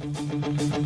[0.00, 0.79] Hello,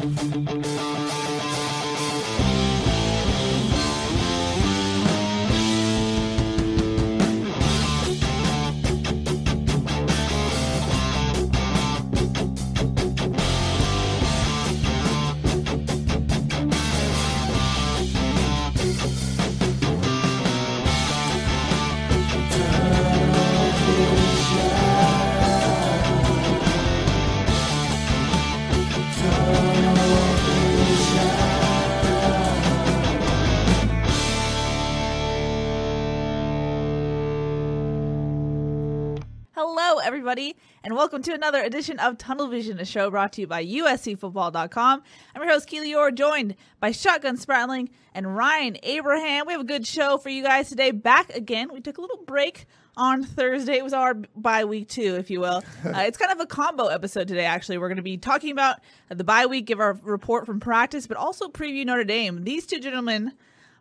[40.04, 43.64] everybody, and welcome to another edition of Tunnel Vision, a show brought to you by
[43.64, 45.02] USCFootball.com.
[45.34, 49.46] I'm your host, Keely Eure, joined by Shotgun Spratling and Ryan Abraham.
[49.46, 50.90] We have a good show for you guys today.
[50.90, 51.72] Back again.
[51.72, 52.66] We took a little break
[52.98, 53.78] on Thursday.
[53.78, 55.62] It was our bye week, too, if you will.
[55.84, 57.78] Uh, it's kind of a combo episode today, actually.
[57.78, 61.16] We're going to be talking about the bye week, give our report from practice, but
[61.16, 62.44] also preview Notre Dame.
[62.44, 63.32] These two gentlemen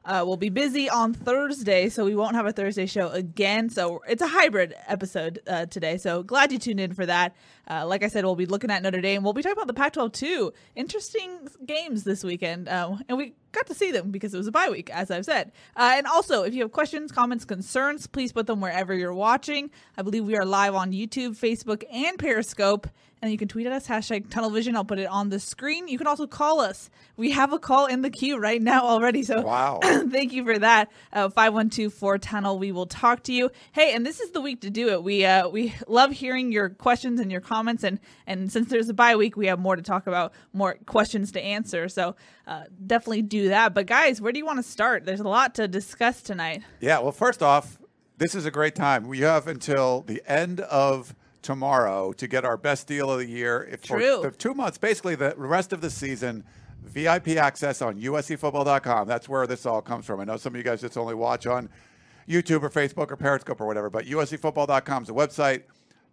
[0.06, 3.70] uh, we'll be busy on Thursday, so we won't have a Thursday show again.
[3.70, 5.98] So it's a hybrid episode uh, today.
[5.98, 7.36] So glad you tuned in for that.
[7.70, 9.24] Uh, like I said, we'll be looking at Notre Dame.
[9.24, 10.54] We'll be talking about the Pac 12 too.
[10.76, 12.68] Interesting games this weekend.
[12.68, 15.26] Uh, and we got to see them because it was a bye week, as I've
[15.26, 15.52] said.
[15.76, 19.70] Uh, and also, if you have questions, comments, concerns, please put them wherever you're watching.
[19.98, 22.88] I believe we are live on YouTube, Facebook, and Periscope.
[23.22, 24.76] And you can tweet at us, hashtag Tunnel Vision.
[24.76, 25.88] I'll put it on the screen.
[25.88, 26.90] You can also call us.
[27.16, 29.24] We have a call in the queue right now already.
[29.24, 29.80] So Wow.
[29.84, 30.92] thank you for that.
[31.14, 33.50] Uh, 512 tunnel We will talk to you.
[33.72, 35.04] Hey, and this is the week to do it.
[35.04, 37.53] We uh, we love hearing your questions and your comments.
[37.54, 41.32] And, and since there's a bye week, we have more to talk about, more questions
[41.34, 41.88] to answer.
[41.88, 42.16] So
[42.48, 43.74] uh, definitely do that.
[43.74, 45.06] But guys, where do you want to start?
[45.06, 46.64] There's a lot to discuss tonight.
[46.82, 47.78] Yeah, well, first off,
[48.18, 49.08] this is a great time.
[49.08, 53.68] We have until the end of tomorrow to get our best deal of the year.
[53.70, 56.44] If for the two months, basically the rest of the season,
[56.82, 59.08] VIP access on USCFootball.com.
[59.08, 60.20] That's where this all comes from.
[60.20, 61.70] I know some of you guys just only watch on
[62.28, 65.64] YouTube or Facebook or Periscope or whatever, but USCFootball.com is a website.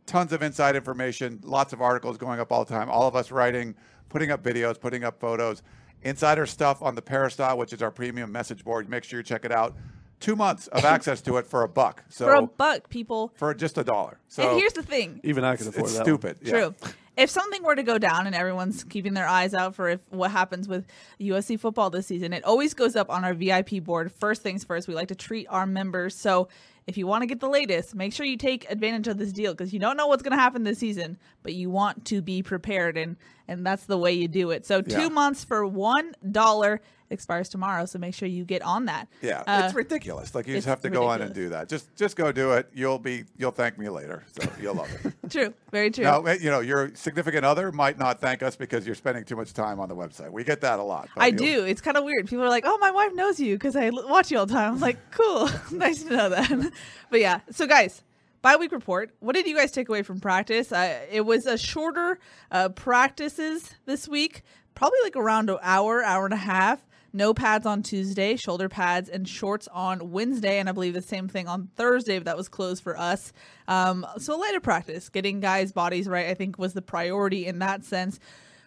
[0.07, 2.91] Tons of inside information, lots of articles going up all the time.
[2.91, 3.75] All of us writing,
[4.09, 5.63] putting up videos, putting up photos,
[6.03, 8.89] insider stuff on the Peristyle, which is our premium message board.
[8.89, 9.77] Make sure you check it out.
[10.19, 12.03] Two months of access to it for a buck.
[12.09, 13.33] So For a buck, people.
[13.37, 14.19] for just a dollar.
[14.29, 15.21] So and here's the thing.
[15.23, 16.05] Even I can afford it's that.
[16.05, 16.39] stupid.
[16.43, 16.51] Yeah.
[16.51, 16.75] True.
[17.17, 20.31] If something were to go down and everyone's keeping their eyes out for if what
[20.31, 20.87] happens with
[21.21, 24.11] USC football this season, it always goes up on our VIP board.
[24.11, 26.15] First things first, we like to treat our members.
[26.17, 26.49] So
[26.91, 29.53] if you want to get the latest, make sure you take advantage of this deal
[29.55, 32.43] because you don't know what's going to happen this season, but you want to be
[32.43, 33.17] prepared, and
[33.49, 34.67] and that's the way you do it.
[34.67, 35.09] So two Yeah.
[35.09, 39.09] months for one dollar expires tomorrow, so make sure you get on that.
[39.21, 40.35] Yeah, Uh, it's ridiculous.
[40.35, 41.69] Like you just have to go on and do that.
[41.69, 42.71] Just just go do it.
[42.73, 44.25] You'll be you'll thank me later.
[44.41, 45.13] So you'll love it.
[45.31, 46.05] true, very true.
[46.05, 49.53] now, you know, your significant other might not thank us because you're spending too much
[49.53, 50.31] time on the website.
[50.31, 51.09] We get that a lot.
[51.17, 51.65] I do.
[51.65, 52.27] It's kind of weird.
[52.29, 54.75] People are like, "Oh, my wife knows you because I watch you all the time."
[54.75, 56.73] I'm like, "Cool, nice to know that."
[57.11, 58.03] but yeah, so guys,
[58.43, 59.11] bye week report.
[59.21, 60.71] What did you guys take away from practice?
[60.73, 62.19] Uh, it was a shorter
[62.51, 64.43] uh, practices this week,
[64.75, 66.85] probably like around an hour, hour and a half.
[67.13, 71.29] No pads on Tuesday, shoulder pads and shorts on Wednesday, and I believe the same
[71.29, 73.33] thing on Thursday, but that was closed for us.
[73.67, 77.85] Um, so lighter practice, getting guys' bodies right, I think was the priority in that
[77.85, 78.21] sense.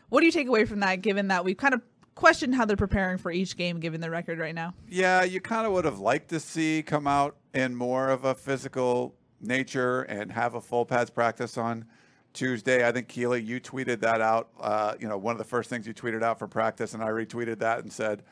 [0.09, 1.81] What do you take away from that, given that we've kind of
[2.15, 4.73] questioned how they're preparing for each game, given the record right now?
[4.89, 8.35] Yeah, you kind of would have liked to see come out in more of a
[8.35, 11.85] physical nature and have a full pads practice on
[12.33, 12.87] Tuesday.
[12.87, 14.49] I think Keely, you tweeted that out.
[14.59, 17.07] Uh, you know, one of the first things you tweeted out from practice, and I
[17.07, 18.23] retweeted that and said,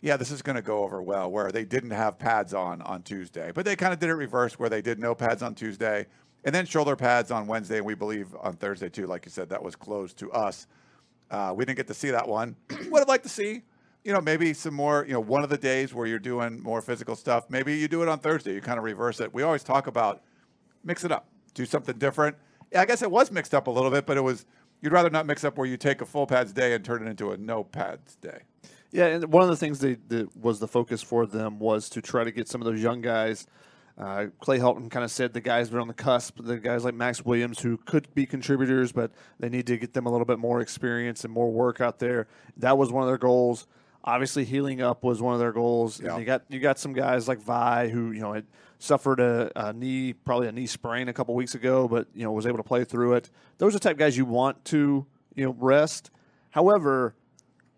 [0.00, 3.02] "Yeah, this is going to go over well." Where they didn't have pads on on
[3.02, 6.06] Tuesday, but they kind of did it reverse, where they did no pads on Tuesday,
[6.44, 9.06] and then shoulder pads on Wednesday, and we believe on Thursday too.
[9.06, 10.66] Like you said, that was closed to us.
[11.30, 12.56] Uh, we didn't get to see that one.
[12.90, 13.62] Would have liked to see,
[14.04, 16.82] you know, maybe some more, you know, one of the days where you're doing more
[16.82, 17.48] physical stuff.
[17.48, 18.52] Maybe you do it on Thursday.
[18.52, 19.32] You kind of reverse it.
[19.32, 20.22] We always talk about
[20.84, 22.36] mix it up, do something different.
[22.72, 24.46] Yeah, I guess it was mixed up a little bit, but it was
[24.80, 27.10] you'd rather not mix up where you take a full pads day and turn it
[27.10, 28.40] into a no pads day.
[28.90, 32.02] Yeah, and one of the things they, that was the focus for them was to
[32.02, 33.46] try to get some of those young guys
[33.98, 36.94] Uh, Clay Helton kind of said the guys were on the cusp, the guys like
[36.94, 40.38] Max Williams who could be contributors, but they need to get them a little bit
[40.38, 42.26] more experience and more work out there.
[42.56, 43.66] That was one of their goals.
[44.04, 46.00] Obviously, healing up was one of their goals.
[46.00, 46.10] Yeah.
[46.12, 48.46] And you got you got some guys like Vi who you know had
[48.78, 52.32] suffered a, a knee, probably a knee sprain a couple weeks ago, but you know
[52.32, 53.30] was able to play through it.
[53.58, 56.10] Those are the type of guys you want to you know rest.
[56.50, 57.14] However,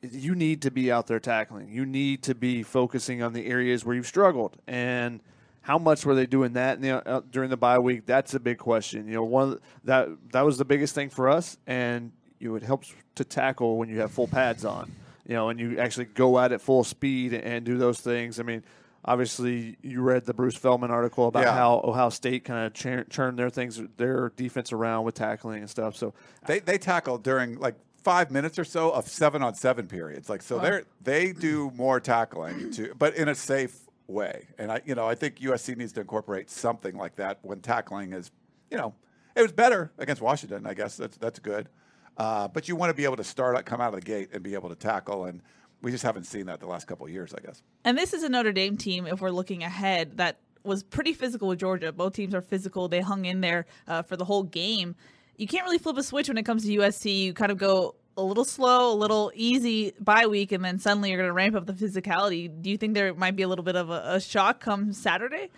[0.02, 1.68] you need to be out there tackling.
[1.68, 4.56] You need to be focusing on the areas where you've struggled.
[4.66, 5.20] And
[5.62, 8.04] how much were they doing that in the, uh, during the bye week?
[8.04, 9.06] That's a big question.
[9.06, 12.56] You know, one the- that that was the biggest thing for us, and you know,
[12.56, 14.90] it helps to tackle when you have full pads on.
[15.26, 18.38] You know, and you actually go at it full speed and do those things.
[18.40, 18.62] I mean.
[19.06, 21.52] Obviously, you read the Bruce Feldman article about Yeah.
[21.54, 25.68] how Ohio State kind of churn, churned their things, their defense around with tackling and
[25.68, 25.94] stuff.
[25.94, 26.14] So,
[26.46, 30.30] They they tackle during like five minutes or so of seven on seven periods.
[30.30, 34.46] Like so, they're they do more tackling to, but in a safe way.
[34.58, 38.14] And I you know I think USC needs to incorporate something like that when tackling
[38.14, 38.30] is
[38.70, 38.94] you know
[39.36, 40.66] it was better against Washington.
[40.66, 41.68] I guess that's that's good.
[42.16, 44.30] Uh, but you want to be able to start up come out of the gate
[44.32, 45.42] and be able to tackle and.
[45.82, 47.62] We just haven't seen that the last couple of years, I guess.
[47.84, 51.48] And this is a Notre Dame team, if we're looking ahead, that was pretty physical
[51.48, 51.92] with Georgia.
[51.92, 52.88] Both teams are physical.
[52.88, 54.96] They hung in there uh, for the whole game.
[55.36, 57.24] You can't really flip a switch when it comes to USC.
[57.24, 61.10] You kind of go a little slow, a little easy bye week, and then suddenly
[61.10, 62.50] you're going to ramp up the physicality.
[62.62, 65.50] Do you think there might be a little bit of a, a shock come Saturday?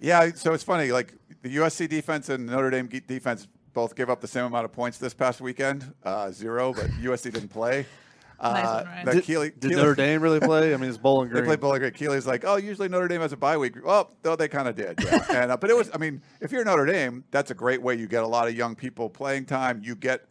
[0.00, 0.92] Yeah, so it's funny.
[0.92, 4.72] Like the USC defense and Notre Dame defense both gave up the same amount of
[4.72, 6.72] points this past weekend, uh, zero.
[6.72, 7.84] But USC didn't play.
[8.40, 9.06] Uh, Nice one, Ryan.
[9.06, 10.72] did, Keely- did Keely- Notre Dame really play?
[10.72, 11.34] I mean, it's Bowling Green.
[11.34, 11.48] They Green.
[11.50, 11.92] played Bowling Green.
[11.92, 13.74] Keely's like, oh, usually Notre Dame has a bye week.
[13.84, 14.98] Well, though they kind of did.
[15.04, 15.24] Yeah.
[15.42, 15.90] and uh, but it was.
[15.94, 17.94] I mean, if you're Notre Dame, that's a great way.
[17.94, 19.80] You get a lot of young people playing time.
[19.84, 20.26] You get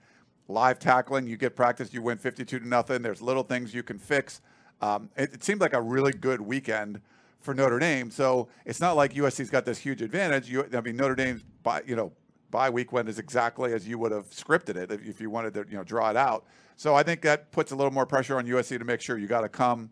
[0.47, 1.27] live tackling.
[1.27, 1.93] You get practice.
[1.93, 3.01] You win 52 to nothing.
[3.03, 4.41] There's little things you can fix.
[4.81, 6.99] Um, it, it seemed like a really good weekend
[7.41, 8.09] for Notre Dame.
[8.11, 10.49] So it's not like USC's got this huge advantage.
[10.49, 12.11] You, I mean, Notre Dame's bye, you know,
[12.51, 15.53] bye week went is exactly as you would have scripted it if, if you wanted
[15.55, 16.45] to, you know, draw it out.
[16.77, 19.27] So I think that puts a little more pressure on USC to make sure you
[19.27, 19.89] got to come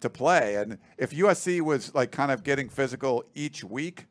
[0.00, 0.56] to play.
[0.56, 4.06] And if USC was like kind of getting physical each week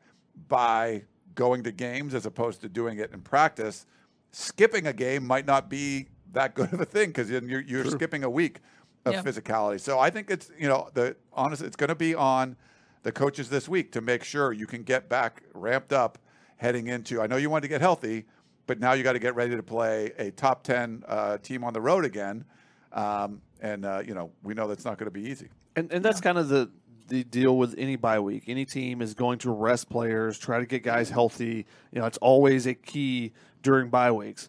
[0.47, 1.03] by
[1.35, 3.85] going to games as opposed to doing it in practice,
[4.31, 8.23] skipping a game might not be that good of a thing because you're, you're skipping
[8.23, 8.59] a week
[9.05, 9.23] of Yeah.
[9.23, 9.79] physicality.
[9.79, 12.55] So I think it's you know the honest it's going to be on
[13.03, 16.19] the coaches this week to make sure you can get back ramped up
[16.61, 17.19] heading into.
[17.19, 18.25] I know you want to get healthy,
[18.67, 21.73] but now you got to get ready to play a top ten uh, team on
[21.73, 22.45] the road again.
[22.93, 25.49] Um, and uh, you know we know that's not going to be easy.
[25.75, 26.69] And and that's kind of the
[27.07, 28.43] the deal with any bye week.
[28.47, 31.65] Any team is going to rest players, try to get guys healthy.
[31.91, 34.47] You know, it's always a key during bye weeks.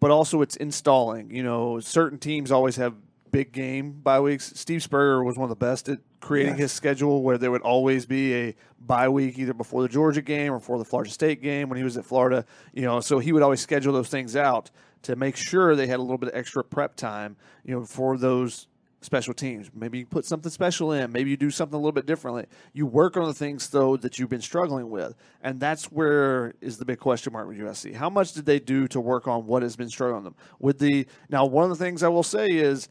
[0.00, 1.30] But also it's installing.
[1.30, 2.94] You know, certain teams always have
[3.34, 4.52] big game bye weeks.
[4.54, 6.60] Steve Spurrier was one of the best at creating Yes.
[6.60, 10.52] his schedule where there would always be a bye week either before the Georgia game
[10.52, 12.44] or before the Florida State game when he was at Florida.
[12.72, 14.70] You know, so he would always schedule those things out
[15.02, 18.16] to make sure they had a little bit of extra prep time, you know, for
[18.16, 18.68] those
[19.00, 19.68] special teams.
[19.74, 21.10] Maybe you put something special in.
[21.12, 22.46] Maybe you do something a little bit differently.
[22.72, 26.78] You work on the things though that you've been struggling with, and that's where is
[26.78, 27.94] the big question mark with USC.
[27.94, 30.36] How much did they do to work on what has been struggling them?
[30.60, 32.88] With the now, one of the things I will say is,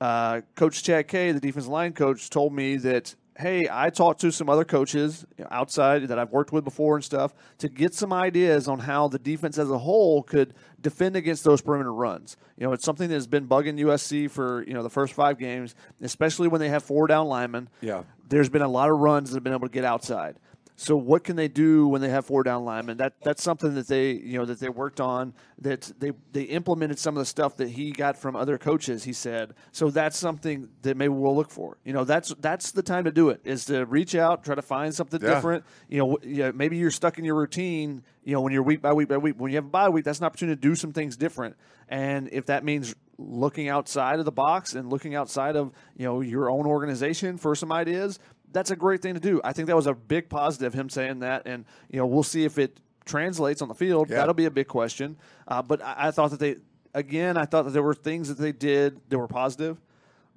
[0.00, 3.14] uh, Coach Chad K, the defensive line coach, told me that.
[3.36, 7.34] Hey, I talked to some other coaches outside that I've worked with before and stuff
[7.58, 11.60] to get some ideas on how the defense as a whole could defend against those
[11.60, 12.36] perimeter runs.
[12.56, 15.36] You know, it's something that has been bugging USC for you know the first five
[15.36, 17.68] games, especially when they have four down linemen.
[17.80, 18.04] Yeah.
[18.28, 20.36] there's been a lot of runs that have been able to get outside.
[20.76, 22.96] So what can they do when they have four down linemen?
[22.96, 25.32] That that's something that they you know that they worked on.
[25.60, 29.04] That they they implemented some of the stuff that he got from other coaches.
[29.04, 29.88] He said so.
[29.90, 31.78] That's something that maybe we'll look for.
[31.84, 33.40] You know, that's that's the time to do it.
[33.44, 35.34] Is to reach out, try to find something Yeah.
[35.34, 35.64] different.
[35.88, 38.02] You know, w- yeah, maybe you're stuck in your routine.
[38.24, 39.36] You know, when you're week by week by week.
[39.38, 41.54] When you have a bye week, that's an opportunity to do some things different.
[41.88, 46.20] And if that means looking outside of the box and looking outside of you know
[46.20, 48.18] your own organization for some ideas,
[48.54, 49.40] that's a great thing to do.
[49.44, 52.44] I think that was a big positive him saying that, and you know we'll see
[52.44, 54.08] if it translates on the field.
[54.08, 54.16] Yeah.
[54.16, 55.18] That'll be a big question.
[55.46, 56.56] Uh, but I, I thought that they
[56.94, 59.78] again, I thought that there were things that they did that were positive.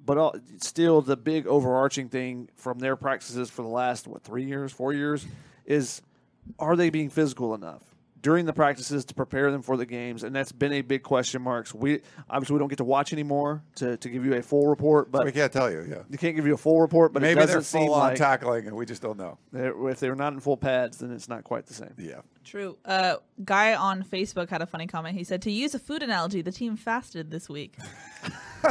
[0.04, 4.44] But all, still, the big overarching thing from their practices for the last what three
[4.44, 5.26] years, four years,
[5.64, 6.02] is
[6.58, 7.82] are they being physical enough
[8.22, 10.22] during the practices to prepare them for the games?
[10.24, 11.74] And that's been a big question marks.
[11.74, 15.10] We obviously we don't get to watch anymore to, to give you a full report,
[15.10, 15.86] but We can't tell you.
[15.88, 16.02] Yeah.
[16.10, 17.12] they can't give you a full report.
[17.12, 19.38] But Maybe it they're doesn't seem full on like tackling, and we just don't know.
[19.52, 21.94] they're- if they're not in full pads, then it's not quite the same.
[21.98, 22.20] Yeah.
[22.44, 22.78] True.
[22.84, 25.16] Uh, guy on Facebook had a funny comment.
[25.16, 27.76] He said, "To use a food analogy, the team fasted this week."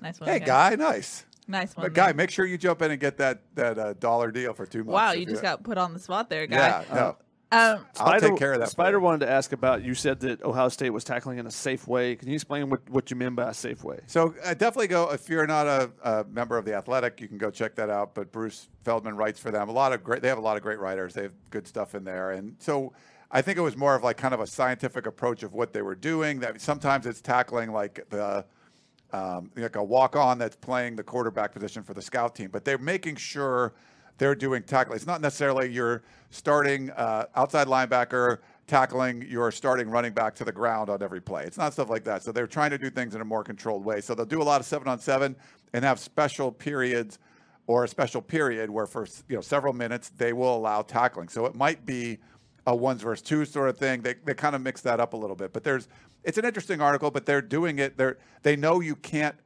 [0.00, 0.28] nice one.
[0.28, 0.46] Hey, again.
[0.46, 1.24] guy, nice.
[1.46, 1.84] Nice one.
[1.84, 2.16] But guy, man.
[2.16, 4.92] make sure you jump in and get that that uh, dollar deal for two months.
[4.94, 6.56] wow, you just got put on the spot there, guy.
[6.88, 7.16] Yeah, no.
[7.54, 8.68] Um, I'll take care of that.
[8.70, 9.02] Spider you.
[9.02, 9.84] wanted to ask about.
[9.84, 12.16] You said that Ohio State was tackling in a safe way.
[12.16, 14.00] Can you explain what, what you mean by a safe way?
[14.06, 17.38] So uh, definitely go if you're not a, a member of the Athletic, you can
[17.38, 18.14] go check that out.
[18.14, 19.68] But Bruce Feldman writes for them.
[19.68, 20.20] A lot of great.
[20.20, 21.14] They have a lot of great writers.
[21.14, 22.92] They have good stuff in there, and so
[23.30, 25.82] I think it was more of like kind of a scientific approach of what they
[25.82, 26.40] were doing.
[26.40, 28.44] That sometimes it's tackling like the
[29.12, 32.64] um, like a walk on that's playing the quarterback position for the scout team, but
[32.64, 33.74] they're making sure
[34.18, 34.96] they're doing tackling.
[34.96, 40.52] It's not necessarily you're starting uh, outside linebacker tackling your starting running back to the
[40.52, 41.44] ground on every play.
[41.44, 42.22] It's not stuff like that.
[42.22, 44.00] So they're trying to do things in a more controlled way.
[44.00, 45.36] So they'll do a lot of seven on seven
[45.72, 47.18] and have special periods
[47.66, 51.28] or a special period where for you know several minutes they will allow tackling.
[51.28, 52.18] So it might be
[52.66, 54.00] a ones versus two sort of thing.
[54.00, 55.52] They, they kind of mix that up a little bit.
[55.52, 55.88] But there's
[56.22, 57.96] it's an interesting article, but they're doing it.
[57.96, 59.36] They're they know you can't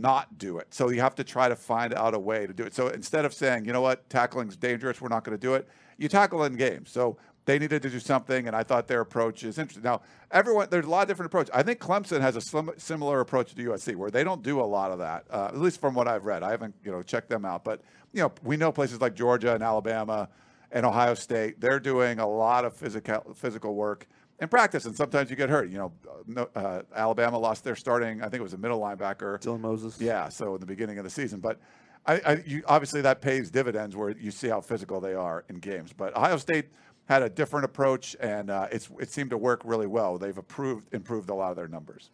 [0.00, 0.72] not do it.
[0.74, 2.74] So you have to try to find out a way to do it.
[2.74, 5.68] So instead of saying, you know what, tackling's dangerous, we're not going to do it,
[5.98, 6.90] you tackle in games.
[6.90, 9.82] So they needed to do something, and I thought their approach is interesting.
[9.82, 11.50] Now, everyone, there's a lot of different approaches.
[11.52, 14.92] I think Clemson has a similar approach to USC, where they don't do a lot
[14.92, 16.44] of that, uh, at least from what I've read.
[16.44, 17.80] I haven't, you know, checked them out, but
[18.12, 20.28] you know, we know places like Georgia and Alabama
[20.70, 21.60] and Ohio State.
[21.60, 24.06] They're doing a lot of physical physical work
[24.42, 25.70] in practice, and sometimes you get hurt.
[25.70, 25.92] You know,
[26.26, 30.00] no, uh, Alabama lost their starting, I think it was a middle linebacker, Dylan Moses.
[30.00, 31.60] yeah, so in the beginning of the season, but
[32.04, 35.56] I, I you, obviously that pays dividends where you see how physical they are in
[35.56, 35.92] games.
[35.92, 36.66] But Ohio State
[37.04, 40.18] had a different approach, and uh, it's it seemed to work really well.
[40.18, 42.10] They've improved improved a lot of their numbers.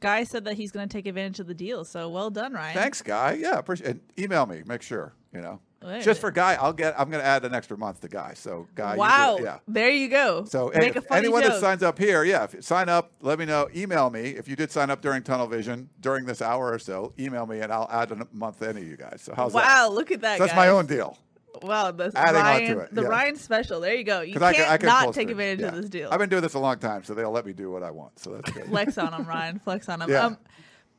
[0.00, 1.84] guy said that he's going to take advantage of the deal.
[1.84, 2.74] So well done, Ryan.
[2.74, 3.34] Thanks, guy.
[3.34, 3.96] Yeah, appreciate.
[3.96, 4.02] It.
[4.18, 5.60] email me, make sure you know.
[6.02, 6.98] Just for guy, I'll get.
[6.98, 8.34] I'm going to add an extra month to guy.
[8.34, 9.38] So guy, Wow.
[9.40, 9.58] yeah.
[9.68, 10.44] There you go.
[10.44, 11.52] So make if a funny anyone joke.
[11.52, 13.68] that signs up here, yeah, if sign up, let me know.
[13.74, 17.12] Email me if you did sign up during Tunnel Vision during this hour or so.
[17.18, 19.20] Email me and I'll add a month to any of you guys.
[19.22, 19.62] So how's that?
[19.64, 20.38] wow, look at that.
[20.38, 21.16] So that's my own deal.
[21.62, 23.08] Wow, the Adding on to Ryan, it, the yeah.
[23.08, 23.80] Ryan special.
[23.80, 24.20] There you go.
[24.20, 26.10] You can't I can, I can not take advantage of this deal.
[26.10, 28.18] I've been doing this a long time, so they'll let me do what I want.
[28.18, 28.66] So that's good.
[28.66, 29.58] Flex on them, Ryan.
[29.60, 30.10] Flex on them.
[30.10, 30.26] Yeah.
[30.26, 30.38] Um,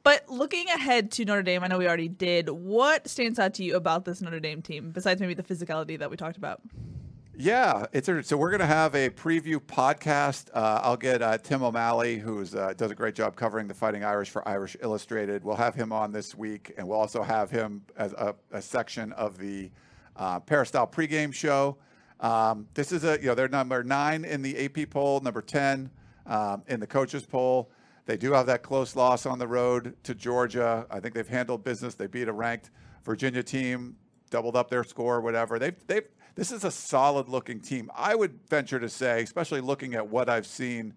[0.08, 2.48] but looking ahead to Notre Dame, I know we already did.
[2.48, 6.10] What stands out to you about this Notre Dame team, besides maybe the physicality that
[6.10, 6.62] we talked about?
[7.36, 10.48] Yeah, it's so we're going to have a preview podcast.
[10.54, 14.06] Uh, I'll get uh, Tim O'Malley, who uh, does a great job covering the Fighting
[14.06, 15.44] Irish for Irish Illustrated.
[15.44, 19.12] We'll have him on this week, and we'll also have him as a, a section
[19.12, 19.70] of the
[20.16, 21.76] uh, Peristyle pregame show.
[22.22, 25.92] Um, this is a you know they're number nine in the AP poll, number ten
[26.28, 27.70] um, in the coaches poll.
[28.08, 30.88] They do have that close loss on the road to Georgia.
[30.90, 31.94] I think they've handled business.
[31.94, 32.72] They beat a ranked
[33.04, 33.98] Virginia team,
[34.30, 35.60] doubled up their score, whatever.
[35.60, 37.92] They've they've this is a solid looking team.
[37.96, 40.94] I would venture to say, especially looking at what I've seen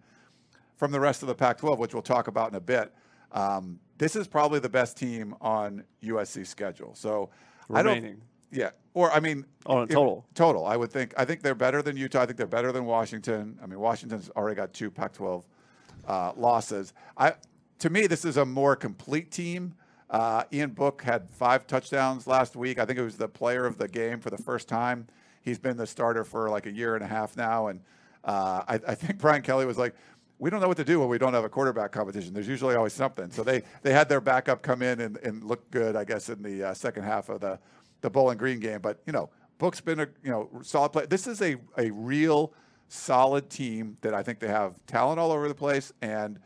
[0.76, 2.92] from the rest of the Pac 12, which we'll talk about in a bit,
[3.32, 6.94] um, this is probably the best team on USC's schedule.
[6.94, 7.30] So
[7.72, 7.94] I don't.
[7.96, 8.22] Remaining.
[8.52, 8.70] Yeah.
[8.94, 10.26] Or, I mean, Oh, if- total.
[10.34, 10.64] Total.
[10.66, 11.12] I would think.
[11.16, 12.22] I think they're better than Utah.
[12.22, 13.58] I think they're better than Washington.
[13.62, 15.44] I mean, Washington's already got two Pac 12
[16.06, 16.92] uh, losses.
[17.16, 17.34] I,
[17.78, 19.74] to me, this is a more complete team.
[20.08, 22.78] Uh, Ian Book had five touchdowns last week.
[22.78, 25.06] I think it was the player of the game for the first time.
[25.42, 27.68] He's been the starter for like a year and a half now.
[27.68, 27.80] And
[28.24, 29.94] uh, I, I think Brian Kelly was like,
[30.38, 32.34] we don't know what to do when we don't have a quarterback competition.
[32.34, 33.30] There's usually always something.
[33.30, 36.42] So they, they had their backup come in and, and look good, I guess, in
[36.42, 37.58] the uh, second half of the,
[38.00, 38.80] the Bowling Green game.
[38.80, 39.30] But, you know,
[39.60, 41.06] Book's been a you know solid play.
[41.06, 42.54] This is a, a real
[42.90, 45.92] solid team that I think they have talent all over the place.
[46.02, 46.40] And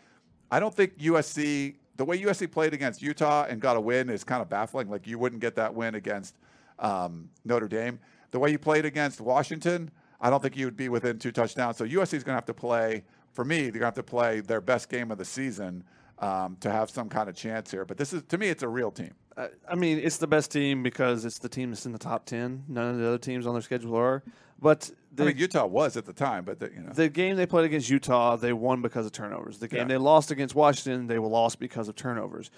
[0.50, 4.24] I don't think USC, the way USC played against Utah and got a win is
[4.24, 4.90] kind of baffling.
[4.90, 6.36] Like you wouldn't get that win against
[6.78, 7.98] um, Notre Dame.
[8.30, 11.78] The way you played against Washington, I don't think you would be within two touchdowns.
[11.78, 14.02] So USC is going to have to play, for me, they're going to have to
[14.02, 15.82] play their best game of the season
[16.18, 17.86] um, to have some kind of chance here.
[17.86, 19.12] But this is, to me, it's a real team.
[19.68, 22.64] I- mean, it's the best team because it's the team that's in the top ten.
[22.68, 24.22] None of the other teams on their schedule are.
[24.64, 27.36] But the, I mean, Utah was at the time, but the, you know, the game
[27.36, 29.58] they played against Utah, they won because of turnovers.
[29.58, 29.84] The game Yeah.
[29.88, 32.50] they lost against Washington, they were lost because of turnovers.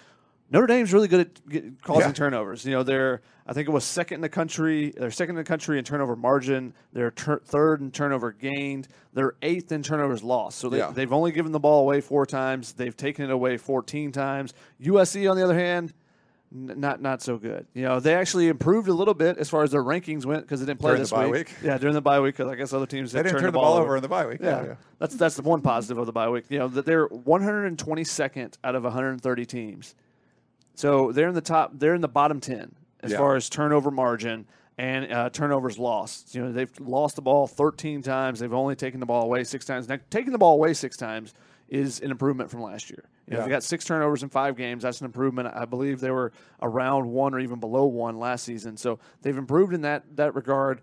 [0.49, 2.13] Notre Dame's really good at get, causing Yeah.
[2.13, 2.63] turnovers.
[2.63, 4.93] You know, they're I think it was second in the country.
[4.97, 6.73] They're second in the country in turnover margin.
[6.93, 8.87] They're tur third in turnover gained.
[9.13, 10.59] They're eighth in turnovers lost.
[10.59, 10.91] So they, Yeah.
[10.91, 12.71] they've only given the ball away four times.
[12.73, 14.53] They've taken it away 14 times.
[14.81, 15.91] USC, on the other hand,
[16.53, 17.67] n- not not so good.
[17.73, 20.59] You know, they actually improved a little bit as far as their rankings went because
[20.59, 21.33] they didn't play During the this bye week.
[21.47, 21.55] week?
[21.63, 23.73] Yeah, during the bye week because I guess other teams they didn't turn the ball
[23.77, 24.39] over in the bye week.
[24.41, 24.75] yeah, yeah.
[24.99, 26.45] that's that's the one positive of the bye week.
[26.49, 29.95] You know that they're 122nd out of 130 teams,
[30.75, 31.71] so they're in the top.
[31.73, 33.17] They're in the bottom 10 as Yeah.
[33.17, 36.35] far as turnover margin and uh, turnovers lost.
[36.35, 38.39] You know they've lost the ball 13 times.
[38.39, 39.87] They've only taken the ball away six times.
[39.89, 41.33] Now taking the ball away six times
[41.69, 43.03] is an improvement from last year.
[43.27, 43.45] You know, Yeah.
[43.45, 44.83] They got six turnovers in five games.
[44.83, 45.49] That's an improvement.
[45.53, 46.31] I believe they were
[46.61, 48.77] around one or even below one last season.
[48.77, 50.81] So they've improved in that that regard.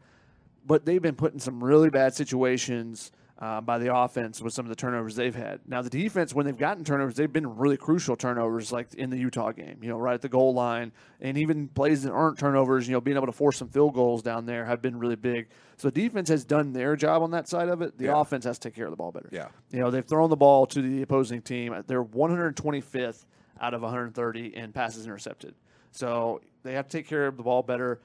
[0.66, 3.12] But they've been put in some really bad situations
[3.44, 5.60] uh, by the offense with some of the turnovers they've had.
[5.66, 9.18] Now the defense, when they've gotten turnovers, they've been really crucial turnovers, like in the
[9.18, 9.80] Utah game.
[9.82, 12.88] You know, right at the goal line, and even plays that aren't turnovers.
[12.88, 15.48] You know, being able to force some field goals down there have been really big.
[15.76, 17.98] So the defense has done their job on that side of it.
[17.98, 18.18] The Yeah.
[18.20, 19.28] offense has to take care of the ball better.
[19.30, 19.48] Yeah.
[19.70, 21.74] You know, they've thrown the ball to the opposing team.
[21.86, 23.26] They're 125th
[23.60, 25.54] out of 130 in passes intercepted.
[25.90, 28.00] So they have to take care of the ball better.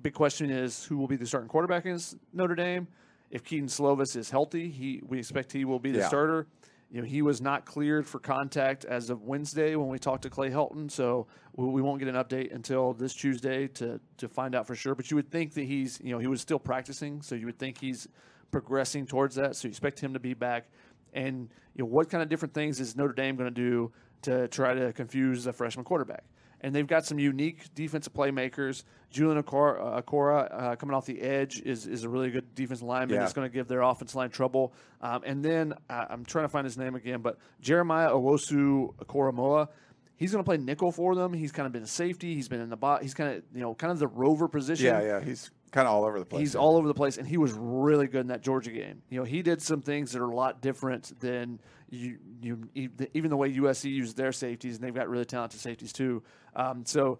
[0.00, 2.88] Big question is who will be the starting quarterback against Notre Dame?
[3.30, 6.08] If Kedon Slovis is healthy, he we expect he will be the Yeah.
[6.08, 6.46] starter.
[6.90, 10.30] You know, he was not cleared for contact as of Wednesday when we talked to
[10.30, 14.54] Clay Helton, so we, we won't get an update until this Tuesday to to find
[14.56, 14.96] out for sure.
[14.96, 17.58] But you would think that he's, you know, he was still practicing, so you would
[17.60, 18.08] think he's
[18.50, 19.54] progressing towards that.
[19.54, 20.68] So you expect him to be back.
[21.12, 24.48] And you know, what kind of different things is Notre Dame going to do to
[24.48, 26.24] try to confuse a freshman quarterback?
[26.62, 28.84] And they've got some unique defensive playmakers.
[29.10, 33.16] Julian uh, uh, coming off the edge is, is a really good defensive lineman.
[33.16, 33.24] Yeah.
[33.24, 34.72] It's going to give their offensive line trouble.
[35.00, 39.68] Um, and then uh, I'm trying to find his name again, but Jeremiah Owusu-Koramoah,
[40.16, 41.32] he's going to play nickel for them.
[41.32, 42.34] He's kind of been a safety.
[42.34, 43.02] He's been in the bot.
[43.02, 44.86] He's kind of you know kind of the rover position.
[44.86, 45.20] Yeah, yeah.
[45.20, 46.40] He's kind of all over the place.
[46.40, 46.60] He's yeah.
[46.60, 49.02] all over the place, and he was really good in that Georgia game.
[49.08, 52.68] You know, he did some things that are a lot different than you, you
[53.14, 56.22] even the way USC uses their safeties, and they've got really talented safeties too.
[56.54, 57.18] Um, so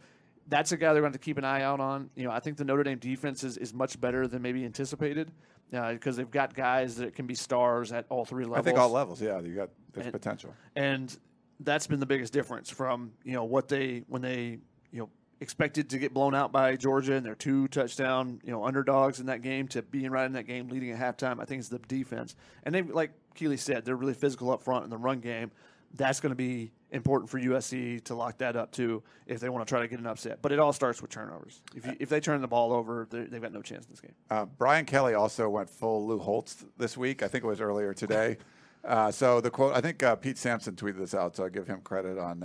[0.49, 2.11] that's a guy they're going to keep an eye out on.
[2.17, 5.31] You know, I think the Notre Dame defense is, is much better than maybe anticipated
[5.71, 8.59] because they've got guys that can be stars at all three levels.
[8.59, 9.23] I think all levels.
[9.23, 10.55] Yeah, you got there's And- potential.
[10.75, 11.17] and
[11.61, 14.59] that's been the biggest difference from you know what they when they
[14.91, 18.65] you know expected to get blown out by Georgia and their two touchdown you know
[18.65, 21.41] underdogs in that game to being right in that game leading at halftime.
[21.41, 24.85] I think it's the defense, and they like Keely said they're really physical up front
[24.85, 25.51] in the run game.
[25.95, 29.67] That's going to be important for USC to lock that up too if they want
[29.67, 30.39] to try to get an upset.
[30.41, 31.63] But it all starts with turnovers.
[31.75, 34.01] If you, if they turn the ball over, they- they've got no chance in this
[34.01, 34.15] game.
[34.31, 37.25] Uh, Brian Kelly also went full Lou Holtz this week.
[37.25, 38.37] I think it was earlier today.
[38.83, 41.67] Uh, so the quote, I think uh, Pete Sampson tweeted this out, so I give
[41.67, 42.43] him credit on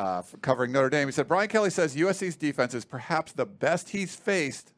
[0.00, 1.08] uh, covering Notre Dame.
[1.08, 4.72] He said Brian Kelly says USC's defense is perhaps the best he's faced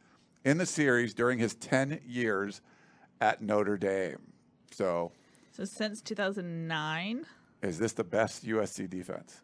[0.45, 2.61] in the series during his 10 years
[3.21, 4.19] at Notre Dame.
[4.73, 5.13] So
[5.53, 7.25] So since 2009,
[7.63, 9.41] is this the best USC defense?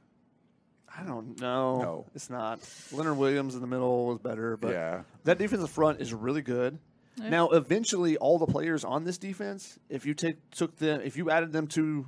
[0.98, 1.80] I don't know.
[1.80, 2.06] No.
[2.14, 2.58] it's not.
[2.90, 5.02] Leonard Williams in the middle was better, but Yeah.
[5.24, 6.78] that defensive front is really good.
[7.16, 7.28] Yeah.
[7.28, 11.30] Now, eventually, all the players on this defense, if you take took them, if you
[11.30, 12.06] added them to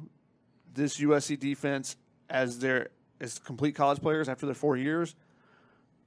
[0.75, 1.97] this USC defense
[2.29, 2.89] as their
[3.21, 5.15] as complete college players after their four years,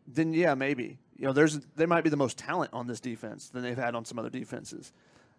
[0.08, 3.50] then yeah, maybe you know there's they might be the most talent on this defense
[3.50, 4.92] than they've had on some other defenses.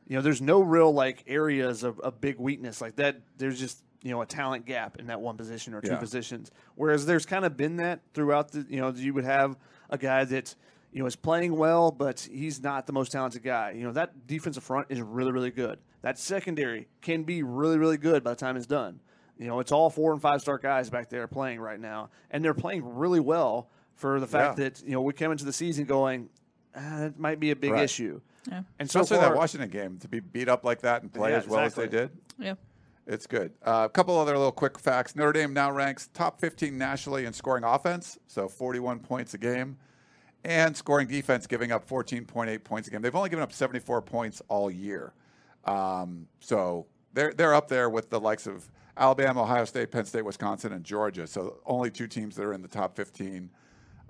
[0.07, 3.21] You know, there's no real like areas of, of big weakness like that.
[3.39, 5.99] There's just you know a talent gap in that one position or two Yeah.
[5.99, 6.51] positions.
[6.75, 9.57] Whereas there's kind of been that throughout the you know you would have
[9.91, 10.55] a guy that
[10.93, 13.73] you know is playing well, but he's not the most talented guy.
[13.73, 15.79] You know that defensive front is really really good.
[16.03, 19.01] That secondary can be really really good by the time it's done.
[19.39, 22.45] You know, it's all four and five star guys back there playing right now, and
[22.45, 24.65] they're playing really well for the fact Yeah.
[24.69, 26.29] that you know we came into the season going,
[26.77, 27.83] ah, it might be a big Right.
[27.85, 28.21] issue.
[28.49, 28.63] Yeah.
[28.79, 31.31] And so Especially far, that Washington game to be beat up like that and play
[31.31, 32.11] Yeah, as well as they did.
[32.39, 32.55] yeah.
[33.07, 33.53] It's good.
[33.63, 35.15] Uh, a couple other little quick facts.
[35.15, 39.77] Notre Dame now ranks top 15 nationally in scoring offense, so 41 points a game,
[40.43, 43.03] and scoring defense, giving up 14.8 points a game.
[43.03, 45.13] They've only given up 74 points all year.
[45.67, 50.25] Um, so they're, they're up there with the likes of Alabama, Ohio State, Penn State,
[50.25, 51.27] Wisconsin, and Georgia.
[51.27, 53.51] So only two teams that are in the top 15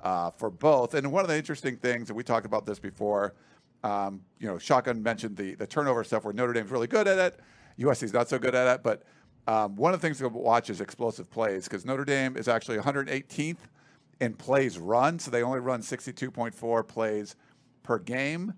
[0.03, 0.95] uh, for both.
[0.95, 3.35] And one of the interesting things, and we talked about this before,
[3.83, 7.19] um, you know, Shotgun mentioned the the turnover stuff where Notre Dame's really good at
[7.19, 7.41] it,
[7.79, 8.83] USC's not so good at it.
[8.83, 9.03] But
[9.47, 12.79] um, one of the things to watch is explosive plays because Notre Dame is actually
[12.79, 13.59] 118th
[14.21, 17.37] in plays run, so they only run 62.4 plays
[17.83, 18.55] per game.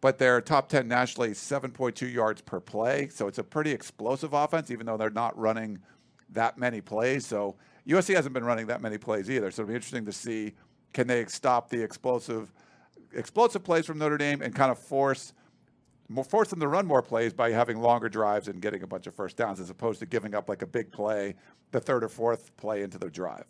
[0.00, 3.08] But they're top 10 nationally, 7.2 yards per play.
[3.08, 5.78] So it's a pretty explosive offense, even though they're not running
[6.30, 7.26] that many plays.
[7.26, 9.50] So USC hasn't been running that many plays either.
[9.50, 10.54] So it'll be interesting to see
[10.92, 12.52] can they stop the explosive
[13.12, 15.32] explosive plays from Notre Dame and kind of force
[16.08, 19.06] more, force them to run more plays by having longer drives and getting a bunch
[19.06, 21.34] of first downs as opposed to giving up like a big play,
[21.70, 23.46] the third or fourth play into the drive.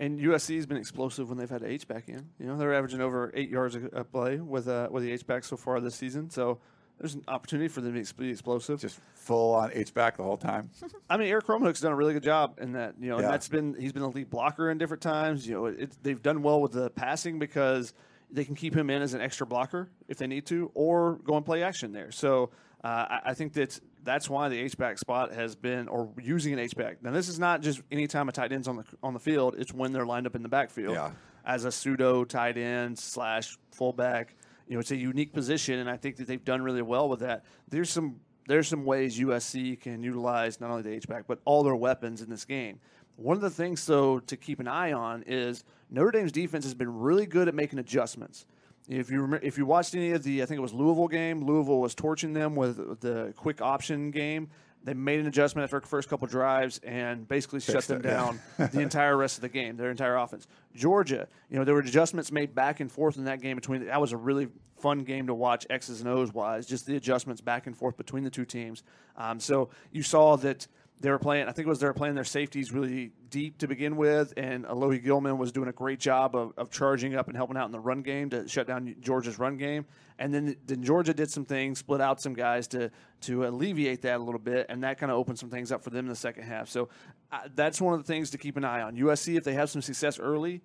[0.00, 2.28] And USC has been explosive when they've had H back in.
[2.38, 5.26] You know, they're averaging over eight yards a, a play with uh, with the H
[5.26, 6.30] back so far this season.
[6.30, 6.60] So
[7.00, 8.80] there's an opportunity for them to be explosive.
[8.80, 10.70] Just full on H back the whole time.
[11.10, 12.94] I mean, Erik Krommenhoek's done a really good job in that.
[13.00, 13.28] You know, Yeah.
[13.30, 15.46] that's been he's been a lead blocker in different times.
[15.48, 17.92] You know, it, they've done well with the passing because
[18.30, 21.36] they can keep him in as an extra blocker if they need to, or go
[21.36, 22.10] and play action there.
[22.12, 22.50] So
[22.84, 26.52] uh, I, I think that that's why the H back spot has been, or using
[26.52, 27.02] an H back.
[27.02, 29.72] Now, this is not just anytime a tight end's on the on the field; it's
[29.72, 31.10] when they're lined up in the backfield Yeah.
[31.44, 34.34] as a pseudo tight end slash fullback.
[34.66, 37.20] You know, it's a unique position, and I think that they've done really well with
[37.20, 37.44] that.
[37.68, 41.62] There's some there's some ways USC can utilize not only the H back but all
[41.62, 42.80] their weapons in this game.
[43.16, 46.72] One of the things, though, to keep an eye on is Notre Dame's defense has
[46.74, 48.46] been really good at making adjustments.
[48.88, 51.44] If you remember, if you watched any of the, I think it was Louisville game.
[51.44, 54.48] Louisville was torching them with the quick option game.
[54.84, 58.10] They made an adjustment after the first couple drives and basically shut them it, yeah.
[58.10, 58.40] down
[58.72, 60.46] the entire rest of the game, their entire offense.
[60.74, 63.86] Georgia, you know, there were adjustments made back and forth in that game between.
[63.86, 64.48] That was a really
[64.78, 68.24] fun game to watch X's and O's wise, just the adjustments back and forth between
[68.24, 68.82] the two teams.
[69.16, 70.66] Um, so you saw that
[71.00, 71.48] they were playing.
[71.48, 74.64] I think it was they were playing their safeties really deep to begin with, and
[74.64, 77.72] Alohi Gilman was doing a great job of, of charging up and helping out in
[77.72, 79.86] the run game to shut down Georgia's run game.
[80.18, 82.90] And then then Georgia did some things, split out some guys to
[83.22, 85.90] to alleviate that a little bit, and that kind of opened some things up for
[85.90, 86.68] them in the second half.
[86.68, 86.88] So
[87.30, 88.96] uh, that's one of the things to keep an eye on.
[88.96, 90.62] USC, if they have some success early,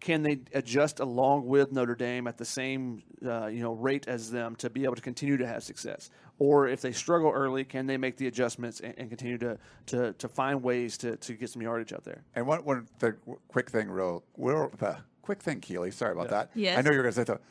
[0.00, 4.30] can they adjust along with Notre Dame at the same uh, you know rate as
[4.30, 6.10] them to be able to continue to have success?
[6.38, 10.12] Or if they struggle early, can they make the adjustments and, and continue to, to
[10.14, 12.24] to find ways to, to get some yardage out there?
[12.34, 13.16] And one, one the
[13.48, 15.90] quick thing, real, real the quick thing, Keely.
[15.90, 16.50] Sorry about that.
[16.54, 16.78] Yes.
[16.78, 17.44] I know you're going to say something.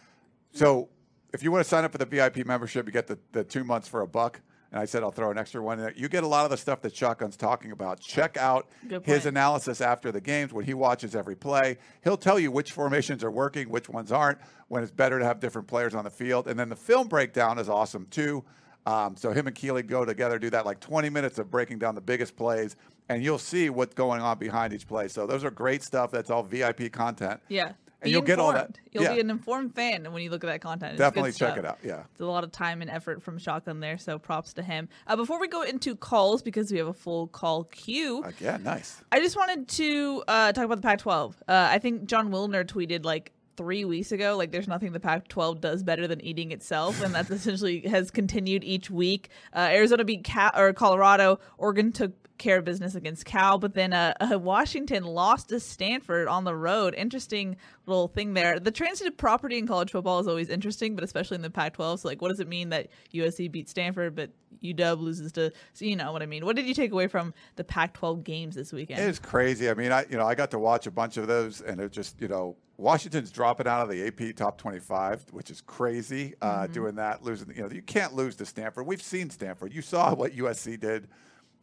[0.53, 0.89] So,
[1.33, 3.63] if you want to sign up for the VIP membership, you get the, the two
[3.63, 4.41] months for a buck.
[4.71, 5.93] And I said I'll throw an extra one in there.
[5.95, 7.99] You get a lot of the stuff that Shotgun's talking about.
[7.99, 8.69] Check out
[9.03, 11.77] his analysis after the games when he watches every play.
[12.03, 15.39] He'll tell you which formations are working, which ones aren't, when it's better to have
[15.41, 16.47] different players on the field.
[16.47, 18.45] And then the film breakdown is awesome too.
[18.85, 21.93] Um, so him and Keely go together, do that like 20 minutes of breaking down
[21.93, 22.75] the biggest plays,
[23.09, 25.07] and you'll see what's going on behind each play.
[25.07, 26.11] So those are great stuff.
[26.11, 27.41] That's all VIP content.
[27.47, 27.73] Yeah.
[28.01, 28.79] And you'll get all that.
[28.91, 29.13] You'll Yeah.
[29.13, 30.93] be an informed fan when you look at that content.
[30.93, 31.77] It's Definitely check it out.
[31.83, 32.03] Yeah.
[32.11, 34.89] It's a lot of time and effort from Shotgun there, so props to him.
[35.07, 39.01] Uh, before we go into calls, because we have a full call queue, Again, nice.
[39.11, 41.35] I just wanted to uh, talk about the Pac-12.
[41.47, 45.61] Uh, I think Jon Wilner tweeted like three weeks ago, like there's nothing the Pac-12
[45.61, 49.29] does better than eating itself, and that essentially has continued each week.
[49.53, 51.39] Uh, Arizona beat Cal- or Colorado.
[51.59, 56.27] Oregon took care of business against Cal, but then uh, uh, Washington lost to Stanford
[56.27, 56.93] on the road.
[56.95, 58.59] Interesting little thing there.
[58.59, 61.99] The transitive property in college football is always interesting, but especially in the Pac-12.
[61.99, 65.51] So, like, what does it mean that USC beat Stanford, but UW loses to?
[65.73, 66.45] So you know what I mean.
[66.45, 68.99] What did you take away from the Pac-12 games this weekend?
[68.99, 69.69] It is crazy.
[69.69, 71.91] I mean, I you know I got to watch a bunch of those, and it
[71.91, 76.33] just you know Washington's dropping out of the AP top 25, which is crazy.
[76.41, 77.55] Uh, doing that, losing.
[77.55, 78.87] You know, you can't lose to Stanford.
[78.87, 79.73] We've seen Stanford.
[79.73, 81.07] You saw what USC did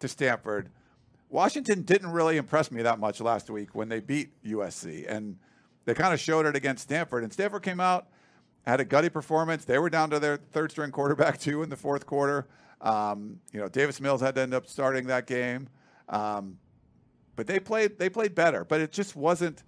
[0.00, 0.70] to Stanford.
[1.30, 5.36] Washington didn't really impress me that much last week when they beat USC, and
[5.84, 7.22] they kind of showed it against Stanford.
[7.22, 8.08] And Stanford came out,
[8.66, 9.64] had a gutty performance.
[9.64, 12.46] They were down to their third string quarterback too in the fourth quarter.
[12.80, 15.68] Um, you know, Davis Mills had to end up starting that game.
[16.08, 16.58] Um,
[17.36, 18.64] but they played they played better.
[18.64, 19.62] But it just wasn't.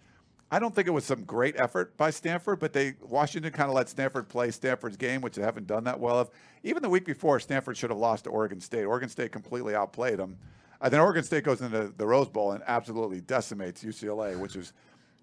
[0.51, 3.77] I don't think it was some great effort by Stanford, but they Washington kind of
[3.77, 6.31] let Stanford play Stanford's game, which they haven't done that well of.
[6.65, 8.85] Even the week before, Stanford should have lost to Oregon State.
[8.85, 10.37] Oregon State completely outplayed them.
[10.81, 14.57] And uh, then Oregon State goes into the Rose Bowl and absolutely decimates UCLA, which
[14.57, 14.73] is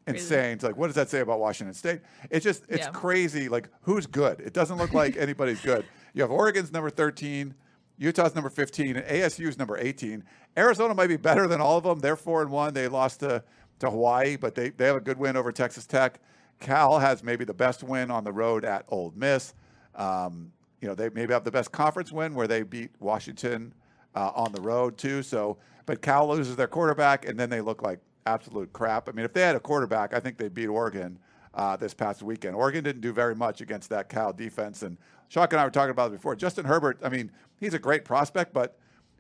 [0.05, 0.53] insane.
[0.53, 2.01] It's like, what does that say about Washington State?
[2.29, 2.91] It's just, it's Yeah.
[2.91, 3.49] crazy.
[3.49, 4.39] Like, who's good?
[4.39, 5.85] It doesn't look like anybody's good.
[6.13, 7.53] You have Oregon's number 13,
[7.97, 10.23] Utah's number 15, and ASU's number 18.
[10.55, 11.99] Arizona might be better than all of them.
[11.99, 12.73] They're four and one.
[12.73, 13.43] They lost to,
[13.79, 16.19] to Hawaii, but they, they have a good win over Texas Tech.
[16.59, 19.53] Cal has maybe the best win on the road at Ole Miss.
[19.95, 23.73] Um, you know, they maybe have the best conference win where they beat Washington
[24.15, 25.23] uh, on the road too.
[25.23, 29.09] So, but Cal loses their quarterback, and then they look like absolute crap.
[29.09, 31.17] I mean, if they had a quarterback, I think they'd beat Oregon
[31.53, 32.55] uh, this past weekend.
[32.55, 34.97] Oregon didn't do very much against that Cal defense, and
[35.29, 36.35] Shock and I were talking about it before.
[36.35, 38.77] Justin Herbert, I mean, he's a great prospect, but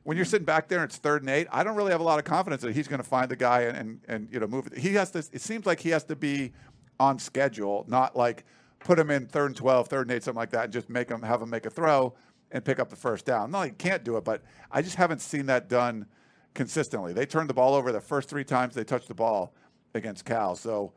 [0.07, 2.03] when you're sitting back there and it's third and eight, I don't really have a
[2.05, 4.47] lot of confidence that he's going to find the guy and, and and you know
[4.47, 4.77] move it.
[4.77, 5.19] He has to.
[5.19, 6.53] It seems like he has to be
[6.97, 8.45] on schedule, not like
[8.79, 11.09] put him in third and 12, third and eight, something like that, and just make
[11.09, 12.13] him have him make a throw
[12.53, 13.51] and pick up the first down.
[13.51, 16.05] No, he can't do it, but I just haven't seen that done
[16.53, 17.11] consistently.
[17.11, 19.53] They turned the ball over the first three times they touched the ball
[19.93, 20.55] against Cal.
[20.55, 20.93] So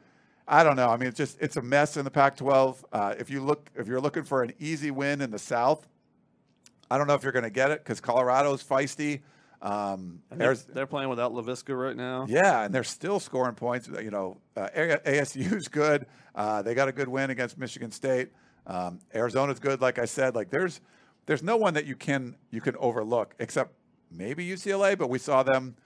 [0.46, 0.88] I don't know.
[0.88, 2.84] I mean, it's just it's a mess in the Pac-12.
[2.92, 5.88] Uh, if you look, if you're looking for an easy win in the South,
[6.90, 9.20] I don't know if you're going to get it because Colorado's feisty.
[9.62, 12.26] Um, they're, there's they're playing without Laviska right now.
[12.28, 13.88] yeah, and they're still scoring points.
[13.88, 16.06] You know, uh, ASU's good.
[16.34, 18.30] Uh, they got a good win against Michigan State.
[18.66, 20.34] Um, Arizona's good, like I said.
[20.34, 20.80] Like there's
[21.26, 23.72] there's no one that you can you can overlook except
[24.10, 25.76] maybe UCLA, but we saw them,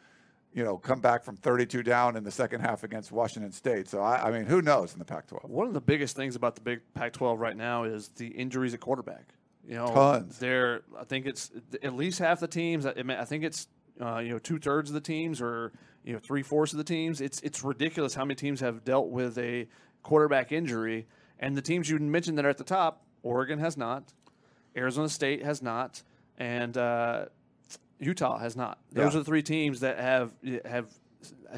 [0.52, 3.88] you know, come back from 32 down in the second half against Washington State.
[3.88, 5.48] So I, I mean, who knows in the Pac-12?
[5.48, 8.80] One of the biggest things about the big Pac-12 right now is the injuries at
[8.80, 9.34] quarterback.
[9.68, 10.38] You know, Tons.
[10.38, 11.50] They're I think it's
[11.82, 12.84] at least half the teams.
[12.86, 13.68] I I think it's
[14.00, 15.72] uh, you know two thirds of the teams or
[16.04, 17.20] you know three fourths of the teams.
[17.20, 19.66] It's it's ridiculous how many teams have dealt with a
[20.02, 21.06] quarterback injury,
[21.38, 24.12] and the teams you mentioned that are at the top, Oregon has not,
[24.76, 26.02] Arizona State has not,
[26.36, 27.26] and uh,
[27.98, 28.78] Utah has not.
[28.92, 29.20] Those Yeah.
[29.20, 30.32] are the three teams that have
[30.66, 30.88] have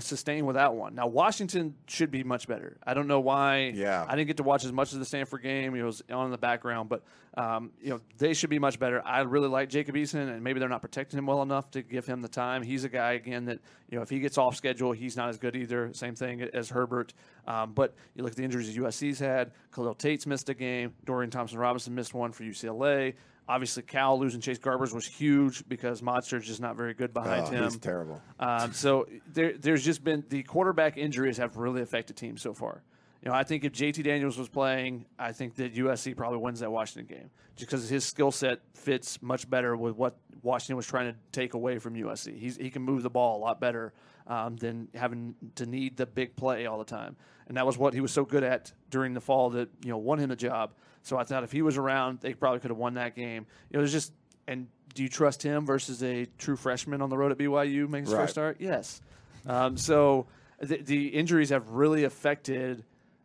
[0.05, 0.95] sustained without one.
[0.95, 2.77] Now Washington should be much better.
[2.87, 3.73] I don't know why.
[3.75, 4.05] Yeah.
[4.07, 5.75] I didn't get to watch as much of the Stanford game.
[5.75, 7.03] It was on in the background, but
[7.37, 9.03] um, you know they should be much better.
[9.05, 12.07] I really like Jacob Eason, and maybe they're not protecting him well enough to give
[12.07, 12.63] him the time.
[12.63, 15.39] He's a guy again that you know if he gets off schedule, he's not as
[15.39, 15.93] good either.
[15.93, 17.13] Same thing as Herbert.
[17.47, 19.53] Um, but you look at the injuries USC's had.
[19.75, 20.95] Khalil Tate's missed a game.
[21.05, 23.15] Dorian Thompson Robinson missed one for UCLA.
[23.49, 27.51] Obviously, Cal losing Chase Garbers was huge because Modster's just not very good behind Oh,
[27.51, 27.65] him.
[27.65, 28.21] he's terrible.
[28.41, 32.83] Um, so there, there's just been the quarterback injuries have really affected teams so far.
[33.23, 36.61] You know, I think if JT Daniels was playing, I think that USC probably wins
[36.61, 40.87] that Washington game just because his skill set fits much better with what Washington was
[40.87, 42.39] trying to take away from USC.
[42.39, 43.93] He's, he can move the ball a lot better
[44.27, 47.17] um, than having to need the big play all the time,
[47.49, 49.99] and that was what he was so good at during the fall that you know
[49.99, 50.73] won him the job.
[51.07, 53.47] So I thought if he was around, they probably could have won that game.
[53.71, 54.13] It was just
[54.49, 58.07] and do you trust him versus a true freshman on the road at BYU making
[58.07, 58.23] his Right.
[58.23, 58.57] first start?
[58.59, 59.01] Yes.
[59.47, 60.27] Um, so
[60.61, 62.85] the, the injuries have really affected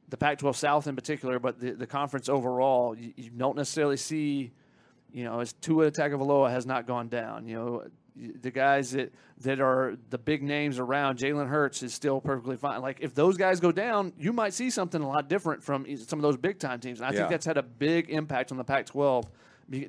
[0.10, 2.96] the Pac-12 South in particular, but the, the conference overall.
[2.96, 4.52] You, you don't necessarily see,
[5.12, 7.48] you know, as Tua Tagovailoa has not gone down.
[7.48, 7.84] You know,
[8.16, 12.82] the guys that that are the big names around, Jalen Hurts is still perfectly fine.
[12.82, 16.20] Like if those guys go down, you might see something a lot different from some
[16.20, 17.00] of those big time teams.
[17.00, 17.18] And I Yeah.
[17.20, 19.26] think that's had a big impact on the Pac-12.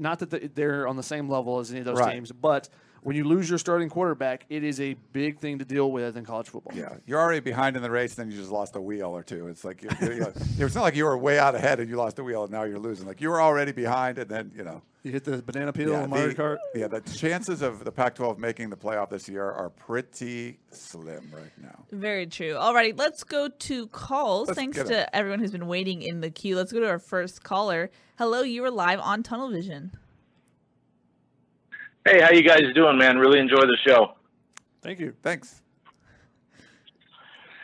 [0.00, 2.14] Not that they're on the same level as any of those Right.
[2.14, 2.68] teams, but
[3.02, 6.24] when you lose your starting quarterback, it is a big thing to deal with in
[6.24, 6.72] college football.
[6.76, 9.22] Yeah, you're already behind in the race, and then you just lost a wheel or
[9.22, 9.48] two.
[9.48, 10.26] It's like you you you
[10.58, 12.62] it's not like you were way out ahead and you lost a wheel and now
[12.62, 13.06] you're losing.
[13.06, 14.82] Like you were already behind, and then you know.
[15.04, 16.58] You hit the banana peel Yeah, on Mario the, Kart.
[16.76, 21.50] yeah, the chances of the Pac-12 making the playoff this year are pretty slim right
[21.60, 21.86] now.
[21.90, 22.52] Very true.
[22.52, 24.46] Alrighty, let's go to calls.
[24.46, 25.08] Let's Thanks to to 'em.
[25.12, 26.54] everyone who's been waiting in the queue.
[26.54, 27.90] Let's go to our first caller.
[28.16, 29.90] Hello, you are live on Tunnel Vision.
[32.04, 33.16] Hey, how you guys doing, man?
[33.16, 34.14] Really enjoy the show.
[34.82, 35.14] Thank you.
[35.22, 35.62] Thanks.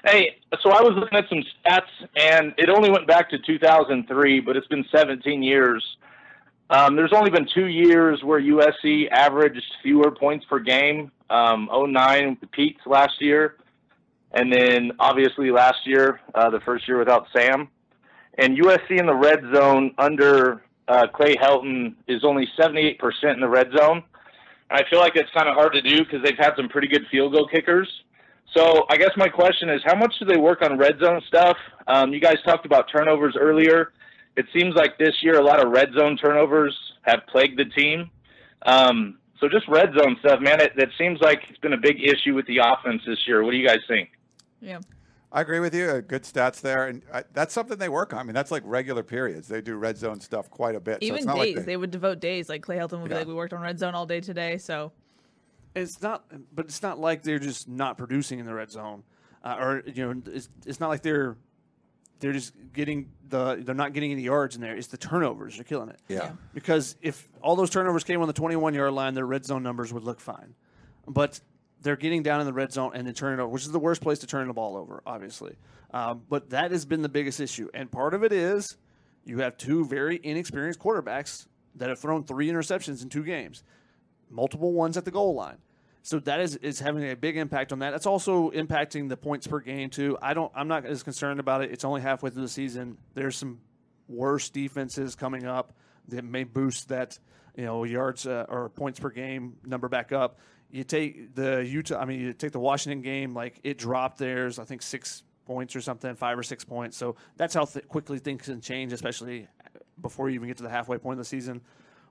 [0.04, 4.38] Hey, so I was looking at some stats, and it only went back to 2003,
[4.38, 5.84] but it's been 17 years.
[6.70, 11.10] Um, there's only been two years where USC averaged fewer points per game.
[11.30, 13.56] Um, 09 peaked last year,
[14.30, 17.68] and then obviously last year, uh, the first year without Sam.
[18.34, 22.98] And USC in the red zone under uh, Clay Helton is only 78%
[23.34, 24.04] in the red zone.
[24.70, 27.06] I feel like it's kind of hard to do because they've had some pretty good
[27.10, 27.88] field goal kickers.
[28.54, 31.56] So I guess my question is, how much do they work on red zone stuff?
[31.86, 33.92] Um, you guys talked about turnovers earlier.
[34.36, 38.10] It seems like this year a lot of red zone turnovers have plagued the team.
[38.62, 40.60] Um, so just red zone stuff, man.
[40.60, 43.44] It, it seems like it's been a big issue with the offense this year.
[43.44, 44.10] What do you guys think?
[44.60, 44.78] Yeah.
[45.30, 45.86] I agree with you.
[45.86, 48.20] Uh, good stats there, and uh, that's something they work on.
[48.20, 49.48] I mean, that's like regular periods.
[49.48, 51.00] They do red zone stuff quite a bit.
[51.00, 52.48] so Even it's not days, like they, would devote days.
[52.48, 54.92] Like Clay Helton would be like, "We worked on red zone all day today." So
[55.74, 59.02] It's not, but it's not like they're just not producing in the red zone,
[59.44, 61.36] uh, or you know, it's, it's not like they're
[62.20, 64.76] they're just getting the they're not getting any yards in there.
[64.76, 66.00] It's the turnovers they're killing it.
[66.08, 66.32] Yeah.
[66.54, 69.92] Because if all those turnovers came on the 21 yard line, their red zone numbers
[69.92, 70.54] would look fine.
[71.06, 71.40] But
[71.82, 74.00] they're getting down in the red zone and then turning over, which is the worst
[74.00, 75.56] place to turn the ball over, obviously.
[75.92, 77.68] Um, but that has been the biggest issue.
[77.72, 78.76] And part of it is
[79.24, 83.62] you have two very inexperienced quarterbacks that have thrown three interceptions in two games,
[84.30, 85.58] multiple ones at the goal line.
[86.02, 87.90] So that is, is having a big impact on that.
[87.90, 90.16] That's also impacting the points per game too.
[90.22, 90.50] I don't.
[90.54, 91.70] I'm not as concerned about it.
[91.70, 92.96] It's only halfway through the season.
[93.14, 93.60] There's some
[94.08, 95.74] worse defenses coming up
[96.08, 97.18] that may boost that
[97.56, 100.38] you know yards uh, or points per game number back up.
[100.70, 101.98] You take the Utah.
[101.98, 103.34] I mean, you take the Washington game.
[103.34, 104.58] Like it dropped theirs.
[104.58, 106.96] I think six points or something, five or six points.
[106.96, 109.48] So that's how th- quickly things can change, especially
[110.02, 111.62] before you even get to the halfway point of the season.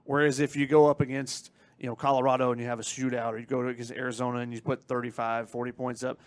[0.05, 3.37] Whereas if you go up against you know Colorado and you have a shootout, or
[3.37, 6.19] you go to against Arizona and you put 35, 40 points up,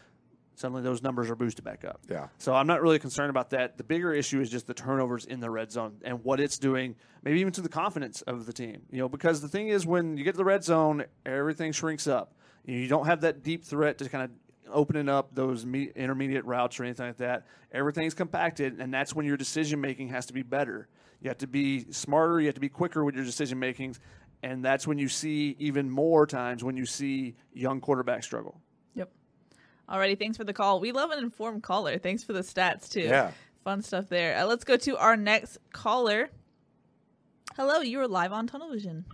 [0.61, 2.01] suddenly those numbers are boosted back up.
[2.09, 2.29] Yeah.
[2.39, 3.79] So I'm not really concerned about that.
[3.79, 6.95] The bigger issue is just the turnovers in the red zone and what it's doing,
[7.23, 8.83] maybe even to the confidence of the team.
[8.91, 12.07] You know, because the thing is, when you get to the red zone, everything shrinks
[12.07, 12.35] up.
[12.65, 14.31] You don't have that deep threat to kind of
[14.73, 17.47] opening up those me- intermediate routes or anything like that.
[17.73, 20.89] Everything's compacted, and that's when your decision making has to be better.
[21.23, 22.39] You have to be smarter.
[22.39, 23.99] You have to be quicker with your decision makings,
[24.43, 28.61] and that's when you see even more times when you see young quarterbacks struggle.
[29.91, 29.99] Yep.
[29.99, 30.81] Alrighty, thanks for the call.
[30.81, 31.99] We love an informed caller.
[31.99, 33.01] Thanks for the stats too.
[33.03, 33.33] Yeah.
[33.65, 34.39] Fun stuff there.
[34.39, 36.31] Uh, let's go to our next caller.
[37.57, 39.05] Hello, you are live on Tunnel Vision.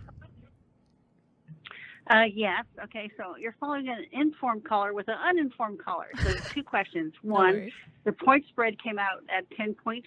[2.09, 2.63] Uh, yes.
[2.85, 3.09] Okay.
[3.17, 6.07] So you're following an informed caller with an uninformed caller.
[6.23, 7.13] So two questions.
[7.21, 7.73] One, worries.
[8.05, 10.03] the point spread came out at 10.5,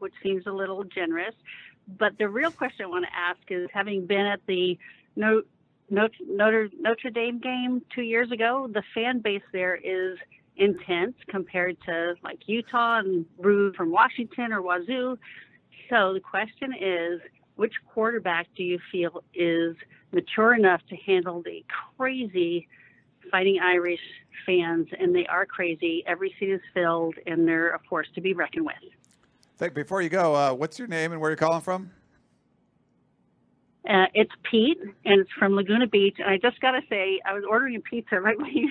[0.00, 1.34] which seems a little generous.
[1.98, 4.78] But the real question I want to ask is, having been at the
[5.16, 5.42] No-
[5.90, 10.18] Notre, Notre, Notre Dame game two years ago, the fan base there is
[10.56, 15.18] intense compared to like Utah and Rude from Washington or Wazoo.
[15.88, 17.20] So the question is,
[17.56, 19.76] which quarterback do you feel is
[20.12, 21.64] mature enough to handle the
[21.96, 22.68] crazy
[23.30, 24.00] fighting Irish
[24.44, 24.88] fans?
[24.98, 26.04] And they are crazy.
[26.06, 28.76] Every seat is filled, and they're a force to be reckoned with.
[29.56, 31.90] Think before you go, uh, what's your name and where are you're calling from?
[33.88, 36.16] Uh, it's Pete, and it's from Laguna Beach.
[36.18, 38.70] And I just got to say, I was ordering a pizza right when you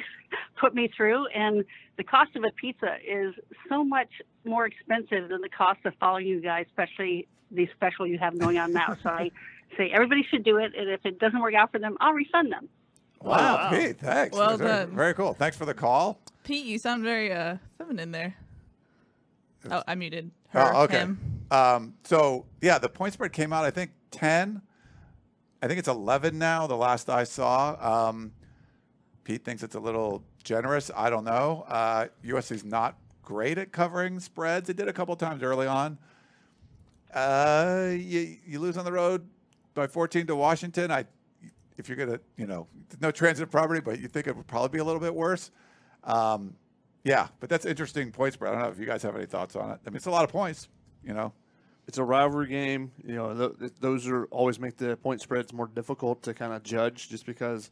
[0.59, 1.63] put me through, and
[1.97, 3.33] the cost of a pizza is
[3.69, 4.09] so much
[4.45, 8.57] more expensive than the cost of following you guys, especially the special you have going
[8.59, 8.95] on now.
[9.01, 9.31] so I
[9.77, 12.51] say everybody should do it, and if it doesn't work out for them, I'll refund
[12.51, 12.69] them.
[13.21, 14.37] Wow, Pete, thanks.
[14.37, 14.95] Well very, done.
[14.95, 15.33] Very cool.
[15.33, 16.19] Thanks for the call.
[16.43, 18.35] Pete, you sound very uh, feminine there.
[19.71, 20.99] Oh, I muted her, Oh, okay.
[20.99, 21.19] him.
[21.49, 23.65] Um, so yeah, the point spread came out.
[23.65, 24.61] I think ten.
[25.61, 26.67] I think it's eleven now.
[26.67, 28.09] The last I saw.
[28.09, 28.31] Um,
[29.23, 30.89] Pete thinks it's a little generous.
[30.95, 31.65] I don't know.
[31.67, 34.67] Uh, USC's not great at covering spreads.
[34.67, 35.97] They did a couple times early on.
[37.13, 39.27] Uh, you, you lose on the road
[39.73, 40.91] by 14 to Washington.
[40.91, 41.05] I,
[41.77, 42.67] if you're gonna, you know,
[43.01, 45.51] no transit property, but you think it would probably be a little bit worse.
[46.05, 46.55] Um,
[47.03, 49.55] yeah, but that's interesting points, But I don't know if you guys have any thoughts
[49.55, 49.79] on it.
[49.85, 50.69] I mean, it's a lot of points.
[51.03, 51.33] You know,
[51.87, 52.91] It's a rivalry game.
[53.05, 56.63] You know, th- those are always make the point spreads more difficult to kind of
[56.63, 57.71] judge, just because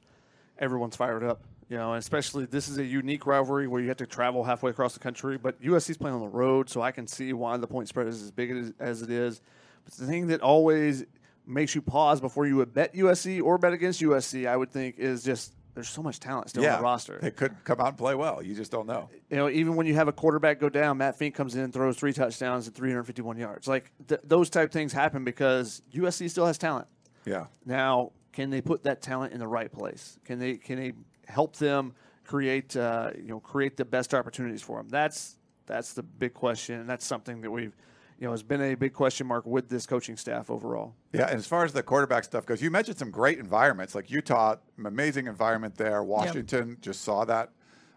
[0.58, 1.44] everyone's fired up.
[1.68, 4.94] You know, especially this is a unique rivalry where you have to travel halfway across
[4.94, 5.38] the country.
[5.38, 8.22] But USC's playing on the road, so I can see why the point spread is
[8.22, 9.42] as big as, as it is.
[9.84, 11.06] But the thing that always
[11.48, 14.98] makes you pause before you would bet USC or bet against USC, I would think,
[14.98, 17.20] is just there's so much talent still yeah, on the roster.
[17.22, 18.42] They could come out and play well.
[18.42, 19.10] You just don't know.
[19.30, 21.74] you know, even when you have a quarterback go down, Matt Fink comes in and
[21.74, 23.68] throws three touchdowns and 351 yards.
[23.68, 26.88] Like th- those type things happen because USC still has talent.
[27.26, 27.48] Yeah.
[27.66, 30.18] Now, can they put that talent in the right place?
[30.24, 30.94] Can they can they
[31.28, 34.88] help them create uh, you know create the best opportunities for them?
[34.90, 37.76] That's that's the big question, and that's something that we've
[38.20, 40.96] you know has been a big question mark with this coaching staff overall.
[41.14, 44.10] Yeah, and as far as the quarterback stuff goes, you mentioned some great environments like
[44.10, 46.04] Utah, amazing environment there.
[46.04, 47.52] Washington just saw that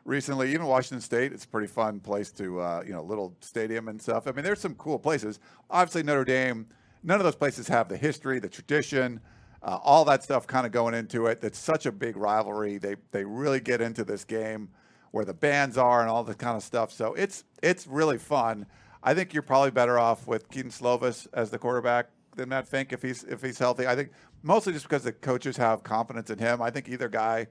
[0.05, 0.53] recently.
[0.53, 4.01] Even Washington State, it's a pretty fun place to uh, you know little stadium and
[4.01, 4.27] stuff.
[4.27, 5.39] I mean, there's some cool places.
[5.71, 6.67] Obviously, Notre Dame.
[7.05, 9.21] None of those places have the history, the tradition,
[9.63, 11.41] uh, all that stuff kind of going into it.
[11.41, 12.79] That's such a big rivalry.
[12.79, 14.71] They they really get into this game
[15.11, 16.93] where the bands are and all the kind of stuff.
[16.93, 18.67] So it's it's really fun.
[19.03, 22.93] I think you're probably better off with Kedon Slovis as the quarterback than Matt Fink
[22.93, 23.87] if he's if he's healthy.
[23.87, 24.11] I think
[24.43, 26.63] mostly just because the coaches have confidence in him.
[26.63, 27.49] I think either guy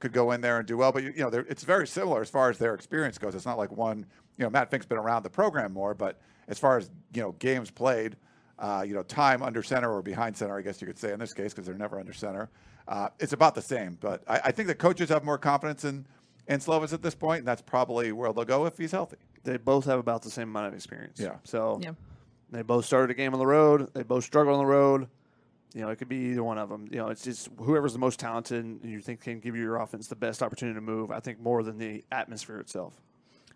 [0.00, 2.50] could go in there and do well, but you know, it's very similar as far
[2.50, 3.34] as their experience goes.
[3.34, 4.06] It's not like one.
[4.36, 7.32] You know, Matt Fink's been around the program more, but as far as you know,
[7.32, 8.16] games played,
[8.58, 11.18] uh, you know, time under center or behind center, I guess you could say in
[11.18, 12.48] this case because they're never under center.
[12.86, 16.06] Uh, it's about the same, but I, I think the coaches have more confidence in
[16.46, 19.18] in Slovis at this point, and that's probably where they'll go if he's healthy.
[19.48, 21.18] They both have about the same amount of experience.
[21.18, 21.36] Yeah.
[21.44, 21.92] So Yeah.
[22.50, 23.92] They both started a game on the road.
[23.94, 25.08] They both struggled on the road.
[25.74, 26.88] You know, it could be either one of them.
[26.90, 29.76] You know, it's just whoever's the most talented and you think can give you your
[29.76, 31.10] offense the best opportunity to move.
[31.10, 32.94] I think more than the atmosphere itself.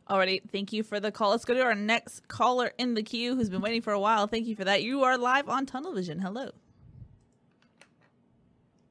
[0.08, 1.30] Alrighty, thank you for the call.
[1.30, 4.26] Let's go to our next caller in the queue who's been waiting for a while.
[4.26, 4.82] Thank you for that.
[4.82, 6.18] You are live on Tunnel Vision.
[6.18, 6.50] Hello.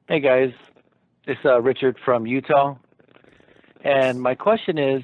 [0.08, 0.52] Hey guys,
[1.26, 2.76] it's uh, Richard from Utah,
[3.84, 5.02] and my question is: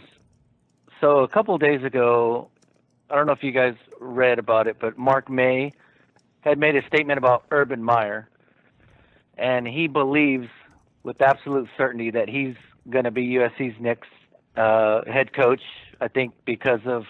[1.00, 2.48] so a couple days ago,
[3.10, 5.72] I don't know if you guys read about it, but Mark May
[6.40, 8.28] had made a statement about Urban Meyer,
[9.36, 10.48] and he believes
[11.02, 12.54] with absolute certainty that he's
[12.90, 14.08] going to be USC's next
[14.56, 15.62] uh, head coach.
[16.00, 17.04] I think because of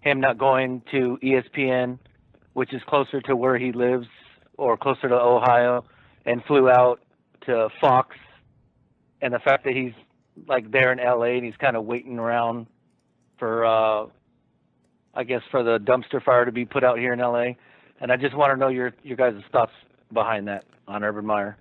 [0.00, 1.98] him not going to ESPN,
[2.54, 4.06] which is closer to where he lives
[4.56, 5.84] or closer to Ohio,
[6.24, 7.00] and flew out
[7.46, 8.16] to Fox,
[9.22, 9.92] and the fact that he's
[10.46, 12.66] like there in LA and he's kind of waiting around
[13.38, 14.06] for, uh,
[15.14, 17.52] I guess, for the dumpster fire to be put out here in LA.
[18.00, 19.72] And I just want to know your your guys' thoughts
[20.12, 21.56] behind that on Urban Meyer.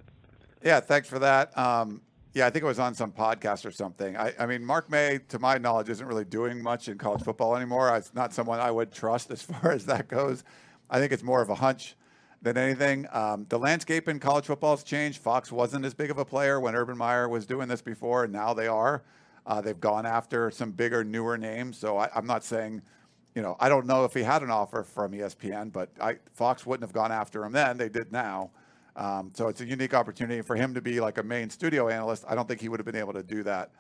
[0.64, 1.58] Yeah, thanks for that.
[1.58, 2.02] Um,
[2.34, 4.16] yeah, I think it was on some podcast or something.
[4.16, 7.56] I, I mean, Mark May, to my knowledge, isn't really doing much in college football
[7.56, 7.96] anymore.
[7.96, 10.44] It's not someone I would trust as far as that goes.
[10.90, 11.96] I think it's more of a hunch
[12.42, 13.08] than anything.
[13.12, 15.20] Um, the landscape in college football has changed.
[15.20, 18.34] Fox wasn't as big of a player when Urban Meyer was doing this before, and
[18.34, 19.04] now they are.
[19.48, 21.78] Uh, they've gone after some bigger, newer names.
[21.78, 22.82] So I, I'm not saying,
[23.34, 26.66] you know, I don't know if he had an offer from ESPN, but I, Fox
[26.66, 27.78] wouldn't have gone after him then.
[27.78, 28.52] They did now.
[28.98, 32.26] Um, so it's a unique opportunity for him to be like a main studio analyst.
[32.28, 33.72] I don't think he would have been able to do that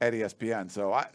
[0.00, 0.70] at ESPN.
[0.70, 1.08] So I,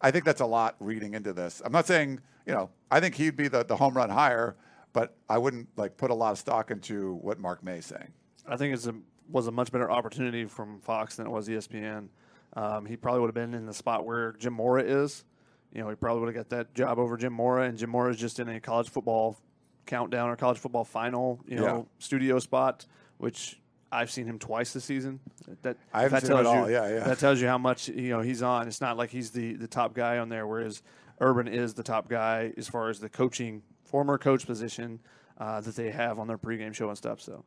[0.00, 1.60] I think that's a lot reading into this.
[1.64, 4.56] I'm not saying, you know, I think he'd be the, the home run hire,
[4.92, 8.12] but I wouldn't like put a lot of stock into what Mark May's saying.
[8.46, 8.94] I think it's a
[9.28, 12.08] was a much better opportunity from Fox than it was ESPN.
[12.54, 15.24] Um, he probably would have been in the spot where Jim Mora is.
[15.72, 18.10] You know, he probably would have got that job over Jim Mora, and Jim Mora
[18.10, 19.38] is just in a college football
[19.86, 21.82] countdown or college football final, you know, Yeah.
[21.98, 22.84] studio spot,
[23.18, 23.58] which
[23.90, 25.20] I've seen him twice this season.
[25.62, 26.68] That I haven't that seen him at tells all.
[26.68, 27.04] you- Yeah, yeah.
[27.04, 28.68] That tells you how much you know he's on.
[28.68, 30.82] It's not like he's the the top guy on there, whereas
[31.20, 35.00] Urban is the top guy as far as the coaching former coach position
[35.38, 37.20] uh, that they have on their pregame show and stuff.
[37.20, 37.44] So.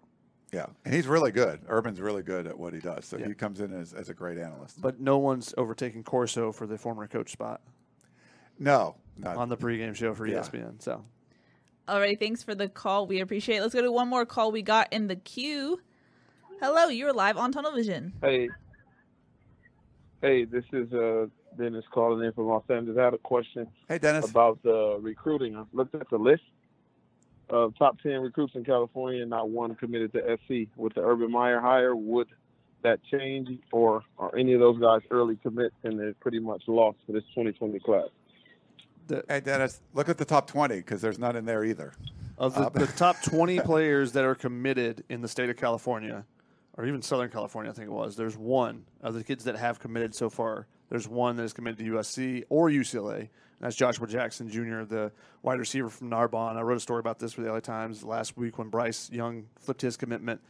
[0.51, 1.59] Yeah, and he's really good.
[1.67, 3.05] Urban's really good at what he does.
[3.05, 3.27] So Yeah.
[3.27, 4.81] he comes in as, as a great analyst.
[4.81, 7.61] But no one's overtaking Corso for the former coach spot
[8.57, 10.39] no, not on the pregame show for Yeah.
[10.39, 10.81] ESPN.
[10.81, 11.03] So
[11.89, 13.05] Alrighty, thanks for the call.
[13.05, 13.61] We appreciate it.
[13.61, 15.81] Let's go to one more call we got in the queue.
[16.61, 18.13] Hello, you're live on Tunnel Vision.
[18.21, 18.47] Hey,
[20.21, 21.27] hey, this is uh,
[21.57, 22.97] Dennis calling in from Los Angeles.
[22.97, 24.29] I had a question Hey, Dennis.
[24.29, 25.55] about the recruiting.
[25.57, 26.43] I looked at the list
[27.49, 30.69] of top 10 recruits in California, and not one committed to SC.
[30.75, 32.27] With the Urban Meyer hire, would
[32.83, 36.97] that change, or are any of those guys early commit and they're pretty much lost
[37.05, 38.07] for this 2020 class?
[39.27, 41.93] Hey, Dennis, look at the top 20 because there's none in there either.
[42.37, 46.25] of the, Uh, the top 20 players that are committed in the state of California,
[46.77, 49.79] or even Southern California, I think it was, there's one of the kids that have
[49.79, 50.67] committed so far.
[50.89, 53.29] There's one that is committed to USC or UCLA.
[53.59, 56.57] That's Joshua Jackson Jr., the wide receiver from Narbonne.
[56.57, 59.47] I wrote a story about this for the LA Times last week when Bryce Young
[59.59, 60.41] flipped his commitment.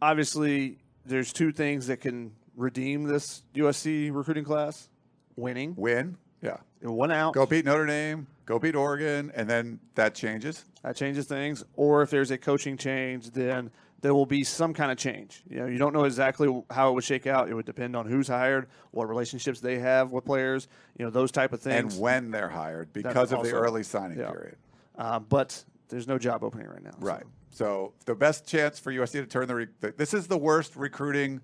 [0.00, 4.88] Obviously, there's two things that can redeem this USC recruiting class
[5.36, 5.74] winning.
[5.76, 6.16] Win.
[6.42, 6.56] Yeah.
[6.82, 7.34] One out.
[7.34, 10.64] Go beat Notre Dame, go beat Oregon, and then that changes.
[10.82, 11.62] That changes things.
[11.76, 13.70] Or if there's a coaching change, then
[14.00, 15.42] there will be some kind of change.
[15.48, 17.48] You know, you don't know exactly how it would shake out.
[17.48, 21.30] It would depend on who's hired, what relationships they have with players, you know, those
[21.30, 21.94] type of things.
[21.94, 24.30] And when they're hired because of the early signing yeah.
[24.30, 24.56] period.
[24.96, 26.92] Uh, but there's no job opening right now.
[26.92, 27.24] so- Right.
[27.52, 30.76] So the best chance for USC to turn the, re- the this is the worst
[30.76, 31.40] recruiting.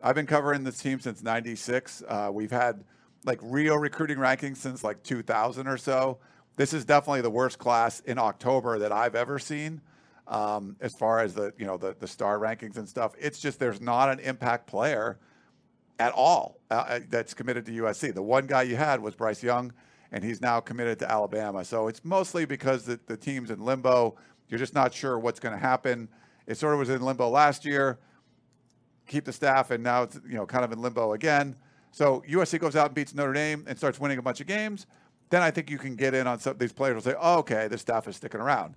[0.00, 2.04] I've been covering this team since '96.
[2.06, 2.84] Uh, we've had
[3.24, 6.18] like real recruiting rankings since like 2000 or so.
[6.56, 9.80] This is definitely the worst class in October that I've ever seen.
[10.28, 13.58] Um, as far as the you know the the star rankings and stuff, it's just
[13.58, 15.18] there's not an impact player
[15.98, 18.14] at all uh, uh, that's committed to USC.
[18.14, 19.72] The one guy you had was Bryce Young,
[20.10, 21.64] and he's now committed to Alabama.
[21.64, 24.16] So it's mostly because the, the team's in limbo.
[24.48, 26.08] You're just not sure what's going to happen.
[26.46, 27.98] It sort of was in limbo last year.
[29.06, 31.56] Keep the staff, and now it's you know kind of in limbo again.
[31.90, 34.86] So USC goes out and beats Notre Dame and starts winning a bunch of games.
[35.30, 37.68] Then I think you can get in on some these players will say, oh, okay,
[37.68, 38.74] this staff is sticking around.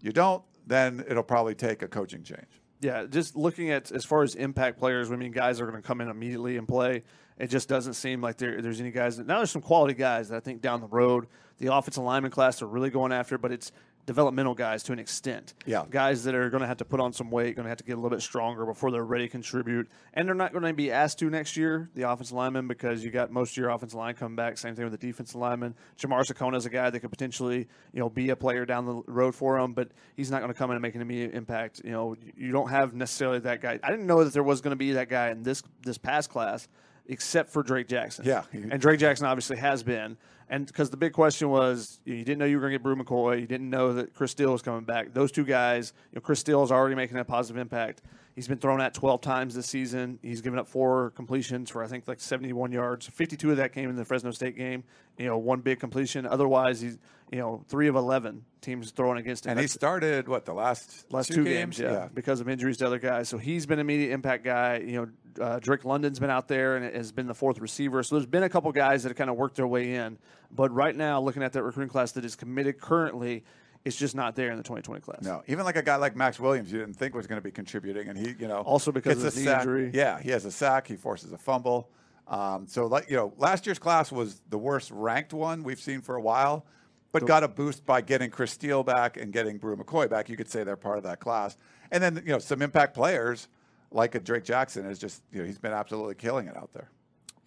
[0.00, 2.46] You don't, then it'll probably take a coaching change.
[2.80, 5.86] Yeah, just looking at as far as impact players, I mean, guys are going to
[5.86, 7.02] come in immediately and play.
[7.38, 9.18] It just doesn't seem like there, there's any guys.
[9.18, 11.26] Now there's some quality guys that I think down the road,
[11.58, 13.72] the offensive lineman class are really going after, but it's
[14.08, 15.52] developmental guys to an extent.
[15.66, 15.84] Yeah.
[15.90, 17.84] Guys that are going to have to put on some weight, going to have to
[17.84, 19.86] get a little bit stronger before they're ready to contribute.
[20.14, 23.10] And they're not going to be asked to next year, the offensive lineman, because you
[23.10, 24.56] got most of your offensive line come back.
[24.56, 25.74] Same thing with the defensive lineman.
[25.98, 29.02] Jamar Sekona is a guy that could potentially, you know, be a player down the
[29.06, 31.82] road for him, but he's not going to come in and make an immediate impact.
[31.84, 33.78] You know, you don't have necessarily that guy.
[33.82, 36.30] I didn't know that there was going to be that guy in this this past
[36.30, 36.66] class,
[37.08, 38.24] except for Drake Jackson.
[38.24, 38.44] Yeah.
[38.54, 40.16] and Drake Jackson obviously has been.
[40.50, 42.96] And because the big question was, you didn't know you were going to get Bru
[42.96, 45.12] McCoy, you didn't know that Chris Steele was coming back.
[45.12, 48.02] Those two guys, you know, Chris Steele is already making a positive impact.
[48.34, 50.20] He's been thrown at 12 times this season.
[50.22, 53.08] He's given up four completions for I think like 71 yards.
[53.08, 54.84] 52 of that came in the Fresno State game.
[55.18, 56.24] You know, one big completion.
[56.24, 56.98] Otherwise, he's
[57.32, 59.52] you know three of 11 teams throwing against him.
[59.52, 63.00] And he started what the last last two, games, yeah, because of injuries to other
[63.00, 63.28] guys.
[63.28, 64.78] So he's been an immediate impact guy.
[64.78, 65.08] You know,
[65.40, 68.02] uh, Drake London's been out there and has been the fourth receiver.
[68.02, 70.18] So there's been a couple guys that have kind of worked their way in.
[70.50, 73.44] But right now, looking at that recruiting class that is committed currently,
[73.84, 75.22] it's just not there in the 2020 class.
[75.22, 77.50] No, even like a guy like Max Williams, you didn't think was going to be
[77.52, 79.60] contributing, and he, you know, Also because of a his knee sack.
[79.60, 79.90] injury.
[79.94, 80.86] Yeah, he has a sack.
[80.88, 81.90] He forces a fumble.
[82.26, 86.00] Um, so, like you know, last year's class was the worst ranked one we've seen
[86.02, 86.66] for a while,
[87.12, 90.28] but got a boost by getting Chris Steele back and getting Bru McCoy back.
[90.28, 91.56] You could say they're part of that class,
[91.90, 93.48] and then you know some impact players
[93.90, 96.90] like a Drake Jackson is just you know he's been absolutely killing it out there.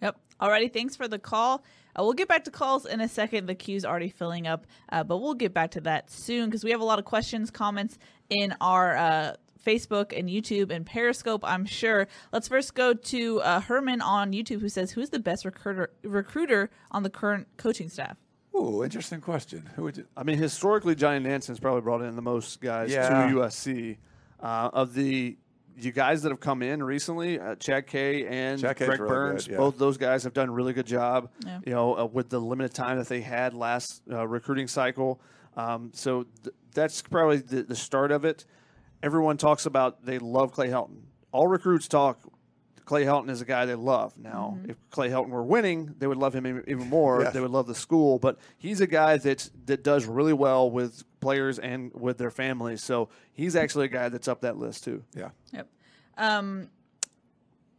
[0.00, 0.16] Yep.
[0.40, 1.62] Alrighty, thanks for the call.
[1.96, 3.46] Uh, we'll get back to calls in a second.
[3.46, 6.70] The queue's already filling up, uh, but we'll get back to that soon because we
[6.72, 7.98] have a lot of questions, comments
[8.30, 9.34] in our uh,
[9.64, 12.08] Facebook and YouTube and Periscope, I'm sure.
[12.32, 16.70] Let's first go to uh, Herman on YouTube who says, Who's the best recruiter, recruiter
[16.90, 18.16] on the current coaching staff?
[18.56, 19.70] Ooh, interesting question.
[19.76, 20.06] Who would you?
[20.16, 23.08] I mean, historically, Johnny Nansen's probably brought in the most guys Yeah.
[23.28, 23.98] to USC.
[24.40, 25.38] Uh, of the
[25.78, 29.46] you guys that have come in recently, uh, Chad K and Chad Greg really Burns,
[29.46, 29.58] good, yeah.
[29.58, 31.30] both those guys have done a really good job.
[31.44, 31.60] Yeah.
[31.66, 35.20] You know, uh, with the limited time that they had last uh, recruiting cycle.
[35.56, 38.44] Um, so th- that's probably the, the start of it.
[39.02, 41.00] Everyone talks about they love Clay Helton.
[41.32, 42.20] All recruits talk.
[42.84, 44.18] Clay Helton is a guy they love.
[44.18, 47.22] Now, if Clay Helton were winning, they would love him even- even more.
[47.22, 47.32] Yes.
[47.32, 51.04] They would love the school, but he's a guy that that does really well with
[51.22, 52.82] players and with their families.
[52.82, 55.02] So he's actually a guy that's up that list too.
[55.16, 55.30] Yeah.
[55.52, 55.68] Yep.
[56.18, 56.68] Um,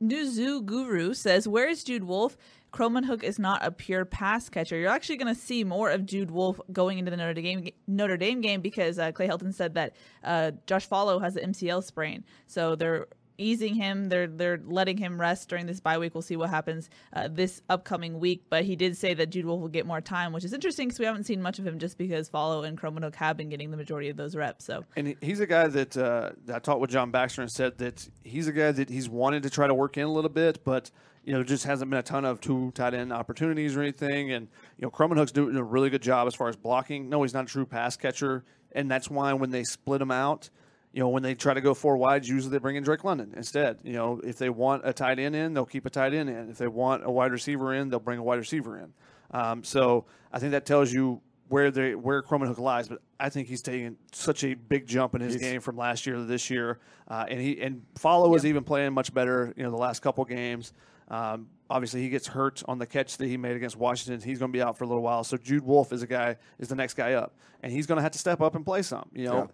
[0.02, 2.36] Nuzu Guru says, "Where is Jude Wolfe?
[2.72, 4.76] Croman Hook is not a pure pass catcher.
[4.76, 8.18] You're actually going to see more of Jude Wolfe going into the Notre Dame Notre
[8.18, 12.24] Dame game because uh, Clay Helton said that uh, Josh Falo has an MCL sprain,
[12.48, 13.08] so they're."
[13.38, 16.14] Easing him, they're they're letting him rest during this bye week.
[16.14, 18.44] We'll see what happens uh, this upcoming week.
[18.50, 21.00] But he did say that Jude Wolfe will get more time, which is interesting because
[21.00, 23.78] we haven't seen much of him just because Falo and Krommenhoek have been getting the
[23.78, 24.66] majority of those reps.
[24.66, 28.08] So And he's a guy that, uh, I talked with John Baxter and said that
[28.24, 30.92] he's a guy that he's wanted to try to work in a little bit, but
[31.24, 34.32] you know, just hasn't been a ton of two tight end opportunities or anything.
[34.32, 37.10] And you know, Krommenhoek's doing a really good job as far as blocking.
[37.10, 40.50] No, he's not a true pass catcher, and that's why when they split him out,
[40.94, 43.34] you know, when they try to go four wides, usually they bring in Drake London
[43.36, 43.80] instead.
[43.84, 46.50] You know, if they want a tight end in, they'll keep a tight end in.
[46.50, 48.94] If they want a wide receiver in, they'll bring a wide receiver in.
[49.32, 52.88] Um, so I think that tells you where they where Krommenhoek lies.
[52.88, 56.16] But I think he's taking such a big jump in his game from last year
[56.16, 59.52] to this year, uh, and he and Falo is even playing much better.
[59.58, 60.74] You know, the last couple games.
[61.10, 64.22] Um, obviously, he gets hurt on the catch that he made against Washington.
[64.22, 65.24] He's going to be out for a little while.
[65.24, 68.04] So Jude Wolfe is a guy is the next guy up, and he's going to
[68.04, 69.10] have to step up and play some.
[69.14, 69.52] You know,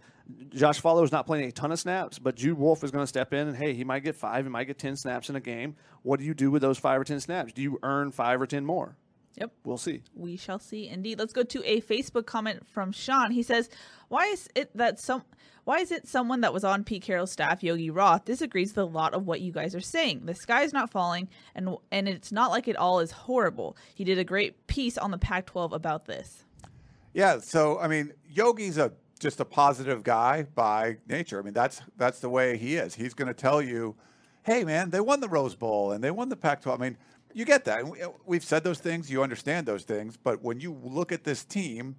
[0.50, 3.08] Josh Falo is not playing a ton of snaps, but Jude Wolfe is going to
[3.08, 5.40] step in and hey, he might get five, he might get ten snaps in a
[5.40, 5.76] game.
[6.04, 7.54] What do you do with those five or ten snaps?
[7.54, 8.96] Do you earn five or ten more?
[9.40, 9.52] Yep.
[9.64, 10.04] We'll see.
[10.16, 10.88] We shall see.
[10.88, 11.18] Indeed.
[11.18, 13.32] Let's go to a Facebook comment from Sean.
[13.32, 13.70] He says,
[14.10, 15.24] "Why is it that some?
[15.64, 18.86] Why is it someone that was on Pete Carroll's staff, Yogi Roth, disagrees with a
[18.86, 20.26] lot of what you guys are saying?
[20.26, 23.78] The sky is not falling, and and it's not like it all is horrible.
[23.96, 26.44] He did a great piece on the Pac-12 about this.
[27.14, 31.40] Yeah, so I mean, Yogi's a just a positive guy by nature.
[31.40, 32.96] I mean, that's that's the way he is.
[32.96, 33.96] He's going to tell you,
[34.44, 36.98] "Hey, man, they won the Rose Bowl and they won the Pac-12." I mean,
[37.34, 37.84] you get that.
[37.84, 39.12] Uh, we've said those things.
[39.12, 40.18] You understand those things.
[40.18, 41.98] But when you look at this team,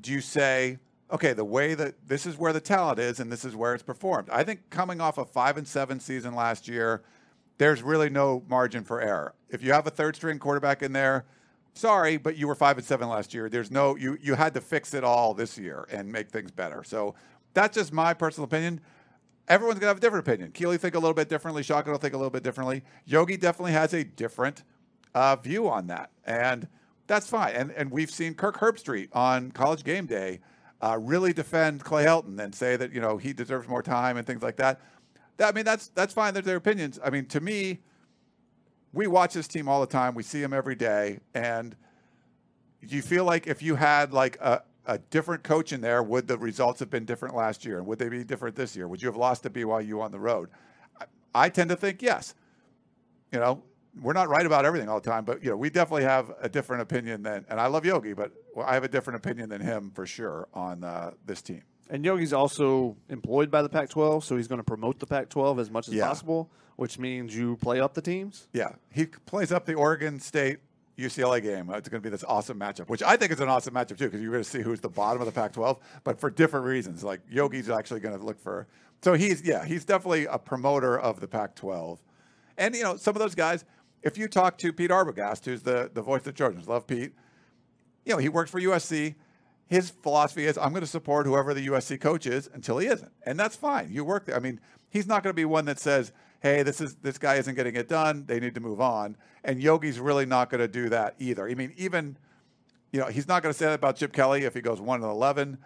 [0.00, 0.78] do you say,
[1.10, 3.82] "Okay, the way that this is where the talent is and this is where it's
[3.82, 4.28] performed"?
[4.30, 7.02] I think coming off a five and seven season last year,
[7.58, 9.34] there's really no margin for error.
[9.48, 11.24] If you have a third string quarterback in there,
[11.74, 13.48] sorry, but you were five and seven last year.
[13.48, 16.82] There's no you you had to fix it all this year and make things better.
[16.84, 17.14] So
[17.52, 18.80] that's just my personal opinion.
[19.46, 20.52] Everyone's gonna have a different opinion.
[20.52, 21.62] Keely think a little bit differently.
[21.62, 22.82] Shaka will think a little bit differently.
[23.04, 24.62] Yogi definitely has a different
[25.14, 26.66] uh, view on that, and
[27.06, 27.54] that's fine.
[27.54, 30.40] And and we've seen Kirk Herbstreit on College Game Day
[30.80, 34.26] uh, really defend Clay Helton and say that you know he deserves more time and
[34.26, 34.80] things like that.
[35.36, 36.32] That- I mean, that's that's fine.
[36.32, 36.98] They're their opinions.
[37.04, 37.80] I mean, to me,
[38.94, 40.14] we watch this team all the time.
[40.14, 41.76] We see them every day, and
[42.86, 46.28] do you feel like if you had like a, a different coach in there, would
[46.28, 48.86] the results have been different last year, and would they be different this year?
[48.88, 50.48] Would you have lost to BYU on the road?
[51.00, 52.34] I, I tend to think yes.
[53.32, 53.62] You know,
[54.00, 56.48] we're not right about everything all the time, but you know, we definitely have a
[56.48, 57.44] different opinion than.
[57.48, 58.32] And I love Yogi, but
[58.64, 61.62] I have a different opinion than him for sure on uh, this team.
[61.90, 65.70] And Yogi's also employed by the Pac-12, so he's going to promote the Pac-12 as
[65.70, 66.06] much as Yeah.
[66.06, 68.48] possible, which means you play up the teams.
[68.52, 70.58] Yeah, he plays up the Oregon State
[70.98, 71.70] UCLA game.
[71.70, 74.06] It's going to be this awesome matchup, which I think is an awesome matchup too,
[74.06, 77.02] because you're going to see who's the bottom of the Pac-12, but for different reasons.
[77.02, 78.66] Like Yogi's actually going to look for.
[79.02, 81.98] So he's yeah, he's definitely a promoter of the Pac-12,
[82.56, 83.64] and you know some of those guys.
[84.02, 87.12] If you talk to Pete Arbogast, who's the the voice of the Trojans, love Pete.
[88.04, 89.14] You know he works for USC.
[89.66, 93.12] His philosophy is I'm going to support whoever the USC coach is until he isn't,
[93.26, 93.90] and that's fine.
[93.90, 94.36] You work there.
[94.36, 96.12] I mean, he's not going to be one that says,
[96.44, 98.24] "Hey, this is this guy isn't getting it done.
[98.26, 101.48] They need to move on." And Yogi's really not going to do that either.
[101.48, 102.16] I mean, even
[102.92, 105.02] you know, he's not going to say that about Chip Kelly if he goes one
[105.02, 105.58] and eleven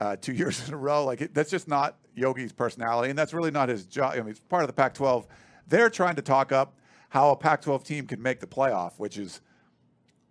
[0.00, 1.04] uh, two years in a row.
[1.04, 4.14] Like that's just not Yogi's personality, and that's really not his job.
[4.14, 5.26] I mean, it's part of the Pac-12.
[5.66, 6.78] They're trying to talk up
[7.08, 9.40] how a Pac-12 team can make the playoff, which is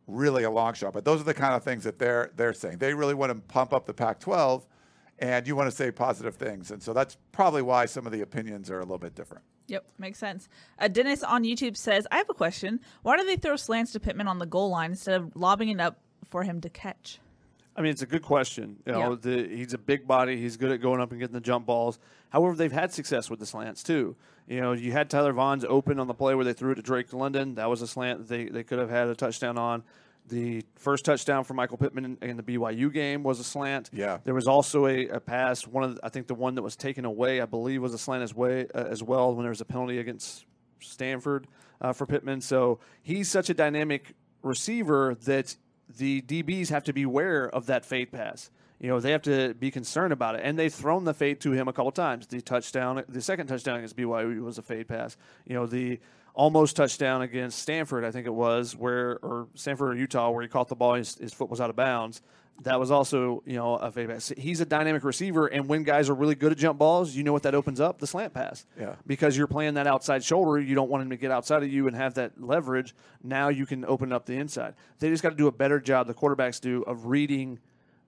[0.06, 0.93] really a long shot.
[0.93, 2.78] But those are the kind of things that they're they're saying.
[2.78, 4.64] They really want to pump up the Pac-12,
[5.20, 8.22] and you want to say positive things, and so that's probably why some of the
[8.22, 9.43] opinions are a little bit different.
[9.68, 10.49] Yep, makes sense.
[10.78, 12.80] Uh, Dennis on YouTube says, "I have a question.
[13.01, 15.80] Why do they throw slants to Pittman on the goal line instead of lobbing it
[15.80, 15.99] up
[16.30, 17.20] for him to catch?"
[17.76, 18.78] I mean, it's a good question.
[18.86, 19.16] You know, Yeah.
[19.20, 20.38] the, he's a big body.
[20.38, 21.97] He's good at going up and getting the jump balls.
[22.30, 24.16] However, they've had success with the slants too.
[24.47, 26.82] You know, you had Tyler Vaughn's open on the play where they threw it to
[26.84, 27.55] Drake London.
[27.55, 29.84] That was a slant that they, they could have had a touchdown on.
[30.28, 33.89] The first touchdown for Michael Pittman in, in the BYU game was a slant.
[33.91, 34.19] Yeah.
[34.24, 35.67] There was also a, a pass.
[35.67, 37.97] One of the, I think the one that was taken away, I believe, was a
[37.97, 40.45] slant as way uh, as well when there was a penalty against
[40.80, 41.47] Stanford
[41.82, 42.41] uh, for Pittman.
[42.41, 45.55] So he's such a dynamic receiver that
[45.97, 48.49] the DBs have to be aware of that fade pass.
[48.80, 50.41] You know, they have to be concerned about it.
[50.43, 52.28] And they've thrown the fade to him a couple times.
[52.28, 55.15] The touchdown, the second touchdown against BYU was a fade pass.
[55.45, 55.99] You know, the
[56.34, 60.48] almost touchdown against Stanford, I think it was, where, or Stanford or Utah, where he
[60.48, 62.22] caught the ball, his, his foot was out of bounds.
[62.62, 64.32] That was also, you know, a fade pass.
[64.38, 67.34] He's a dynamic receiver, and when guys are really good at jump balls, you know
[67.34, 67.98] what that opens up?
[67.98, 68.66] The slant pass.
[68.80, 68.96] Yeah.
[69.08, 71.88] Because you're playing that outside shoulder, you don't want him to get outside of you
[71.88, 72.94] and have that leverage.
[73.24, 74.76] Now you can open up the inside.
[75.00, 77.60] They just got to do a better job, the quarterbacks do, of reading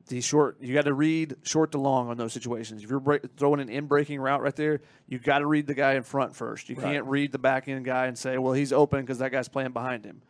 [0.08, 0.58] the short.
[0.62, 2.84] You got to read short to long on those situations.
[2.84, 5.74] If you're break, throwing an in breaking route right there, you got to read the
[5.74, 6.70] guy in front first.
[6.70, 6.84] You Right.
[6.86, 9.72] can't read the back end guy and say, well, he's open because that guy's playing
[9.72, 10.22] behind him.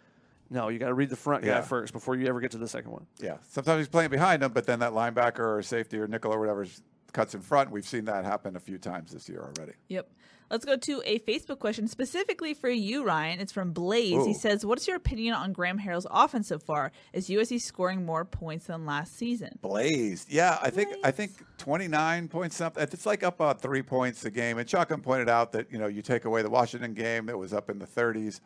[0.49, 1.55] No, you got to read the front Yeah.
[1.55, 3.05] guy first before you ever get to the second one.
[3.19, 6.39] Yeah, sometimes he's playing behind him, but then that linebacker or safety or nickel or
[6.39, 6.65] whatever
[7.13, 7.71] cuts in front.
[7.71, 9.73] We've seen that happen a few times this year already.
[9.87, 10.07] Yep.
[10.49, 13.39] Let's go to a Facebook question specifically for you, Ryan.
[13.39, 14.25] It's from Blaze.
[14.25, 16.91] He says, What's your opinion on Graham Harrell's offense so far?
[17.13, 19.57] Is USC scoring more points than last season?
[19.61, 22.83] Blaze, yeah, I think I think twenty nine points something.
[22.83, 24.57] It's like up about three points a game.
[24.57, 27.53] And Chuckin pointed out that you know you take away the Washington game that was
[27.53, 28.41] up in the thirties.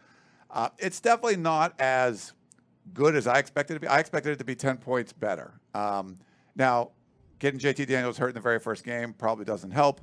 [0.49, 2.33] Uh, it's definitely not as
[2.93, 3.87] good as I expected it to be.
[3.87, 5.59] I expected it to be ten points better.
[5.73, 6.17] Um,
[6.55, 6.91] now,
[7.39, 10.01] getting JT Daniels hurt in the very first game probably doesn't help.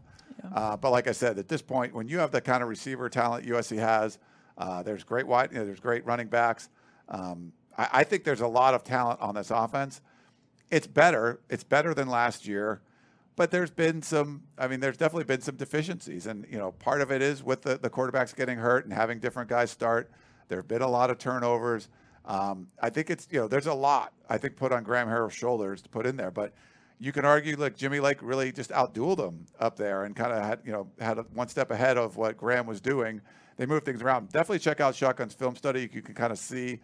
[0.55, 3.09] Uh, but like I said, at this point, when you have the kind of receiver
[3.09, 4.18] talent USC has,
[4.59, 6.68] uh, there's great wide, you know, there's great running backs.
[7.09, 10.01] Um, I, I think there's a lot of talent on this offense.
[10.70, 11.41] It's better.
[11.49, 12.80] It's better than last year,
[13.37, 14.43] but there's been some.
[14.59, 17.62] I mean, there's definitely been some deficiencies, and you know, part of it is with
[17.62, 20.11] the, the quarterbacks getting hurt and having different guys start.
[20.49, 21.89] There have been a lot of turnovers.
[22.24, 25.34] Um, I think it's you know, there's a lot I think put on Graham Harrell's
[25.34, 26.53] shoulders to put in there, but
[26.99, 30.43] you can argue like Jimmy Lake really just outdueled him up there and kind of
[30.43, 33.21] had you know had a, one step ahead of what Graham was doing.
[33.57, 34.31] They moved things around.
[34.31, 35.89] Definitely check out Shotgun's film study.
[35.93, 36.81] You can kind of see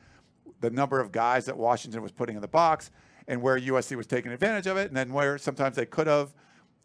[0.61, 2.91] the number of guys that Washington was putting in the box
[3.29, 6.35] and where USC was taking advantage of it, and then where sometimes they could have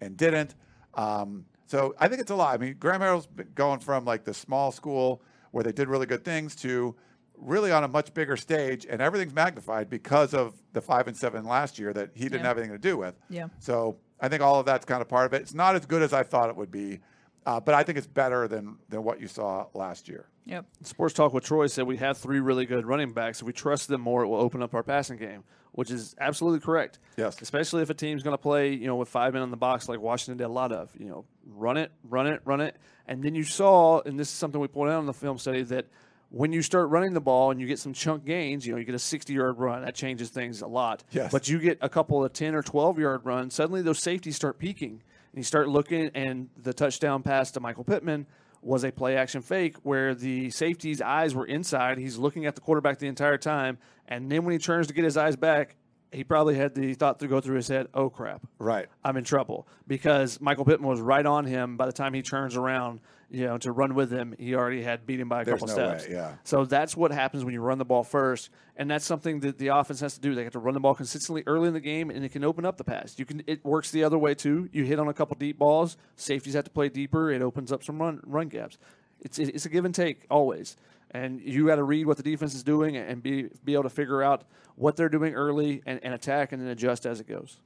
[0.02, 0.56] and didn't.
[0.94, 2.54] Um, so I think it's a lot.
[2.54, 5.22] I mean, Graham Harrell's been going from like the small school
[5.52, 6.96] where they did really good things to
[7.38, 11.46] really on a much bigger stage, and everything's magnified because of the five and seven
[11.46, 12.48] last year that he didn't Yeah.
[12.48, 13.16] have anything to do with.
[13.30, 13.48] Yeah.
[13.60, 15.42] So I think all of that's kind of part of it.
[15.44, 17.00] It's not as good as I thought it would be,
[17.46, 20.26] uh, but I think it's better than than what you saw last year.
[20.46, 20.66] Yep.
[20.84, 23.42] Sports Talk with Troy said we have three really good running backs.
[23.42, 26.62] If we trust them more, it will open up our passing game, which is absolutely
[26.62, 27.00] correct.
[27.18, 27.42] Yes.
[27.42, 29.90] Especially if a team's going to play, you know, with five men in the box
[29.90, 30.90] like Washington did a lot of.
[30.98, 32.78] You know, run it, run it, run it,
[33.08, 35.64] and then you saw, and this is something we pointed out in the film study
[35.64, 35.88] that
[36.30, 38.86] when you start running the ball and you get some chunk gains, you know, you
[38.86, 41.04] get a 60 yard run, that changes things a lot.
[41.12, 41.32] Yes.
[41.32, 44.60] But you get a couple of 10 or 12 yard runs, suddenly those safeties start
[44.60, 45.02] peaking.
[45.32, 48.26] And you start looking, and the touchdown pass to Michael Pittman
[48.62, 51.98] was a play action fake where the safety's eyes were inside.
[51.98, 53.78] He's looking at the quarterback the entire time.
[54.08, 55.76] And then when he turns to get his eyes back,
[56.12, 58.42] he probably had the thought to go through his head, oh crap.
[58.60, 58.88] Right.
[59.04, 61.78] I'm in trouble because Michael Pittman was right on him.
[61.78, 65.06] By the time he turns around, you know, to run with him, he already had
[65.06, 66.12] beat him by a There's couple no way, steps.
[66.12, 66.36] yeah.
[66.46, 69.68] So that's what happens when you run the ball first, and that's something that the
[69.68, 70.34] offense has to do.
[70.34, 72.64] They have to run the ball consistently early in the game, and it can open
[72.66, 73.20] up the pass.
[73.20, 73.44] You can.
[73.46, 74.70] It works the other way too.
[74.72, 75.98] You hit on a couple deep balls.
[76.16, 77.30] Safeties have to play deeper.
[77.32, 78.78] It opens up some run run gaps.
[79.20, 80.78] It's it's a give and take always.
[81.18, 83.90] And you got to read what the defense is doing and be be able to
[83.90, 84.44] figure out
[84.76, 87.58] what they're doing early and, and attack and then adjust as it goes.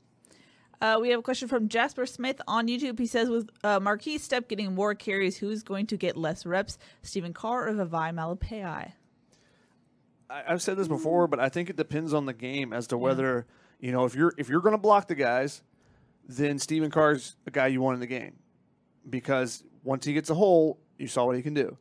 [0.79, 2.97] Uh, we have a question from Jasper Smith on YouTube.
[2.97, 6.79] He says, with uh, Markese Stepp getting more carries, who's going to get less reps?
[7.03, 8.93] Stephen Carr or Vavae Malepeai?
[10.29, 12.97] I, I've said this before, but I think it depends on the game as to
[12.97, 13.45] whether
[13.81, 15.61] you know if you're if you're going to block the guys,
[16.25, 18.37] then Stephen Carr's a guy you want in the game
[19.09, 21.77] because once he gets a hole, you saw what he can do.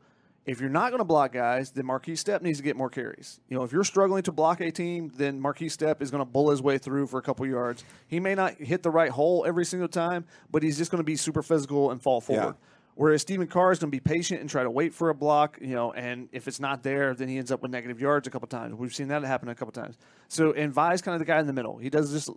[0.51, 3.39] If you're not going to block guys, then Markese Stepp needs to get more carries.
[3.49, 6.25] You know, if you're struggling to block a team, then Markese Stepp is going to
[6.25, 7.85] bull his way through for a couple yards.
[8.09, 11.05] He may not hit the right hole every single time, but he's just going to
[11.05, 12.57] be super physical and fall forward.
[13.01, 15.57] Whereas Stephen Carr is going to be patient and try to wait for a block,
[15.59, 18.31] you know, and if it's not there, then he ends up with negative yards a
[18.31, 18.75] couple times.
[18.75, 19.97] We've seen that happen a couple times.
[20.29, 21.79] So, and Vi's kind of the guy in the middle.
[21.79, 22.29] He does just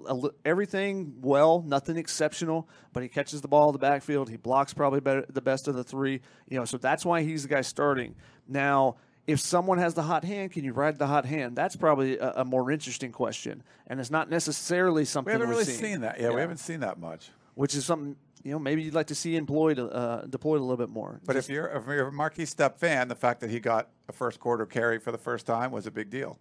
[0.45, 4.29] everything well, nothing exceptional, but he catches the ball in the backfield.
[4.29, 7.43] He blocks probably better, the best of the three, you know, so that's why he's
[7.43, 8.15] the guy starting.
[8.47, 8.95] Now,
[9.27, 11.57] if someone has the hot hand, can you ride the hot hand?
[11.57, 15.65] That's probably a, a more interesting question, and it's not necessarily something We haven't really
[15.65, 15.75] seen.
[15.75, 16.21] seen that.
[16.21, 17.31] Yeah, we haven't seen that much.
[17.55, 20.77] which is something you know maybe you'd like to see employed uh, deployed a little
[20.77, 21.19] bit more.
[21.25, 24.13] But if you're if you're a Markese Stepp fan, the fact that he got a
[24.13, 26.37] first quarter carry for the first time was a big deal.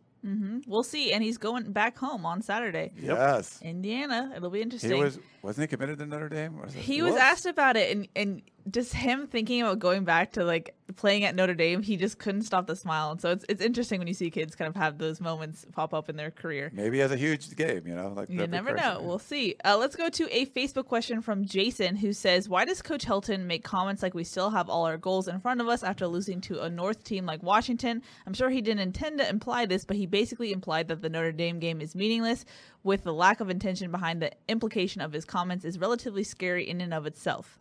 [0.69, 1.13] We'll see.
[1.13, 2.93] And he's going back home on Saturday.
[2.97, 3.59] Yes.
[3.61, 4.33] Indiana.
[4.37, 4.93] It'll be interesting.
[4.93, 6.61] He was wasn't he committed to Notre Dame?
[6.61, 10.45] Was He was asked about it, and and just him thinking about going back to
[10.45, 13.13] like playing at Notre Dame, he just couldn't stop the smile.
[13.13, 15.95] And so it's it's interesting when you see kids kind of have those moments pop
[15.95, 16.71] up in their career.
[16.73, 18.13] Maybe has a huge game, you know.
[18.15, 19.01] Like You never know.
[19.03, 19.57] We'll see.
[19.65, 23.47] Uh, let's go to a Facebook question from Jason who says, Why does Coach Helton
[23.47, 26.41] make comments like we still have all our goals in front of us after losing
[26.43, 28.03] to a North team like Washington?
[28.27, 31.33] I'm sure he didn't intend to imply this, but he basically implied that the Notre
[31.33, 32.45] Dame game is meaningless,
[32.83, 36.81] with the lack of intention behind the implication of his comments is relatively scary in
[36.81, 37.59] and of itself.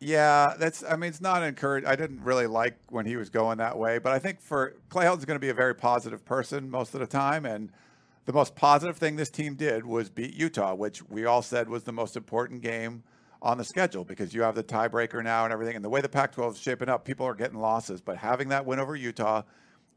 [0.00, 0.84] Yeah, that's.
[0.84, 1.86] I mean, it's not encouraged.
[1.86, 5.04] I didn't really like when he was going that way, but I think for Clay
[5.04, 7.70] Helton's going to be a very positive person most of the time, and
[8.26, 11.84] the most positive thing this team did was beat Utah, which we all said was
[11.84, 13.02] the most important game
[13.42, 15.76] on the schedule because you have the tiebreaker now and everything.
[15.76, 18.64] And the way the Pac-12 is shaping up, people are getting losses, but having that
[18.64, 19.42] win over Utah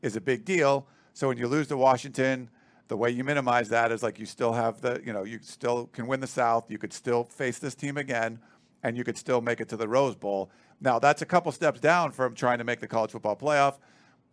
[0.01, 0.87] is a big deal.
[1.13, 2.49] So when you lose to Washington,
[2.89, 5.87] the way you minimize that is like you still have the, you know, you still
[5.87, 6.69] can win the South.
[6.69, 8.39] You could still face this team again,
[8.83, 10.51] and you could still make it to the Rose Bowl.
[10.79, 13.77] Now that's a couple steps down from trying to make the college football playoff,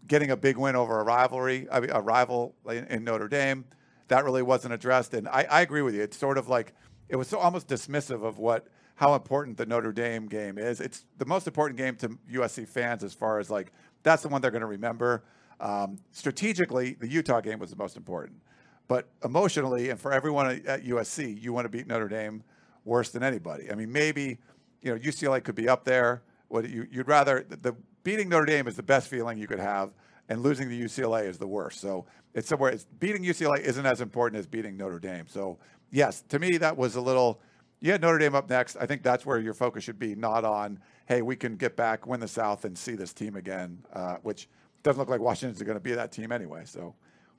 [0.07, 3.65] getting a big win over a rivalry, a rival in, in Notre Dame.
[4.09, 6.03] That really wasn't addressed, and I, I agree with you.
[6.03, 6.75] It's sort of like
[7.09, 10.81] it was so almost dismissive of what how important the Notre Dame game is.
[10.81, 13.73] It's the most important game to USC fans as far as like
[14.03, 15.25] that's the one they're going to remember.
[15.61, 18.41] Um, strategically, the Utah game was the most important,
[18.89, 22.43] but emotionally and for everyone at USC, you want to beat Notre Dame
[22.85, 23.71] worse than anybody.
[23.71, 24.39] I mean, maybe
[24.83, 26.23] you know UCLA could be up there.
[26.49, 29.61] What you, you'd rather the, the beating Notre Dame is the best feeling you could
[29.61, 29.91] have,
[30.29, 31.81] and losing to UCLA is the worst.
[31.81, 32.71] So it's somewhere.
[32.71, 35.27] It's, beating UCLA isn't as important as beating Notre Dame.
[35.29, 35.59] So
[35.91, 37.41] yes, to me that was a little.
[37.81, 38.77] You had Notre Dame up next.
[38.77, 42.07] I think that's where your focus should be, not on hey we can get back,
[42.07, 44.49] win the South, and see this team again, uh, which
[44.83, 46.63] doesn't look like Washington's going to be that team anyway.
[46.65, 46.95] So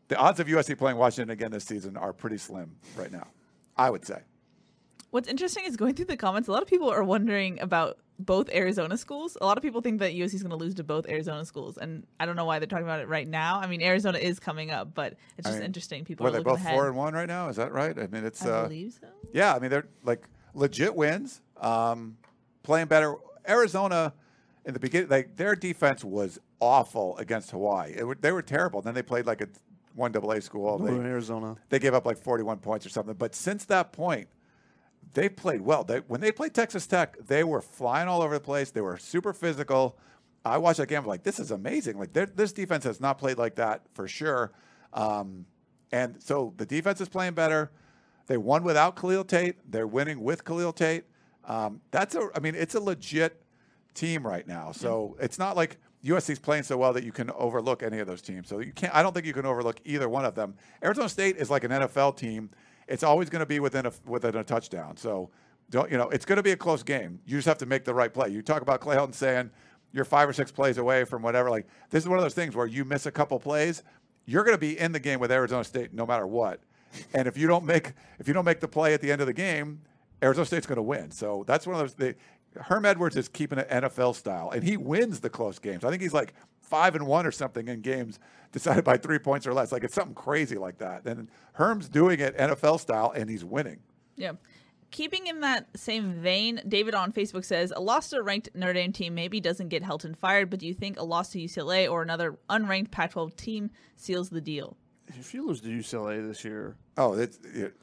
[0.08, 3.28] the odds of USC playing Washington again this season are pretty slim right now.
[3.78, 4.22] I would say.
[5.16, 8.50] What's interesting is going through the comments, a lot of people are wondering about both
[8.50, 9.38] Arizona schools.
[9.40, 11.78] A lot of people think that USC is going to lose to both Arizona schools,
[11.78, 13.62] and I don't know why they're talking about it right now.
[13.62, 16.04] I mean, Arizona is coming up, but it's I just mean, interesting.
[16.04, 16.74] People Were are they looking both ahead.
[16.74, 17.48] four and one right now?
[17.48, 17.98] Is that right?
[17.98, 19.08] I mean, it's I uh, believe so.
[19.32, 19.56] yeah.
[19.56, 22.18] I mean, they're like legit wins, um,
[22.64, 23.16] playing better.
[23.48, 24.12] Arizona
[24.66, 27.94] in the beginning, like their defense was awful against Hawaii.
[27.96, 28.82] It, were- they were terrible.
[28.82, 29.48] Then they played like a
[29.94, 30.78] one double A school.
[30.78, 31.56] Northern They, Arizona.
[31.70, 33.14] they gave up like 41 points or something.
[33.14, 34.28] But since that point,
[35.16, 35.84] they played well.
[35.84, 38.70] They, when they played Texas Tech, they were flying all over the place.
[38.70, 39.98] They were super physical.
[40.44, 41.00] I watched that game.
[41.00, 41.98] I'm like, this is amazing.
[41.98, 44.52] Like this defense has not played like that for sure.
[44.94, 45.46] Um,
[45.92, 47.72] and so the defense is playing better.
[48.28, 49.72] They won without Khalil Tate.
[49.72, 51.06] They're winning with Khalil Tate.
[51.46, 52.30] Um, that's a.
[52.36, 53.42] I mean, it's a legit
[53.94, 54.72] team right now.
[54.72, 58.22] So it's not like USC's playing so well that you can overlook any of those
[58.22, 58.50] teams.
[58.50, 58.94] So you can't.
[58.94, 60.56] I don't think you can overlook either one of them.
[60.84, 62.50] Arizona State is like an NFL team.
[62.88, 64.98] It's always going to be within a within a touchdown.
[64.98, 65.30] So
[65.70, 66.10] don't you know?
[66.10, 67.20] It's going to be a close game.
[67.26, 68.30] You just have to make the right play.
[68.30, 69.50] You talk about Clay Helton saying
[69.92, 71.50] you're five or six plays away from whatever.
[71.50, 73.84] Like this is one of those things where you miss a couple plays,
[74.26, 76.60] you're going to be in the game with Arizona State no matter what.
[77.14, 79.28] And if you don't make if you don't make the play at the end of
[79.28, 79.82] the game,
[80.22, 81.12] Arizona State's going to win.
[81.12, 82.14] So that's one of those.
[82.58, 85.84] Herm Edwards is keeping it NFL style, and he wins the close games.
[85.84, 86.34] I think he's like
[86.66, 88.20] five and one or something in games
[88.52, 89.72] decided by three points or less.
[89.72, 91.06] Like it's something crazy like that.
[91.06, 93.80] And Herm's doing it NFL style, and he's winning.
[94.16, 94.34] Yeah.
[94.92, 98.72] Keeping in that same vein, David on Facebook says a loss to a ranked Notre
[98.74, 101.92] Dame team maybe doesn't get Helton fired, but do you think a loss to UCLA
[101.92, 104.78] or another unranked Pac-12 team seals the deal?
[105.08, 107.74] If you lose to UCLA this year, Oh, it's it,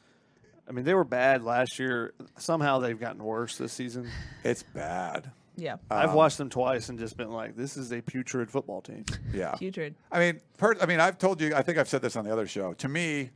[0.66, 2.14] I mean they were bad last year.
[2.38, 4.08] Somehow they've gotten worse this season.
[4.42, 5.30] it's bad.
[5.62, 8.82] Yeah, I've um, watched them twice and just been like, this is a putrid football
[8.82, 9.04] team.
[9.32, 9.52] Yeah.
[9.52, 9.94] putrid.
[10.10, 11.54] I mean, per, I mean, I've told you.
[11.54, 12.72] I think I've said this on the other show.
[12.72, 13.30] To me,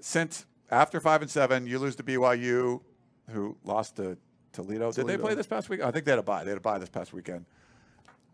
[0.00, 2.80] since after five and seven, you lose to BYU,
[3.28, 4.16] who lost to
[4.54, 4.92] Toledo.
[4.92, 5.22] Did they Toledo.
[5.24, 5.82] play this past week?
[5.82, 6.42] I think they had a bye.
[6.42, 7.44] They had a bye this past weekend.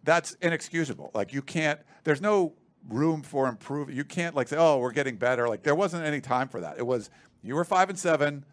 [0.04, 1.10] That's inexcusable.
[1.12, 1.80] Like you can't.
[2.04, 2.54] There's no
[2.88, 3.96] room for improvement.
[3.96, 6.78] You can't like say, "Oh, we're getting better." Like there wasn't any time for that.
[6.78, 7.10] It was
[7.42, 8.44] you were five and seven.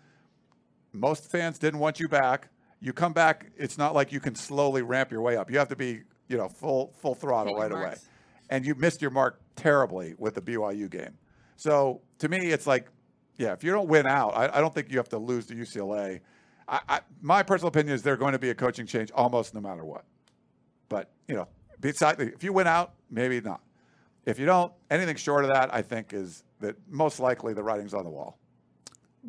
[0.92, 2.50] Most fans didn't want you back.
[2.82, 3.48] You come back.
[3.58, 5.50] It's not like you can slowly ramp your way up.
[5.50, 7.96] You have to be, you know, full full throttle right away
[8.50, 11.18] and you missed your mark terribly with the BYU game.
[11.56, 12.88] So to me, it's like,
[13.38, 15.56] yeah, if you don't win out, I, I don't think you have to lose to
[15.56, 16.22] UCLA.
[16.68, 19.62] I, I, my personal opinion is they're going to be a coaching change almost no
[19.62, 20.06] matter what.
[20.90, 21.48] But you know,
[21.80, 23.62] beside if you win out, maybe not.
[24.26, 27.94] If you don't, anything short of that, I think is that most likely the writing's
[27.94, 28.40] on the wall.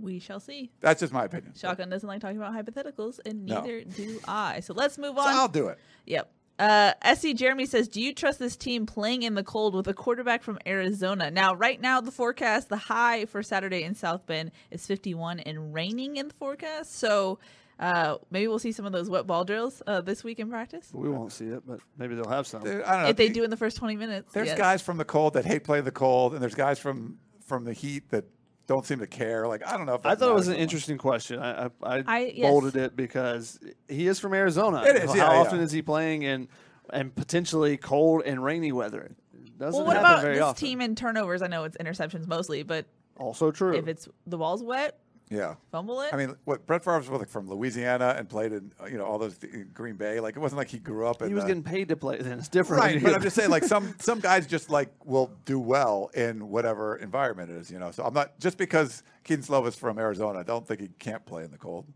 [0.01, 0.71] We shall see.
[0.81, 1.55] That's just my opinion.
[1.55, 3.61] So Shotgun doesn't like talking about hypotheticals, and No.
[3.61, 4.61] neither do I.
[4.61, 5.29] So let's move on.
[5.29, 5.79] I'll do it.
[6.07, 6.31] Yep.
[6.59, 9.95] Uh, SC Jeremy says, "Do you trust this team playing in the cold with a
[9.95, 14.53] quarterback from Arizona?" Now, right now, the forecast, the high for Saturday in South Bend
[14.71, 16.95] is 51 and raining in the forecast.
[16.95, 17.39] So
[17.79, 20.89] uh, maybe we'll see some of those wet ball drills uh, this week in practice.
[20.95, 22.63] We won't see it, but maybe they'll have some.
[22.63, 23.09] Dude, I don't know.
[23.11, 24.57] If they do in the first 20 minutes, There's yes.
[24.57, 27.75] guys from the cold that hate playing the cold, and there's guys from from the
[27.75, 28.25] heat that
[28.67, 29.47] don't seem to care.
[29.47, 29.95] Like I don't know.
[29.95, 30.61] If I thought it was an much.
[30.62, 31.39] interesting question.
[31.41, 32.51] I I, I, I- yes.
[32.51, 33.59] bolded it because
[33.89, 34.83] he is from Arizona.
[34.85, 35.64] It is, How yeah, often yeah.
[35.64, 36.49] is he playing in
[36.91, 39.14] and potentially cold and rainy weather?
[39.35, 40.67] It doesn't Well, what happen about very this often.
[40.67, 41.43] team in turnovers?
[41.43, 42.87] I know it's interceptions mostly, but
[43.19, 43.75] also true.
[43.75, 44.99] if it's the ball's wet,
[45.29, 45.57] Yeah.
[45.72, 46.14] fumble it.
[46.14, 49.18] I mean, what Brett Favre was like from Louisiana and played in you know all
[49.18, 50.20] those in Green Bay.
[50.20, 51.29] Like it wasn't like he grew up in.
[51.29, 52.18] he was the- getting paid to play.
[52.18, 52.83] Then it's different.
[52.83, 56.49] right, but I'm just saying like some some guys just like will do well in
[56.49, 57.70] whatever environment it is.
[57.70, 60.39] You know, so I'm not just because Kedon Slovis from Arizona.
[60.39, 61.87] I don't think he can't play in the cold.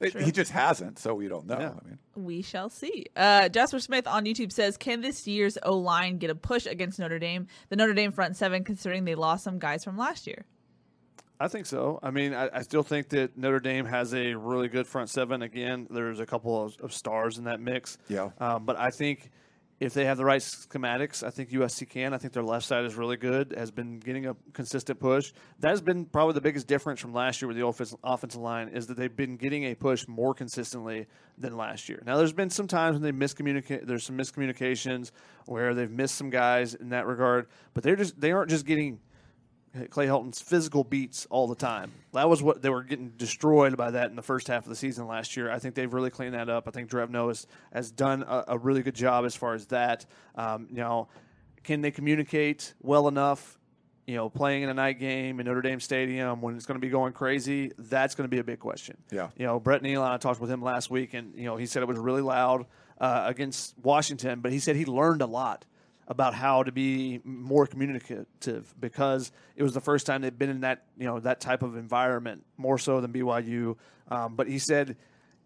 [0.00, 1.58] It- he just hasn't, so we don't know.
[1.60, 1.70] Yeah.
[1.70, 3.06] I mean, We shall see.
[3.14, 6.98] Uh, Jasper Smith on YouTube says, "Can this year's O line get a push against
[6.98, 7.46] Notre Dame?
[7.68, 10.44] The Notre Dame front seven, considering they lost some guys from last year."
[11.40, 11.98] I think so.
[12.02, 15.42] I mean, I, I still think that Notre Dame has a really good front seven.
[15.42, 17.98] Again, there's a couple of, of stars in that mix.
[18.08, 18.30] Yeah.
[18.38, 19.30] Um, but I think
[19.80, 22.14] if they have the right schematics, I think USC can.
[22.14, 25.32] I think their left side is really good, has been getting a consistent push.
[25.58, 28.68] That has been probably the biggest difference from last year with the offensive, offensive line
[28.68, 31.06] is that they've been getting a push more consistently
[31.36, 32.02] than last year.
[32.06, 33.86] Now, there's been some times when they miscommunicate.
[33.86, 35.10] There's some miscommunications
[35.46, 39.00] where they've missed some guys in that regard, but they're just they aren't just getting
[39.90, 41.90] Clay Helton's physical beats all the time.
[42.12, 44.76] That was what they were getting destroyed by that in the first half of the
[44.76, 45.50] season last year.
[45.50, 46.68] I think they've really cleaned that up.
[46.68, 50.06] I think Drevno has, has done a, a really good job as far as that.
[50.36, 51.08] Um, you know,
[51.64, 53.58] can they communicate well enough?
[54.06, 56.80] You know, playing in a night game in Notre Dame Stadium when it's going to
[56.80, 58.98] be going crazy, that's going to be a big question.
[59.10, 59.30] Yeah.
[59.36, 61.82] You know, Brett Neal, I talked with him last week, and you know, he said
[61.82, 62.66] it was really loud
[63.00, 65.64] uh, against Washington, but he said he learned a lot
[66.06, 70.60] about how to be more communicative because it was the first time they'd been in
[70.60, 73.76] that you know that type of environment more so than BYU.
[74.08, 74.96] Um, but he said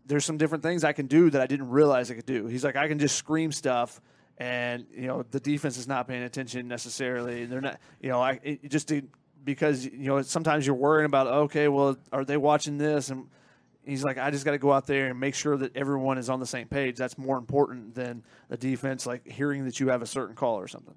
[0.07, 2.47] there's some different things I can do that I didn't realize I could do.
[2.47, 4.01] He's like I can just scream stuff.
[4.41, 7.45] And you know the defense is not paying attention necessarily.
[7.47, 8.93] They're not, you know, I it just
[9.45, 13.11] because you know sometimes you're worrying about okay, well, are they watching this?
[13.11, 13.29] And
[13.89, 16.28] he's like, I just got to go out there and make sure that everyone is
[16.30, 16.97] on the same page.
[16.97, 20.68] That's more important than the defense, like hearing that you have a certain call or
[20.68, 20.95] something.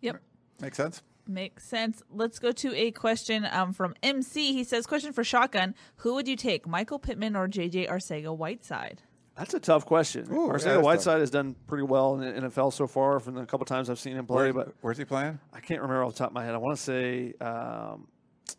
[0.00, 0.20] Yep.
[0.60, 1.02] makes sense.
[1.28, 2.02] Makes sense.
[2.10, 4.52] Let's go to a question um, from MC.
[4.52, 9.02] He says, "Question for Shotgun: Who would you take, Michael Pittman or JJ Arcega Whiteside?"
[9.36, 10.28] That's a tough question.
[10.32, 13.44] Ooh, Arcega that's Whiteside has done pretty well in the NFL so far from the
[13.44, 15.38] couple times I've seen him play, Where- but where's he playing?
[15.52, 16.54] I can't remember off the top of my head.
[16.54, 18.06] I want to say, um,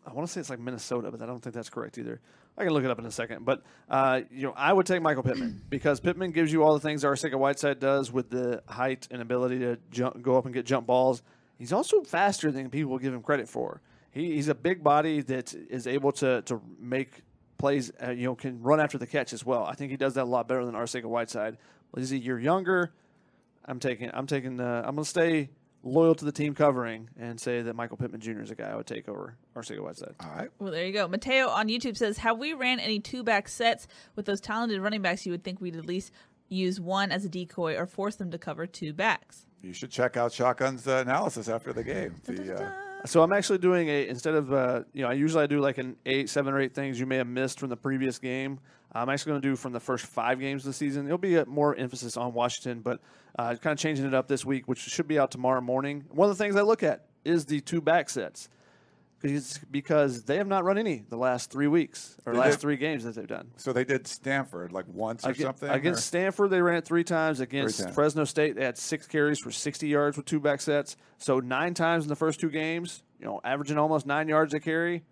[0.06, 2.20] I want to say it's like Minnesota, but I don't think that's correct either.
[2.58, 3.44] I can look it up in a second.
[3.44, 6.80] But uh, you know, I would take Michael Pittman because Pittman gives you all the
[6.80, 10.66] things Arcega Whiteside does with the height and ability to jump, go up and get
[10.66, 11.22] jump balls.
[11.58, 13.80] He's also faster than people give him credit for.
[14.10, 17.22] He, he's a big body that is able to to make
[17.58, 17.92] plays.
[18.02, 19.64] Uh, you know, can run after the catch as well.
[19.64, 21.58] I think he does that a lot better than Arcega Whiteside.
[21.92, 22.92] But you're younger.
[23.64, 24.10] I'm taking.
[24.12, 24.60] I'm taking.
[24.60, 25.50] Uh, I'm to stay
[25.82, 28.40] loyal to the team covering and say that Michael Pittman Jr.
[28.40, 30.14] is a guy I would take over Arcega Whiteside.
[30.20, 30.50] All right.
[30.58, 31.06] Well, there you go.
[31.08, 35.02] Mateo on YouTube says, "Have we ran any two back sets with those talented running
[35.02, 35.24] backs?
[35.24, 36.12] You would think we'd at least
[36.48, 40.16] use one as a decoy or force them to cover two backs." You should check
[40.16, 42.14] out Shotgun's uh, analysis after the game.
[42.24, 42.72] The, uh,
[43.06, 45.78] So I'm actually doing a instead of uh, you know I usually I do like
[45.78, 48.58] an eight, seven or eight things you may have missed from the previous game.
[48.92, 51.06] I'm actually going to do from the first five games of the season.
[51.06, 53.00] It'll be a more emphasis on Washington, but
[53.38, 56.04] uh, kind of changing it up this week, which should be out tomorrow morning.
[56.10, 58.48] One of the things I look at is the two back sets
[59.20, 62.60] because because they have not run any the last three weeks or They last did-
[62.60, 63.50] three games that they've done.
[63.56, 65.68] so they did Stanford like once or Aga- something.
[65.70, 67.40] Against or- Stanford, they ran it three times.
[67.40, 67.94] Against times.
[67.94, 70.96] Fresno State, they had six carries for 60 yards with two back sets.
[71.18, 74.60] So nine times in the first two games, you know, averaging almost nine yards a
[74.60, 75.02] carry,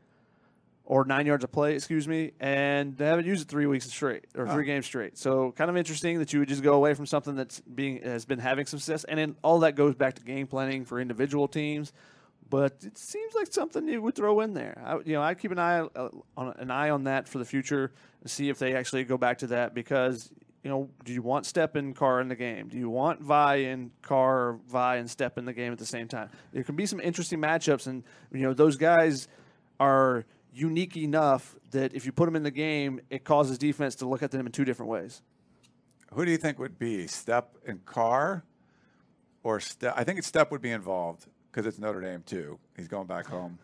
[0.87, 2.32] or nine yards of play, excuse me.
[2.41, 5.18] And they haven't used it three weeks straight or three games straight.
[5.18, 8.24] So kind of interesting that you would just go away from something that's being has
[8.24, 11.93] been having success, and then all that goes back to game planning for individual teams.
[12.49, 14.80] But it seems like something you would throw in there.
[14.84, 17.45] I, you know, I keep an eye uh, on an eye on that for the
[17.45, 20.30] future and see if they actually go back to that because
[20.62, 22.66] you know, do you want Stepp and Carr in the game?
[22.66, 25.87] Do you want Vi and Carr or Vi and Stepp in the game at the
[25.87, 26.28] same time?
[26.53, 29.28] There can be some interesting matchups, and you know those guys
[29.78, 30.24] are
[30.57, 34.22] unique enough that if you put them in the game, it causes defense to look
[34.22, 35.22] at them in two different ways.
[36.14, 38.44] Who do you think would be Stepp and Carr,
[39.42, 39.92] or Stepp?
[39.96, 42.59] I think it's Stepp would be involved because it's Notre Dame too.
[42.76, 43.59] He's going back home.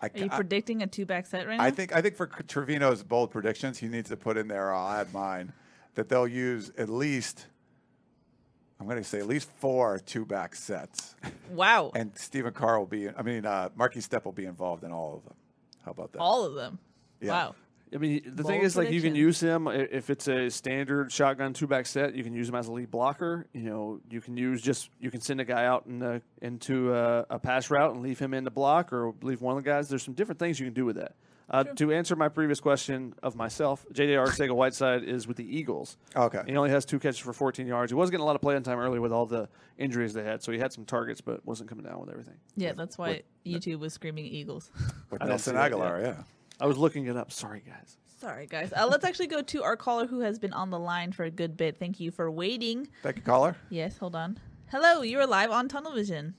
[0.00, 1.62] I, Are you I- predicting a two back set right now?
[1.64, 4.72] I think I think for Trevino's bold predictions, he needs to put in there.
[4.72, 5.52] I'll add mine
[5.96, 7.46] that they'll use at least
[8.78, 11.14] I'm going to say at least four two back sets.
[11.50, 11.90] Wow.
[11.94, 15.16] and Stephen Carr will be, I mean, uh, Markese Stepp will be involved in all
[15.16, 15.34] of them.
[15.84, 16.18] How about that?
[16.18, 16.78] All of them.
[17.20, 17.30] Yeah.
[17.30, 17.54] Wow.
[17.92, 19.16] I mean, the thing Bold is, like, you can prediction.
[19.16, 22.14] use him uh, if it's a standard shotgun two back set.
[22.14, 23.46] You can use him as a lead blocker.
[23.52, 26.94] You know, you can use just you can send a guy out in the, into
[26.94, 29.68] a, a pass route and leave him in the block, or leave one of the
[29.68, 29.88] guys.
[29.88, 31.16] There's some different things you can do with that.
[31.50, 34.14] Uh, to answer my previous question of myself, J.J.
[34.14, 35.96] Arcega Whiteside is with the Eagles.
[36.14, 36.42] Okay.
[36.46, 37.90] He only has two catches for 14 yards.
[37.90, 40.42] He was getting a lot of playing time early with all the injuries they had,
[40.44, 42.36] so he had some targets, but wasn't coming down with everything.
[42.56, 44.70] Yeah, that's why YouTube was screaming Eagles.
[45.10, 46.06] With I Nelson see that, Aguilar, yeah.
[46.06, 46.22] yeah.
[46.60, 47.32] I was looking it up.
[47.32, 47.96] Sorry, guys.
[48.20, 48.72] Sorry, guys.
[48.76, 51.30] Uh, let's actually go to our caller who has been on the line for a
[51.30, 51.78] good bit.
[51.78, 52.86] Thank you for waiting.
[53.02, 53.56] Thank you, caller.
[53.70, 54.38] Yes, hold on.
[54.70, 56.34] Hello, you're live on Tunnel Vision.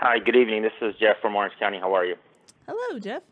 [0.00, 0.62] Hi, good evening.
[0.62, 1.78] This is Jeff from Orange County.
[1.78, 2.16] How are you?
[2.66, 3.22] Hello, Jeff.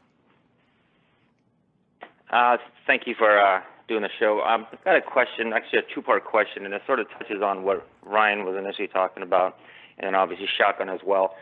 [2.33, 2.57] Uh,
[2.87, 4.41] thank you for uh, doing the show.
[4.41, 7.63] Um, I've got a question, actually a two-part question, and it sort of touches on
[7.63, 9.57] what Ryan was initially talking about,
[9.99, 11.35] and obviously shotgun as well.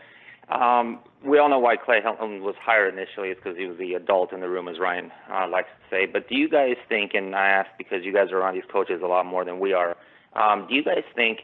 [0.49, 3.29] Um, we all know why Clay Helton was hired initially.
[3.29, 6.05] It's because he was the adult in the room, as Ryan uh, likes to say.
[6.05, 9.01] But do you guys think, and I ask because you guys are around these coaches
[9.01, 9.95] a lot more than we are,
[10.33, 11.39] um, do you guys think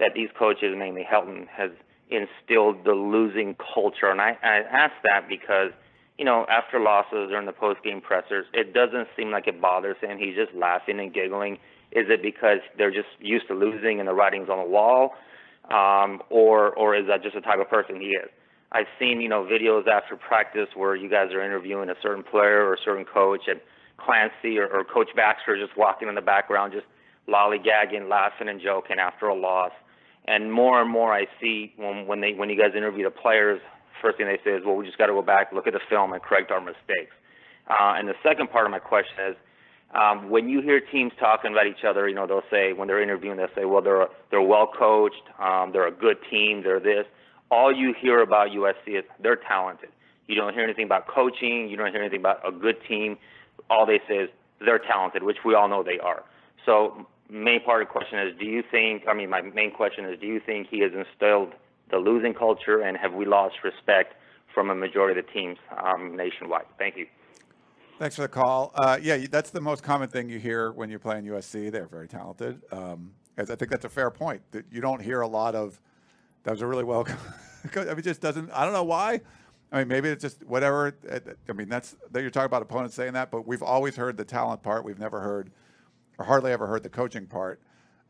[0.00, 1.70] that these coaches, namely Helton, has
[2.10, 4.10] instilled the losing culture?
[4.10, 5.70] And I, I ask that because,
[6.18, 9.96] you know, after losses or in the post-game pressers, it doesn't seem like it bothers
[10.00, 10.18] him.
[10.18, 11.54] He's just laughing and giggling.
[11.92, 15.14] Is it because they're just used to losing and the writing's on the wall?
[15.70, 18.28] um, or or is that just the type of person he is?
[18.72, 22.64] I've seen you know videos after practice where you guys are interviewing a certain player
[22.64, 23.60] or a certain coach, and
[23.96, 26.86] Clancy or, or Coach Baxter just walking in the background, just
[27.28, 29.72] lollygagging, laughing and joking after a loss.
[30.26, 33.60] And more and more, I see when when they when you guys interview the players,
[34.04, 35.80] first thing they say is, "Well, we just got to go back, look at the
[35.88, 37.16] film, and correct our mistakes."
[37.68, 39.36] Uh, and the second part of my question is,
[39.94, 43.02] um, when you hear teams talking about each other, you know, they'll say when they're
[43.02, 47.06] interviewing, they'll say, well, they're they're well coached, um, they're a good team, they're this.
[47.50, 49.90] All you hear about USC is they're talented.
[50.26, 51.68] You don't hear anything about coaching.
[51.68, 53.18] You don't hear anything about a good team.
[53.70, 56.24] All they say is they're talented, which we all know they are.
[56.66, 59.04] So, main part of the question is, do you think?
[59.08, 61.52] I mean, my main question is, do you think he has instilled
[61.90, 64.14] the losing culture, and have we lost respect
[64.54, 66.66] from a majority of the teams um, nationwide?
[66.78, 67.06] Thank you.
[67.98, 68.72] Thanks for the call.
[68.74, 71.70] Uh, yeah, that's the most common thing you hear when you're playing USC.
[71.70, 72.60] They're very talented.
[72.72, 74.42] Um, I think that's a fair point.
[74.50, 75.80] That you don't hear a lot of.
[76.42, 77.06] That was a really well.
[77.76, 78.50] I mean, it just doesn't.
[78.52, 79.20] I don't know why.
[79.72, 80.94] I mean, maybe it's just whatever.
[81.48, 84.24] I mean, that's that you're talking about opponents saying that, but we've always heard the
[84.24, 84.84] talent part.
[84.84, 85.50] We've never heard,
[86.18, 87.60] or hardly ever heard the coaching part,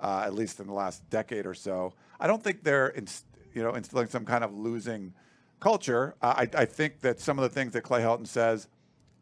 [0.00, 1.94] uh, at least in the last decade or so.
[2.20, 5.14] I don't think they're, inst- you know, instilling some kind of losing
[5.60, 6.14] culture.
[6.20, 8.68] Uh, I, I think that some of the things that Clay Helton says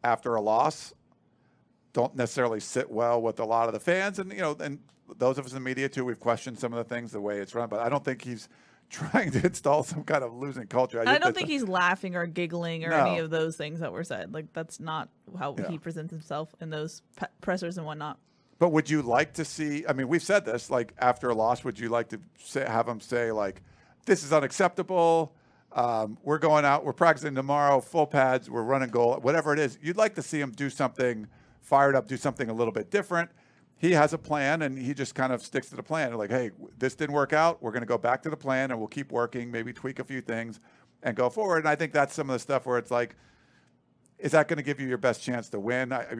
[0.03, 0.93] after a loss
[1.93, 4.79] don't necessarily sit well with a lot of the fans, and you know, and
[5.17, 6.03] those of us in the media too.
[6.05, 8.49] We've questioned some of the things, the way it's run, but I don't think he's
[8.89, 10.99] trying to install some kind of losing culture.
[11.01, 14.03] I just- don't think he's laughing or giggling or any of those things that were
[14.03, 14.33] said.
[14.33, 15.69] Like that's not how Yeah.
[15.69, 18.17] he presents himself in those pe- pressers and whatnot.
[18.59, 19.85] But would you like to see?
[19.87, 20.69] I mean, we've said this.
[20.69, 23.61] Like after a loss, would you like to say, have him say like,
[24.05, 25.35] "This is unacceptable.
[25.71, 26.85] Um, we're going out.
[26.85, 27.81] We're practicing tomorrow.
[27.81, 28.49] Full pads.
[28.49, 29.17] We're running goal.
[29.21, 31.27] Whatever it is, you'd like to see him do something
[31.61, 33.31] fired up, do something a little bit different.
[33.77, 36.13] He has a plan, and he just kind of sticks to the plan.
[36.13, 37.61] Like, hey, this didn't work out.
[37.61, 39.51] We're going to go back to the plan, and we'll keep working.
[39.51, 40.59] Maybe tweak a few things,
[41.01, 41.59] and go forward.
[41.59, 43.15] And I think that's some of the stuff where it's like
[44.23, 45.91] is that going to give you your best chance to win?
[45.91, 46.15] I, I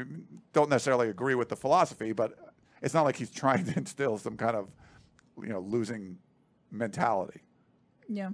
[0.52, 2.38] don't necessarily agree with the philosophy, but
[2.82, 4.70] it's not like he's trying to instill some kind of,
[5.42, 6.18] you know, losing
[6.70, 7.42] mentality.
[8.10, 8.30] Yeah.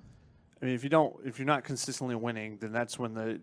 [0.62, 3.40] I mean, if you don't, if you're not consistently winning, then that's when the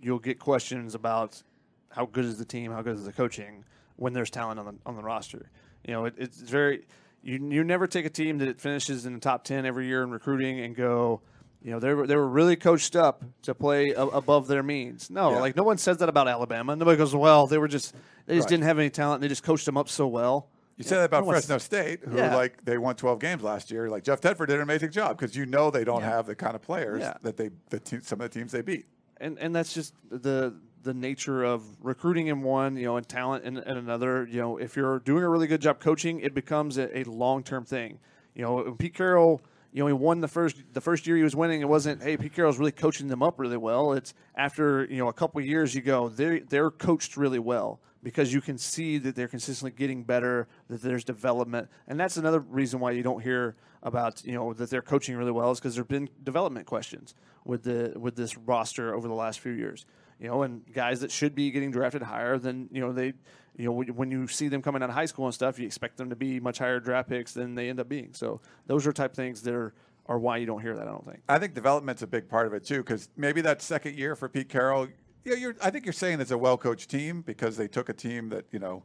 [0.00, 1.42] you'll get questions about
[1.90, 3.64] how good is the team, how good is the coaching
[3.96, 5.50] when there's talent on the on the roster.
[5.86, 6.86] You know, it, it's very
[7.22, 10.10] you you never take a team that finishes in the top ten every year in
[10.10, 11.22] recruiting and go,
[11.62, 15.10] you know, they were they were really coached up to play a, above their means.
[15.10, 15.40] No, Yeah.
[15.40, 16.76] like no one says that about Alabama.
[16.76, 17.94] Nobody goes, well, they were just
[18.26, 18.50] they just Right.
[18.50, 19.22] didn't have any talent.
[19.22, 20.48] They just coached them up so well.
[20.78, 22.34] You say that about no Fresno State, who Yeah.
[22.36, 23.90] like they won 12 games last year.
[23.90, 26.10] Like Jeff Tedford did an amazing job because you know they don't Yeah.
[26.10, 27.14] have the kind of players Yeah.
[27.22, 28.86] that they the te- some of the teams they beat.
[29.20, 30.54] and and that's just the
[30.84, 34.26] the nature of recruiting in one, you know, and talent in, in another.
[34.30, 37.42] You know, if you're doing a really good job coaching, it becomes a, a long
[37.42, 37.98] term thing.
[38.34, 41.34] You know, Pete Carroll, you know, he won the first the first year he was
[41.34, 41.60] winning.
[41.60, 43.92] It wasn't hey, Pete Carroll's really coaching them up really well.
[43.94, 47.80] It's after you know a couple of years, you go they they're coached really well
[48.02, 52.40] because you can see that they're consistently getting better, that there's development, and that's another
[52.40, 55.74] reason why you don't hear about you know that they're coaching really well is because
[55.74, 59.86] there've been development questions with the with this roster over the last few years.
[60.20, 63.14] You know, and guys that should be getting drafted higher than you know they
[63.58, 65.96] you know, when you see them coming out of high school and stuff, you expect
[65.96, 68.14] them to be much higher draft picks than they end up being.
[68.14, 69.74] So those are type things that are,
[70.06, 70.86] are why you don't hear that.
[70.86, 71.22] I don't think.
[71.28, 74.28] I think development's a big part of it too, because maybe that second year for
[74.28, 74.86] Pete Carroll,
[75.28, 75.56] yeah, you're.
[75.62, 78.58] I think you're saying it's a well-coached team because they took a team that you
[78.58, 78.84] know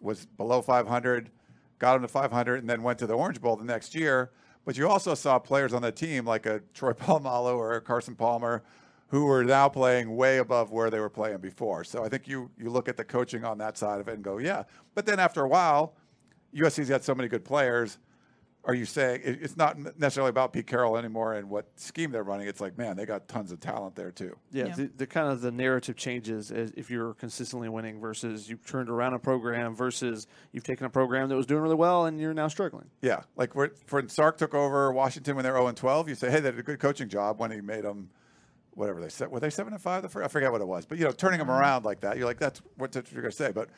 [0.00, 1.30] was below 500,
[1.78, 4.30] got them to 500, and then went to the Orange Bowl the next year.
[4.64, 8.14] But you also saw players on the team like a Troy Polamalu or a Carson
[8.14, 8.62] Palmer,
[9.08, 11.84] who were now playing way above where they were playing before.
[11.84, 14.22] So I think you you look at the coaching on that side of it and
[14.22, 14.64] go, yeah.
[14.94, 15.94] But then after a while,
[16.54, 17.98] USC's got so many good players.
[18.64, 22.46] Are you saying it's not necessarily about Pete Carroll anymore and what scheme they're running?
[22.46, 24.36] It's like, man, they got tons of talent there too.
[24.52, 24.74] Yeah, Yeah.
[24.74, 28.90] The, the kind of the narrative changes as if you're consistently winning versus you've turned
[28.90, 32.34] around a program versus you've taken a program that was doing really well and you're
[32.34, 32.90] now struggling.
[33.00, 36.30] Yeah, like when Sark took over Washington when they were 0 and 12, you say,
[36.30, 38.10] hey, they did a good coaching job when he made them,
[38.74, 39.30] whatever they said.
[39.30, 40.02] Were they 7 and 5?
[40.02, 40.84] the fir- I forget what it was.
[40.84, 41.58] But, you know, turning them mm-hmm.
[41.58, 43.52] around like that, you're like, that's what that's what you're going to say.
[43.52, 43.70] But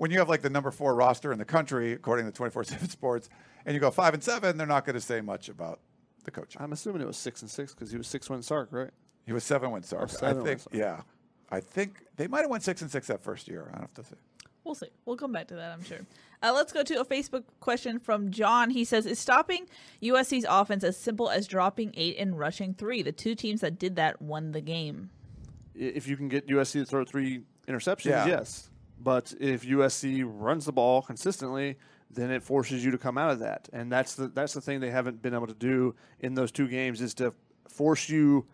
[0.00, 2.88] when you have like the number four roster in the country, according to 24 7
[2.88, 3.28] Sports,
[3.66, 5.78] and you go 5 and 7, they're not going to say much about
[6.24, 6.60] the coaching.
[6.62, 8.90] I'm assuming it was six and six because he was six win Sark, right?
[9.26, 10.08] He was 7 when Sark.
[10.08, 10.74] seven I think, Sark.
[10.74, 11.02] yeah.
[11.50, 13.66] I think they might have went 6 and 6 that first year.
[13.68, 14.16] I don't have to say.
[14.64, 14.88] We'll see.
[15.04, 15.98] We'll come back to that, I'm sure.
[16.42, 18.70] Uh, let's go to a Facebook question from John.
[18.70, 19.66] He says, Is stopping
[20.02, 23.02] USC's offense as simple as dropping eight and rushing three?
[23.02, 25.10] The two teams that did that won the game.
[25.74, 28.26] If you can get USC to throw three interceptions, Yeah.
[28.26, 28.69] yes.
[29.02, 31.76] But if USC runs the ball consistently,
[32.10, 34.80] then it forces you to come out of that, and that's the that's the thing
[34.80, 37.32] they haven't been able to do in those two games is to
[37.68, 38.46] force you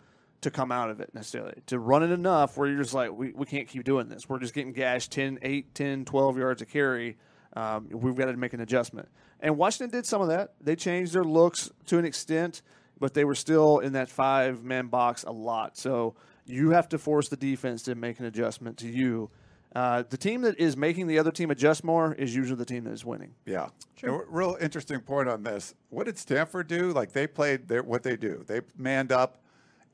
[0.43, 1.55] to come out of it necessarily.
[1.67, 4.29] To run it enough where you're just like we, we can't keep doing this.
[4.29, 7.17] We're just getting gashed 10 8 10 12 yards a carry.
[7.55, 9.09] Um, we've got to make an adjustment.
[9.41, 10.53] And washington did some of that.
[10.61, 12.61] They changed their looks to an extent
[12.99, 15.77] but they were still in that five man box a lot.
[15.77, 16.15] So
[16.47, 19.31] you have to force the defense to make an adjustment to you
[19.75, 22.85] uh, the team that is making the other team adjust more is usually the team
[22.85, 23.69] that is winning Yeah.
[24.03, 25.75] And a real interesting point on this.
[25.91, 26.93] What did Stanford do?
[26.93, 28.45] Like they played their, what they do.
[28.47, 29.43] They manned up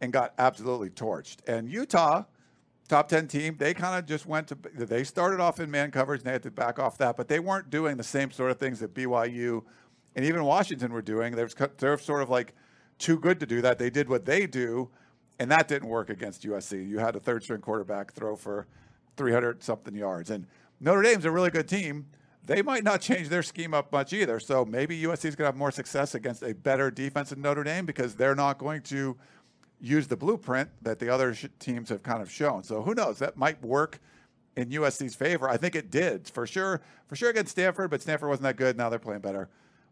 [0.01, 1.39] and got absolutely torched.
[1.47, 2.25] And Utah,
[2.89, 6.20] top 10 team, they kind of just went to, they started off in man coverage
[6.20, 8.59] and they had to back off that, but they weren't doing the same sort of
[8.59, 9.62] things that BYU
[10.14, 11.35] and even Washington were doing.
[11.35, 12.55] They was, they're sort of like
[12.99, 13.79] too good to do that.
[13.79, 14.91] They did what they do,
[15.39, 16.87] and that didn't work against USC.
[16.89, 18.66] You had a third string quarterback throw for
[19.16, 20.30] 300 something yards.
[20.30, 20.46] And
[20.80, 22.06] Notre Dame's a really good team.
[22.44, 24.40] They might not change their scheme up much either.
[24.40, 27.64] So maybe USC is going to have more success against a better defense in Notre
[27.64, 29.16] Dame because they're not going to
[29.80, 32.62] use the blueprint that the other sh- teams have kind of shown.
[32.62, 33.18] So who knows?
[33.18, 34.00] That might work
[34.56, 35.48] in USC's favor.
[35.48, 36.80] I think it did for sure.
[37.06, 38.76] For sure against Stanford, but Stanford wasn't that good.
[38.76, 39.48] Now they're playing better.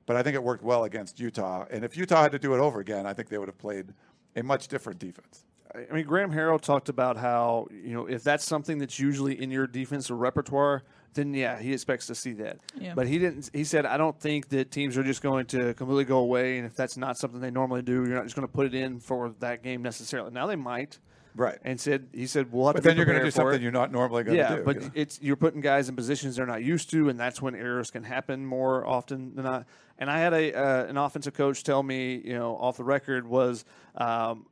[0.07, 1.67] But I think it worked well against Utah.
[1.71, 3.93] And if Utah had to do it over again, I think they would have played
[4.35, 5.45] a much different defense.
[5.75, 9.51] I mean, Graham Harrell talked about how you know if that's something that's usually in
[9.51, 10.83] your defensive repertoire,
[11.15, 12.59] then yeah, he expects to see that.
[12.79, 12.95] Yeah.
[12.95, 13.51] But he didn't.
[13.53, 16.67] He said, I don't think that teams are just going to completely go away, and
[16.67, 19.01] if that's not something they normally do, you're not just going to put it in
[19.01, 20.31] for that game necessarily.
[20.33, 20.99] Now they might,
[21.37, 21.59] Right.
[21.63, 22.89] and said he said we'll have But to.
[22.89, 23.63] then be you're going to do something it.
[23.63, 24.49] you're not normally going to do.
[24.51, 24.65] yeah, do.
[24.65, 24.91] but you know?
[24.95, 28.03] it's you're putting guys in positions they're not used to, and that's when errors can
[28.03, 29.67] happen more often than not.
[29.99, 33.27] And I had a uh, an offensive coach tell me, you know, off the record
[33.29, 33.65] was
[33.97, 34.47] um,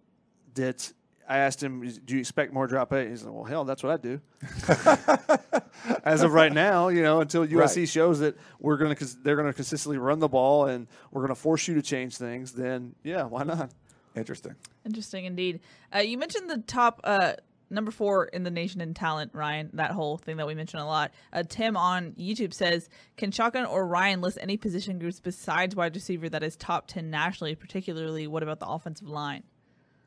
[0.55, 0.93] that
[1.29, 3.93] I asked him, "Do you expect more drop eight?" He's like, "Well, hell, that's what
[3.93, 4.21] I do."
[6.05, 7.89] As of right now, you know, until USC Right.
[7.89, 11.35] shows that we're going to they're going to consistently run the ball and we're going
[11.35, 13.71] to force you to change things, then yeah, why not?
[14.17, 14.55] Interesting.
[14.85, 15.61] Interesting indeed.
[15.95, 17.35] Uh, you mentioned the top uh,
[17.71, 19.71] number four in the nation in talent, Ryan.
[19.75, 21.13] That whole thing that we mentioned a lot.
[21.33, 25.95] Uh, Tim on YouTube says, "Can Shotgun or Ryan list any position groups besides wide
[25.95, 27.55] receiver that is top ten nationally?
[27.55, 29.43] Particularly, what about the offensive line?"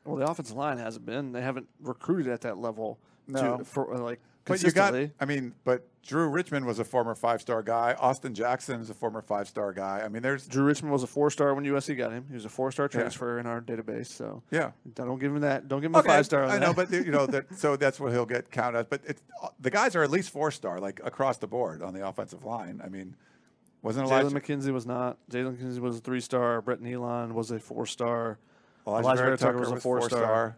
[0.04, 1.32] Well, the offensive line hasn't been.
[1.32, 3.58] They haven't recruited at that level No.
[3.58, 4.94] to, for like But you got.
[5.20, 7.94] I mean, but Drew Richmond was a former five star guy.
[7.98, 10.02] Austin Jackson is a former five star guy.
[10.04, 12.26] I mean, there's, Drew Richmond was a four star when USC got him.
[12.28, 14.08] He was a four star transfer in our database.
[14.08, 14.72] So yeah.
[14.94, 15.68] don't give him that.
[15.68, 16.44] Don't give him Okay, a five star.
[16.44, 17.46] I know, but you know that.
[17.56, 18.86] So that's what he'll get counted as.
[18.86, 19.22] But it's,
[19.60, 22.80] the guys are at least four star, like across the board on the offensive line.
[22.84, 23.14] I mean,
[23.82, 25.18] wasn't Jalen McKenzie was not.
[25.30, 26.60] Jalen McKenzie was a three star.
[26.60, 28.38] Brett Neilon was a four star.
[28.86, 30.18] Alijah, Elijah Vera Tucker Tucker was a was four-star.
[30.18, 30.56] four-star.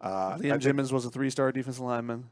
[0.00, 2.24] Uh, I Liam think- Jimmons was a three star defensive lineman.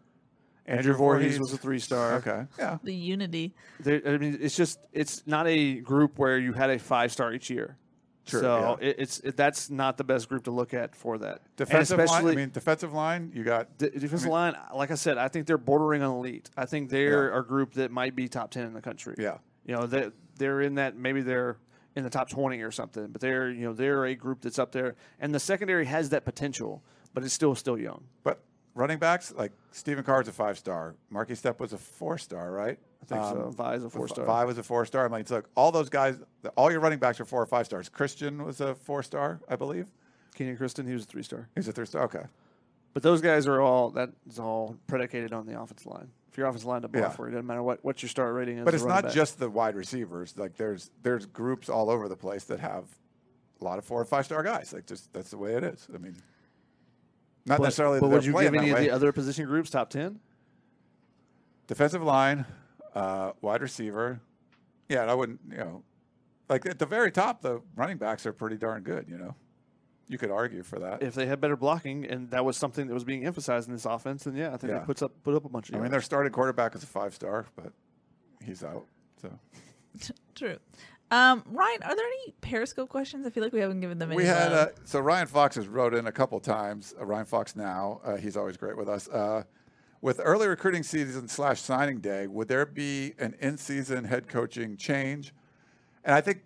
[0.68, 1.40] Andrew Andrew Voorhees Voorhees.
[1.40, 2.12] was a three star.
[2.16, 3.54] Okay, yeah, The unity.
[3.80, 7.32] There, I mean, it's just it's not a group where you had a five star
[7.32, 7.76] each year.
[8.24, 8.88] Sure, so yeah.
[8.88, 11.42] it, it's it, that's not the best group to look at for that.
[11.42, 12.26] And defensive line.
[12.26, 13.30] I mean, defensive line.
[13.32, 16.16] You got The defensive I mean- line, like I said, I think they're bordering on
[16.16, 16.50] elite.
[16.56, 17.38] I think they're Yeah.
[17.38, 19.14] a group that might be top ten in the country.
[19.18, 19.38] yeah.
[19.64, 21.58] You know, they they're in that maybe they're
[21.96, 24.70] in the top twenty or something, but they're you know they're a group that's up
[24.72, 26.82] there, and the secondary has that potential,
[27.14, 28.04] but it's still still young.
[28.22, 28.40] But
[28.74, 30.94] running backs, like Stephen Carr's a five star.
[31.12, 32.78] Markese Stepp was a four star, right?
[33.02, 33.42] I think so.
[33.46, 34.24] Um, Vi's a four-star.
[34.24, 35.04] Vi was a four star.
[35.04, 36.16] I mean, it's like all those guys,
[36.56, 37.88] all your running backs are four or five stars.
[37.88, 39.86] Christon was a four star, I believe.
[40.34, 41.48] Kenan Christon, he was a three star.
[41.54, 42.02] He's a three star.
[42.04, 42.24] Okay.
[42.94, 46.10] But those guys are all that is all predicated on the offensive line.
[46.30, 47.08] If your offensive line to bluff Yeah.
[47.10, 48.64] for you, doesn't matter what, what your start rating is.
[48.64, 49.12] But it's not back.
[49.12, 50.36] just the wide receivers.
[50.36, 52.84] Like there's there's groups all over the place that have
[53.60, 54.72] a lot of four or five star guys.
[54.72, 55.86] Like just that's the way it is.
[55.94, 56.16] I mean,
[57.46, 58.00] not But, necessarily.
[58.00, 60.20] but would you give any of the other position groups top ten?
[61.66, 62.44] defensive line,
[62.94, 64.20] uh, wide receiver?
[64.88, 65.40] Yeah, I wouldn't.
[65.50, 65.82] You know,
[66.48, 69.06] like at the very top, the running backs are pretty darn good.
[69.08, 69.34] You know,
[70.08, 71.02] you could argue for that.
[71.02, 73.84] If they had better blocking, and that was something that was being emphasized in this
[73.86, 74.78] offense, then yeah, I think Yeah.
[74.78, 75.74] that puts up put up a bunch of.
[75.74, 75.92] I mean, yards.
[75.92, 77.72] their starting quarterback is a five star, but
[78.44, 78.84] he's out.
[79.20, 79.30] So
[80.34, 80.56] True.
[81.10, 83.26] Um, Ryan, are there any Periscope questions?
[83.26, 84.16] I feel like we haven't given them any.
[84.16, 84.68] we had love.
[84.68, 86.94] uh, so Ryan Fox has wrote in a couple times.
[87.00, 89.08] Uh, Ryan Fox now uh, he's always great with us.
[89.08, 89.44] Uh,
[90.02, 95.32] with early recruiting season slash signing day, would there be an in-season head coaching change?
[96.04, 96.42] And I think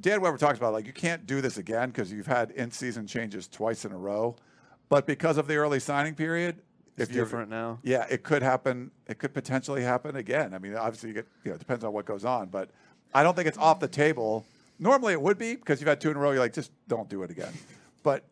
[0.00, 3.48] Dan Weber talks about like you can't do this again because you've had in-season changes
[3.48, 4.36] twice in a row.
[4.88, 6.62] But because of the early signing period,
[6.96, 7.78] It's if different now.
[7.82, 8.90] Yeah, it could happen.
[9.06, 10.52] It could potentially happen again.
[10.52, 12.70] I mean, obviously, you get you know, it depends on what goes on, but
[13.14, 14.44] I don't think it's off the table.
[14.78, 16.30] Normally, it would be because you've had two in a row.
[16.30, 17.52] You're like, just don't do it again.
[18.02, 18.24] But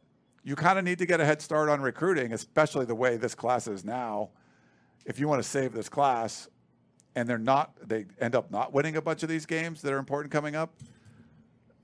[0.44, 3.34] you kind of need to get a head start on recruiting, especially the way this
[3.34, 4.30] class is now.
[5.04, 6.48] If you want to save this class,
[7.14, 9.98] and they're not, they end up not winning a bunch of these games that are
[9.98, 10.72] important coming up.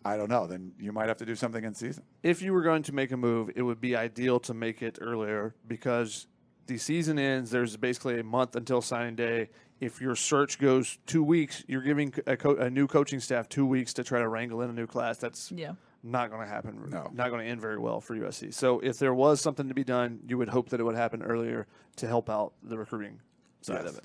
[0.05, 0.47] I don't know.
[0.47, 2.05] Then you might have to do something in season.
[2.23, 4.99] if you were going to make a move, it would be ideal to make it
[5.01, 6.27] earlier because
[6.67, 7.51] the season ends.
[7.51, 9.51] There's basically a month until signing day.
[9.81, 13.67] If your search goes two weeks, you're giving a, co- a new coaching staff two
[13.67, 15.19] weeks to try to wrangle in a new class.
[15.19, 15.73] That's Yeah.
[16.03, 16.87] not going to happen.
[16.91, 17.11] No.
[17.13, 18.53] not going to end very well for USC.
[18.55, 21.23] So if there was something to be done, you would hope that it would happen
[21.23, 21.67] earlier
[21.97, 23.21] to help out the recruiting
[23.63, 23.93] side Yes.
[23.93, 24.05] of it.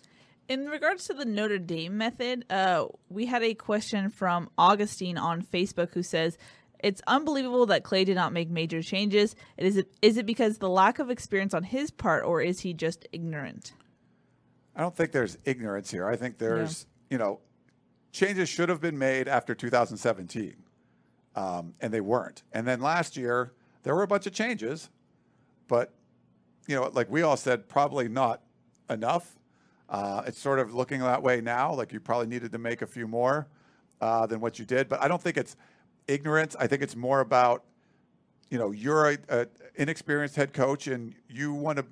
[0.49, 5.43] In regards to the Notre Dame method, uh, we had a question from Augustine on
[5.43, 6.39] Facebook who says,
[6.79, 9.35] "It's unbelievable that Clay did not make major changes.
[9.57, 12.73] It is is it because the lack of experience on his part, or is he
[12.73, 13.73] just ignorant?"
[14.75, 16.07] I don't think there's ignorance here.
[16.07, 17.41] I think there's, you know,
[18.11, 20.55] changes should have been made after 2017,
[21.35, 22.43] um, and they weren't.
[22.53, 23.53] And then last year,
[23.83, 24.89] there were a bunch of changes,
[25.67, 25.93] but,
[26.65, 28.41] you know, like we all said, probably not
[28.89, 29.38] enough.
[29.89, 31.73] Uh, it's sort of looking that way now.
[31.73, 33.47] Like you probably needed to make a few more
[34.01, 34.87] uh, than what you did.
[34.87, 35.55] But I don't think it's
[36.07, 36.55] ignorance.
[36.59, 37.63] I think it's more about,
[38.49, 41.85] you know, you're a, a inexperienced head coach and you want to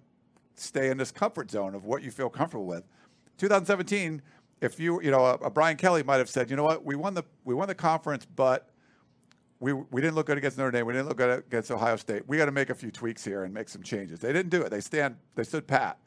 [0.55, 2.83] stay in this comfort zone of what you feel comfortable with.
[3.37, 4.21] 2017,
[4.61, 6.95] if you, you know, a, a Brian Kelly might have said, you know what, we
[6.95, 8.69] won the we won the conference, but
[9.59, 10.85] we we didn't look good against Notre Dame.
[10.85, 12.27] We didn't look good against Ohio State.
[12.27, 14.19] We got to make a few tweaks here and make some changes.
[14.19, 14.69] They didn't do it.
[14.69, 15.17] They stand.
[15.35, 15.99] They stood pat,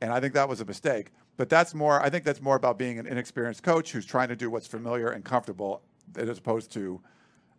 [0.00, 1.12] and I think that was a mistake.
[1.36, 2.00] But that's more.
[2.00, 5.08] I think that's more about being an inexperienced coach who's trying to do what's familiar
[5.08, 5.82] and comfortable,
[6.16, 7.00] as opposed to.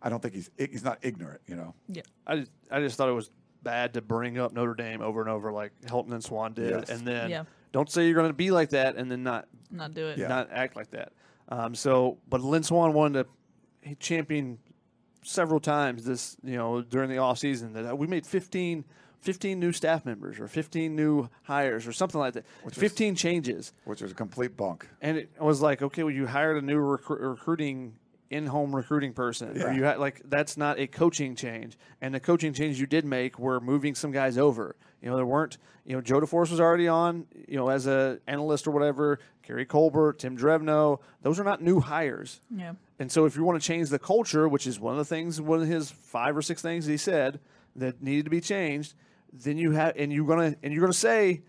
[0.02, 1.40] I don't think he's he's not ignorant.
[1.46, 1.74] You know.
[1.88, 2.02] Yeah.
[2.26, 3.30] I just, I just thought it was
[3.62, 6.88] bad to bring up Notre Dame over and over like Helton and Swann did, Yes.
[6.90, 7.44] and then Yeah.
[7.72, 10.18] don't say you're going to be like that and then not Not do it.
[10.18, 10.28] Yeah.
[10.28, 11.12] not act like that.
[11.48, 13.28] Um, so, but Lynn Swann wanted to
[13.88, 14.58] he championed
[15.22, 18.84] several times this, you know, during the off season that we made 15,
[19.22, 22.44] 15 new staff members or 15 new hires or something like that.
[22.62, 23.72] Which was- 15 changes.
[23.84, 24.86] Which was a complete bunk.
[25.00, 27.94] And it was like, okay, well, you hired a new recru- recruiting
[28.28, 29.72] in-home recruiting person, or Yeah.
[29.72, 31.78] you had like that's not a coaching change.
[32.00, 34.74] And the coaching change you did make were moving some guys over.
[35.00, 35.58] You know, there weren't.
[35.84, 37.26] You know, Joe DeForest was already on.
[37.46, 39.20] You know, as a analyst or whatever.
[39.44, 42.40] Keary Colbert, Tim Drevno, those are not new hires.
[42.50, 42.72] Yeah.
[42.98, 45.40] And so, if you want to change the culture, which is one of the things,
[45.40, 47.38] one of his five or six things he said
[47.76, 48.94] that needed to be changed,
[49.42, 51.42] then you have, and you're gonna, and you're gonna say,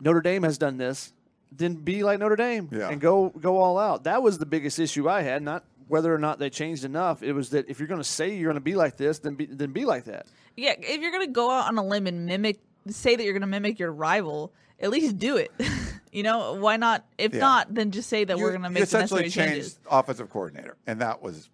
[0.00, 1.12] Notre Dame has done this,
[1.52, 2.88] then be like Notre Dame Yeah.
[2.90, 4.04] and go go all out.
[4.04, 7.22] That was the biggest issue I had, not whether or not they changed enough.
[7.22, 9.34] It was that if you're going to say you're going to be like this, then
[9.34, 10.26] be, then be like that.
[10.56, 12.58] Yeah, if you're gonna go out on a limb and mimic,
[12.88, 15.50] say that you're gonna mimic your rival, at least do it.
[16.12, 17.04] you know, why not?
[17.18, 17.40] If Yeah.
[17.40, 19.78] not, then just say that You- we're gonna you make the essentially necessary changed changes.
[19.90, 21.48] offensive coordinator, and that was,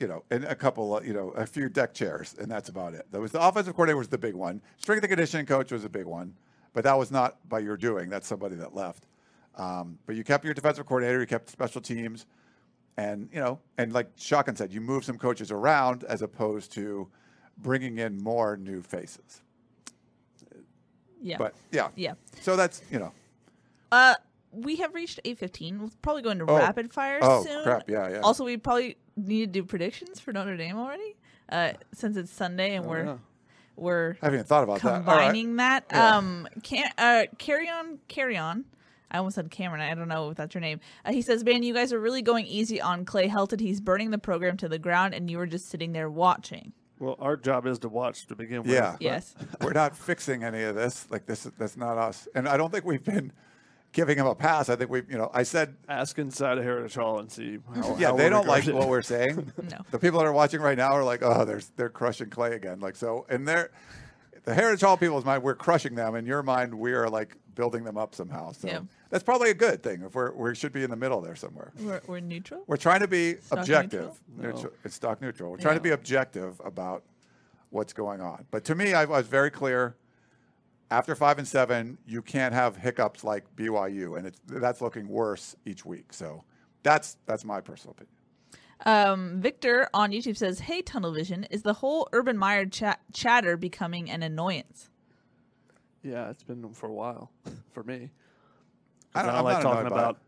[0.00, 2.94] you know, and a couple, of, you know, a few deck chairs, and that's about
[2.94, 3.06] it.
[3.10, 4.60] That was the offensive coordinator was the big one.
[4.76, 6.34] Strength and conditioning coach was a big one,
[6.72, 8.08] but that was not by your doing.
[8.08, 9.06] That's somebody that left.
[9.56, 12.26] Um, but you kept your defensive coordinator, you kept special teams,
[12.96, 17.08] and you know, and like Shotgun said, you moved some coaches around as opposed to
[17.56, 19.42] bringing in more new faces.
[21.20, 21.38] Yeah.
[21.38, 22.14] But yeah, yeah.
[22.40, 23.12] So that's you know,
[23.90, 24.14] Uh,
[24.52, 25.80] we have reached eight fifteen.
[25.80, 26.56] We'll probably go into Oh.
[26.56, 27.64] rapid fire Oh, soon.
[27.64, 27.90] crap.
[27.90, 28.20] Yeah, yeah.
[28.20, 28.96] Also, we probably
[29.26, 31.16] need to do predictions for Notre Dame already,
[31.50, 33.16] uh, since it's Sunday and Oh, we're yeah.
[33.76, 34.86] we're I haven't even thought about that.
[34.88, 35.04] All right.
[35.04, 35.84] combining that.
[35.90, 36.16] Yeah.
[36.16, 38.64] Um, can, uh, carry on, carry on.
[39.10, 39.80] I almost said Cameron.
[39.80, 40.80] I don't know if that's your name.
[41.04, 43.58] Uh, he says, "Man, you guys are really going easy on Clay Helton.
[43.60, 47.16] He's burning the program to the ground, and you were just sitting there watching." Well,
[47.20, 48.72] our job is to watch to begin with.
[48.72, 48.96] Yeah.
[49.00, 49.34] Yes.
[49.62, 51.06] We're not fixing any of this.
[51.10, 52.26] Like this, that's not us.
[52.34, 53.32] And I don't think we've been
[53.92, 54.68] giving him a pass.
[54.68, 57.58] I think we, have you know, I said, Ask inside of Heritage Hall and see.
[57.74, 58.78] How, yeah, how they don't like regarded.
[58.78, 59.52] what we're saying.
[59.70, 59.78] No.
[59.90, 62.80] The people that are watching right now are like, oh, they're they're crushing Clay again.
[62.80, 63.70] Like so, in their
[64.44, 66.14] the Heritage Hall people's mind, we're crushing them.
[66.14, 68.52] In your mind, we are like building them up somehow.
[68.52, 68.80] So Yeah.
[69.10, 70.02] that's probably a good thing.
[70.02, 71.72] If we're we should be in the middle there somewhere.
[71.80, 72.62] We're, we're neutral.
[72.66, 74.12] We're trying to be Stock objective.
[74.36, 74.54] neutral?
[74.54, 75.50] Neutral- It's stock neutral.
[75.50, 77.02] We're trying to be objective about
[77.70, 78.46] what's going on.
[78.50, 79.96] But to me, I was very clear.
[80.90, 85.54] After five and seven, you can't have hiccups like BYU, and it's that's looking worse
[85.66, 86.12] each week.
[86.12, 86.44] So
[86.82, 88.14] that's that's my personal opinion.
[88.86, 93.56] Um, Victor on YouTube says, "Hey, Tunnel Vision, is the whole Urban Meyer chat- chatter
[93.58, 94.88] becoming an annoyance?"
[96.02, 97.30] Yeah, it's been for a while
[97.72, 98.10] for me.
[99.14, 100.18] I 'Cause don't- I I'm like not talking annoyed by about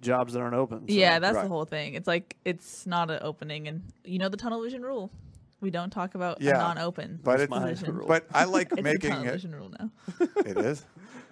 [0.00, 0.86] jobs that aren't open.
[0.86, 1.42] so- yeah, that's Right.
[1.42, 1.94] the whole thing.
[1.94, 5.10] It's like it's not an opening, and you know the Tunnel Vision rule.
[5.60, 8.06] We don't talk about Yeah, non-open but it's my rule.
[8.06, 9.32] but I like It's the making Tunnel it.
[9.32, 9.90] Vision rule now.
[10.46, 10.84] It is.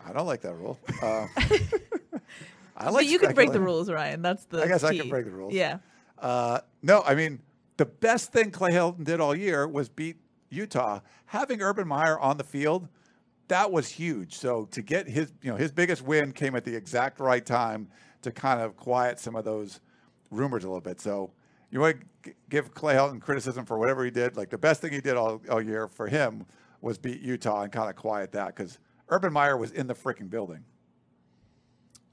[0.05, 0.79] I don't like that rule.
[1.03, 1.27] Uh,
[2.77, 3.05] I like.
[3.05, 4.21] but you can break the rules, Ryan.
[4.23, 4.63] That's the.
[4.63, 5.55] I guess I can break the rules.
[5.55, 5.79] Yeah.
[6.19, 7.41] Uh, no, I mean
[7.77, 10.17] the best thing Clay Helton did all year was beat
[10.51, 11.01] Utah.
[11.27, 12.89] Having Urban Meyer on the field,
[13.49, 14.35] that was huge.
[14.35, 17.89] So to get his, you know, his biggest win came at the exact right time
[18.23, 19.81] to kind of quiet some of those
[20.31, 21.01] rumors a little bit.
[21.01, 21.33] So
[21.71, 24.37] you want to give Clay Helton criticism for whatever he did.
[24.37, 26.47] Like the best thing he did all, all year for him
[26.81, 28.79] was beat Utah and kind of quiet that because
[29.09, 30.65] Urban Meyer was in the freaking building,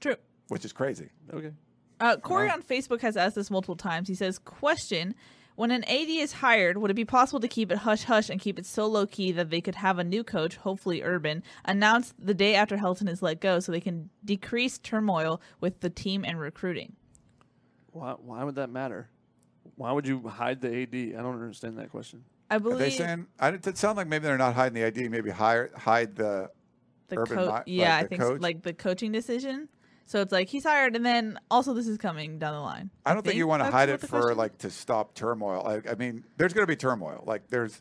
[0.00, 0.16] True.
[0.48, 1.10] which is crazy.
[1.32, 1.52] Okay.
[2.00, 4.08] Uh, Corey on Facebook has asked this multiple times.
[4.08, 5.14] He says, "Question:
[5.54, 8.40] When an AD is hired, would it be possible to keep it hush hush and
[8.40, 12.12] keep it so low key that they could have a new coach, hopefully Urban, announce
[12.18, 16.24] the day after Helton is let go, so they can decrease turmoil with the team
[16.24, 16.96] and recruiting?"
[17.92, 19.08] Why, why would that matter?
[19.76, 20.94] Why would you hide the AD?
[21.18, 22.24] I don't understand that question.
[22.50, 23.26] I Are believe they saying?
[23.40, 25.08] I, it sounds like maybe they're not hiding the ID.
[25.08, 26.50] Maybe hire, hide the
[27.08, 28.40] the Urban co- Mi- like yeah, I the think s- coach?
[28.40, 29.68] like the coaching decision.
[30.06, 32.90] So it's like he's hired, and then also this is coming down the line.
[33.06, 35.62] I don't think, you want to hide it for question- like to stop turmoil.
[35.64, 37.24] Like, I mean, there's going to be turmoil.
[37.26, 37.80] Like there's,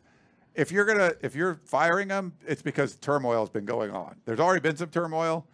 [0.55, 4.15] if you're gonna if you're firing them, it's because turmoil has been going on.
[4.25, 5.45] There's already been some turmoil.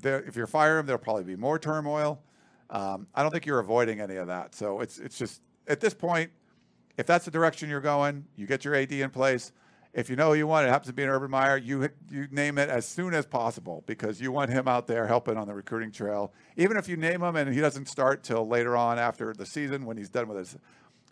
[0.00, 2.20] There, if you're firing them, there'll probably be more turmoil.
[2.70, 4.54] Um, I don't think you're avoiding any of that.
[4.56, 6.30] So it's it's just at this point,
[6.96, 9.52] if that's the direction you're going, you get your AD in place.
[9.94, 11.56] If you know who you want, it happens to be an Urban Meyer.
[11.56, 15.36] You you name it as soon as possible because you want him out there helping
[15.36, 16.32] on the recruiting trail.
[16.56, 19.86] Even if you name him and he doesn't start till later on after the season
[19.86, 20.56] when he's done with his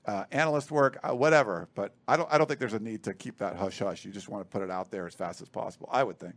[0.04, 1.68] uh, analyst work, uh, whatever.
[1.74, 4.04] But I don't I don't think there's a need to keep that hush hush.
[4.04, 5.88] You just want to put it out there as fast as possible.
[5.90, 6.34] I would think.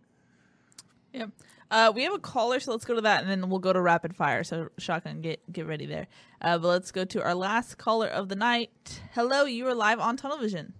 [1.14, 1.30] Yep.
[1.72, 3.80] Uh, we have a caller, so let's go to that, and then we'll go to
[3.80, 4.44] rapid fire.
[4.44, 6.07] So shotgun, get get ready there.
[6.41, 9.02] Uh, but let's go to our last caller of the night.
[9.14, 10.73] Hello, you are live on Tunnel Vision.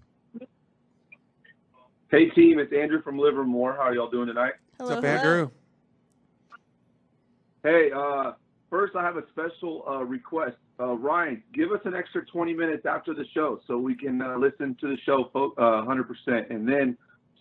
[2.10, 3.74] Hey team, it's Andrew from Livermore.
[3.74, 4.54] How are y'all doing tonight?
[4.78, 5.30] Hello, What's up, hello.
[5.30, 5.50] Andrew?
[7.62, 8.32] Hey, uh,
[8.68, 10.56] first I have a special uh, request.
[10.80, 14.36] Uh, Ryan, give us an extra 20 minutes after the show so we can uh,
[14.38, 16.96] listen to the show uh, 100% and then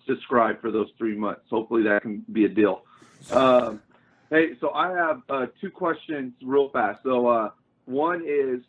[0.07, 1.41] subscribe for those three months.
[1.49, 2.83] Hopefully that can be a deal.
[3.31, 3.81] Um,
[4.29, 7.03] hey, so I have uh, two questions real fast.
[7.03, 7.49] So uh,
[7.85, 8.61] one is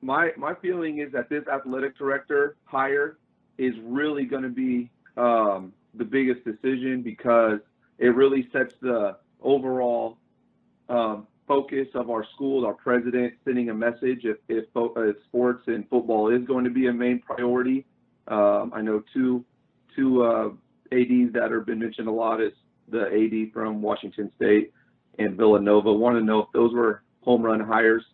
[0.00, 3.18] my my feeling is that this athletic director hire
[3.58, 7.58] is really going to be um, the biggest decision because
[7.98, 10.18] it really sets the overall
[10.88, 15.88] um, focus of our school, our president sending a message if, if, if sports and
[15.88, 17.84] football is going to be a main priority.
[18.28, 19.44] Um, I know two
[19.98, 20.48] two uh,
[20.92, 22.52] ads that have been mentioned a lot is
[22.88, 24.72] the AD from Washington State
[25.18, 25.92] and Villanova.
[25.92, 28.04] Want to know if those were home run hires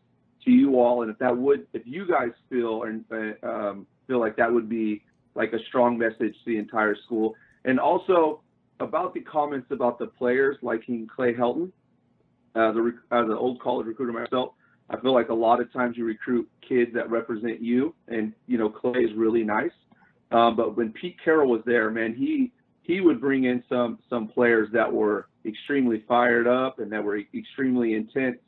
[0.44, 4.20] to you all, and if that would, if you guys feel and uh, um, feel
[4.20, 5.02] like that would be
[5.34, 7.34] like a strong message to the entire school,
[7.64, 8.40] and also
[8.80, 11.70] about the comments about the players liking Clay Helton.
[12.56, 12.74] As
[13.10, 14.52] as an old college recruiter myself,
[14.88, 18.58] I feel like a lot of times you recruit kids that represent you, and you
[18.58, 19.72] know Clay is really nice.
[20.34, 22.52] Um, but when Pete Carroll was there, man, he
[22.82, 27.20] he would bring in some some players that were extremely fired up and that were
[27.32, 28.38] extremely intense,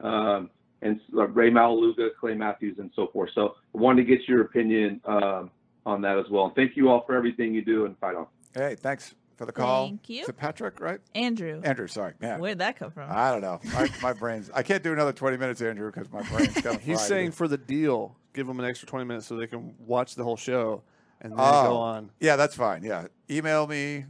[0.00, 0.50] um,
[0.82, 3.30] and like Rey Maualuga, Clay Matthews, and so forth.
[3.34, 5.52] So I wanted to get your opinion um,
[5.86, 6.46] on that as well.
[6.46, 8.26] And thank you all for everything you do and fight on.
[8.52, 9.86] Hey, thanks for the call.
[9.86, 10.22] Thank you.
[10.22, 10.98] Is it Patrick, right?
[11.14, 11.60] Andrew.
[11.62, 12.14] Andrew, sorry.
[12.20, 12.38] Yeah.
[12.38, 13.08] Where'd that come from?
[13.08, 13.60] I don't know.
[13.72, 14.50] My, my brain's.
[14.52, 17.46] I can't do another 20 minutes, Andrew, because my brain's kind of He's saying for
[17.46, 20.82] the deal, give them an extra 20 minutes so they can watch the whole show.
[21.20, 22.10] And then Oh, go on.
[22.20, 22.82] Yeah, that's fine.
[22.82, 24.04] Yeah, email me.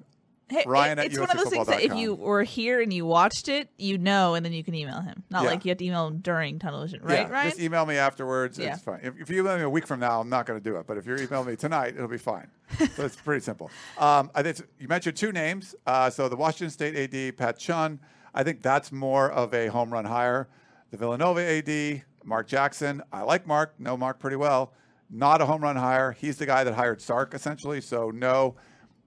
[0.51, 2.91] Hey, Ryan it- at it's one of those things that if you were here and
[2.91, 5.23] you watched it, you know, and then you can email him.
[5.29, 5.51] Not Yeah.
[5.51, 7.51] like you have to email him during tunnel vision, right, yeah, Ryan?
[7.51, 8.59] Just email me afterwards.
[8.59, 8.73] Yeah.
[8.73, 9.01] It's fine.
[9.03, 10.87] If, if you email me a week from now, I'm not going to do it.
[10.87, 12.49] But if you email me tonight, it'll be fine.
[12.97, 13.71] so it's pretty simple.
[13.99, 15.75] Um, I think you mentioned two names.
[15.87, 18.01] Uh, so the Washington State AD, Pat Chun.
[18.35, 20.49] I think that's more of a home run hire.
[20.93, 23.03] The Villanova AD, Mark Jackson.
[23.13, 23.79] I like Mark.
[23.79, 24.73] Know Mark pretty well.
[25.11, 26.13] Not a home run hire.
[26.13, 27.81] He's the guy that hired Sark essentially.
[27.81, 28.57] So no.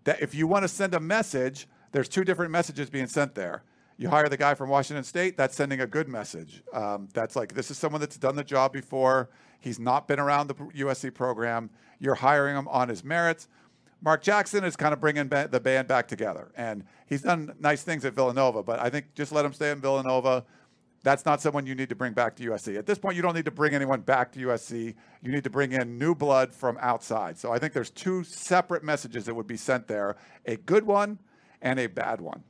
[0.03, 3.63] That if you want to send a message, there's two different messages being sent there.
[3.97, 6.63] You hire the guy from Washington State, that's sending a good message.
[6.73, 9.29] Um, that's like, this is someone that's done the job before.
[9.59, 11.69] He's not been around the USC program.
[11.99, 13.47] You're hiring him on his merits.
[14.01, 16.51] Mark Jackson is kind of bringing ba- the band back together.
[16.57, 19.79] And he's done nice things at Villanova, but I think just let him stay in
[19.79, 20.45] Villanova.
[21.03, 22.77] That's not someone you need to bring back to USC.
[22.77, 24.93] At this point, you don't need to bring anyone back to USC.
[25.23, 27.37] You need to bring in new blood from outside.
[27.37, 30.15] So I think there's two separate messages that would be sent there
[30.45, 31.17] a good one
[31.61, 32.43] and a bad one.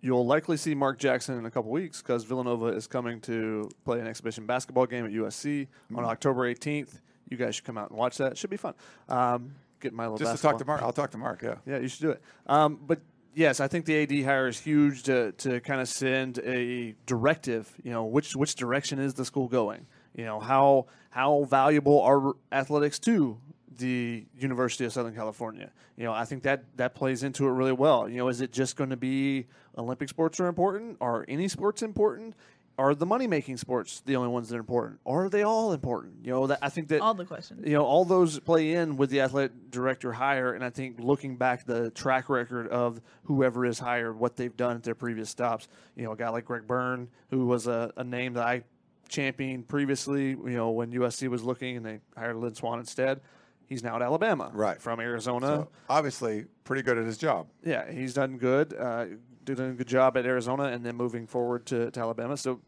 [0.00, 3.98] You'll likely see Mark Jackson in a couple weeks because Villanova is coming to play
[4.00, 6.08] an exhibition basketball game at USC on Mm.
[6.08, 7.00] October 18th.
[7.30, 8.32] You guys should come out and watch that.
[8.32, 8.74] It should be fun.
[9.08, 11.42] Um, get my little Just to talk to Mark, I'll talk to Mark.
[11.42, 11.56] Yeah.
[11.66, 12.22] Yeah, you should do it.
[12.46, 13.00] Um, but
[13.38, 17.72] yes, I think the AD hire is huge to, to kind of send a directive.
[17.82, 19.86] You know, which which direction is the school going?
[20.14, 23.38] You know, how how valuable are athletics to
[23.78, 25.70] the University of Southern California?
[25.96, 28.08] You know, I think that that plays into it really well.
[28.08, 29.46] You know, is it just going to be
[29.76, 30.98] Olympic sports are important?
[31.00, 32.34] Are any sports important?
[32.78, 35.00] Are the money making sports the only ones that are important?
[35.04, 36.24] Or are they all important?
[36.24, 37.66] You know, that I think that All the questions.
[37.66, 41.36] you know, all those play in with the athletic director hire, and I think looking
[41.36, 45.66] back the track record of whoever is hired, what they've done at their previous stops.
[45.96, 48.62] You know, a guy like Greg Byrne, who was a, a name that I
[49.08, 50.28] championed previously.
[50.30, 53.20] You know, when USC was looking and they hired Lynn Swann instead.
[53.66, 54.80] He's now at Alabama, Right.
[54.80, 55.46] from Arizona.
[55.46, 57.48] So obviously, pretty good at his job.
[57.62, 59.04] Yeah, he's done good, uh,
[59.44, 62.38] doing a good job at Arizona, and then moving forward to, to Alabama.
[62.38, 62.60] So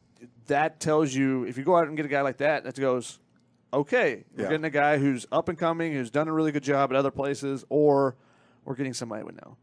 [0.47, 3.18] that tells you if you go out and get a guy like that, that goes,
[3.72, 4.48] okay, we're Yeah.
[4.51, 7.10] getting a guy who's up and coming, who's done a really good job at other
[7.10, 8.16] places, or
[8.64, 9.56] we're getting somebody we know.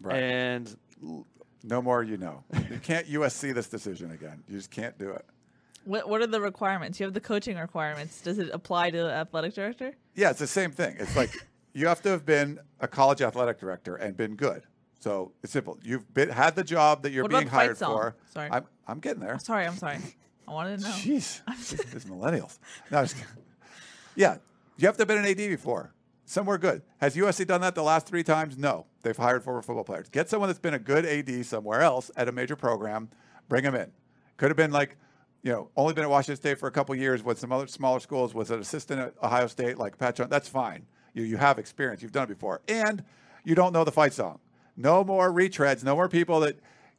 [0.00, 0.22] Right.
[0.22, 0.76] And
[1.64, 2.44] No more, you know.
[2.70, 4.44] You can't USC this decision again.
[4.48, 5.26] You just can't do it.
[5.84, 7.00] What What are the requirements?
[7.00, 8.20] You have the coaching requirements.
[8.20, 9.94] Does it apply to the athletic director?
[10.14, 10.96] Yeah, it's the same thing.
[11.00, 11.30] It's like
[11.72, 14.62] you have to have been a college athletic director and been good.
[15.00, 15.78] So it's simple.
[15.82, 18.16] You've been, had the job that you're What being hired for.
[18.32, 18.48] Sorry.
[18.50, 19.38] I'm, I'm getting there.
[19.38, 19.98] Sorry, I'm sorry.
[20.48, 20.90] I wanted to know.
[20.92, 21.42] Jeez,
[21.92, 22.58] these millennials.
[22.90, 23.16] No, just
[24.16, 24.38] yeah,
[24.78, 25.92] you have to have been an AD before.
[26.24, 26.82] Somewhere good.
[27.00, 28.58] Has USC done that the last three times?
[28.58, 28.84] No.
[29.02, 30.10] They've hired former football players.
[30.10, 33.08] Get someone that's been a good AD somewhere else at a major program.
[33.48, 33.90] Bring them in.
[34.36, 34.98] Could have been like,
[35.42, 37.98] you know, only been at Washington State for a couple years with some other smaller
[38.00, 38.34] schools.
[38.34, 40.28] Was an assistant at Ohio State like Pat Jones.
[40.28, 40.84] That's fine.
[41.14, 42.02] You you have experience.
[42.02, 43.02] You've done it before, and
[43.44, 44.38] you don't know the fight song.
[44.76, 45.82] No more retreads.
[45.82, 46.58] No more people that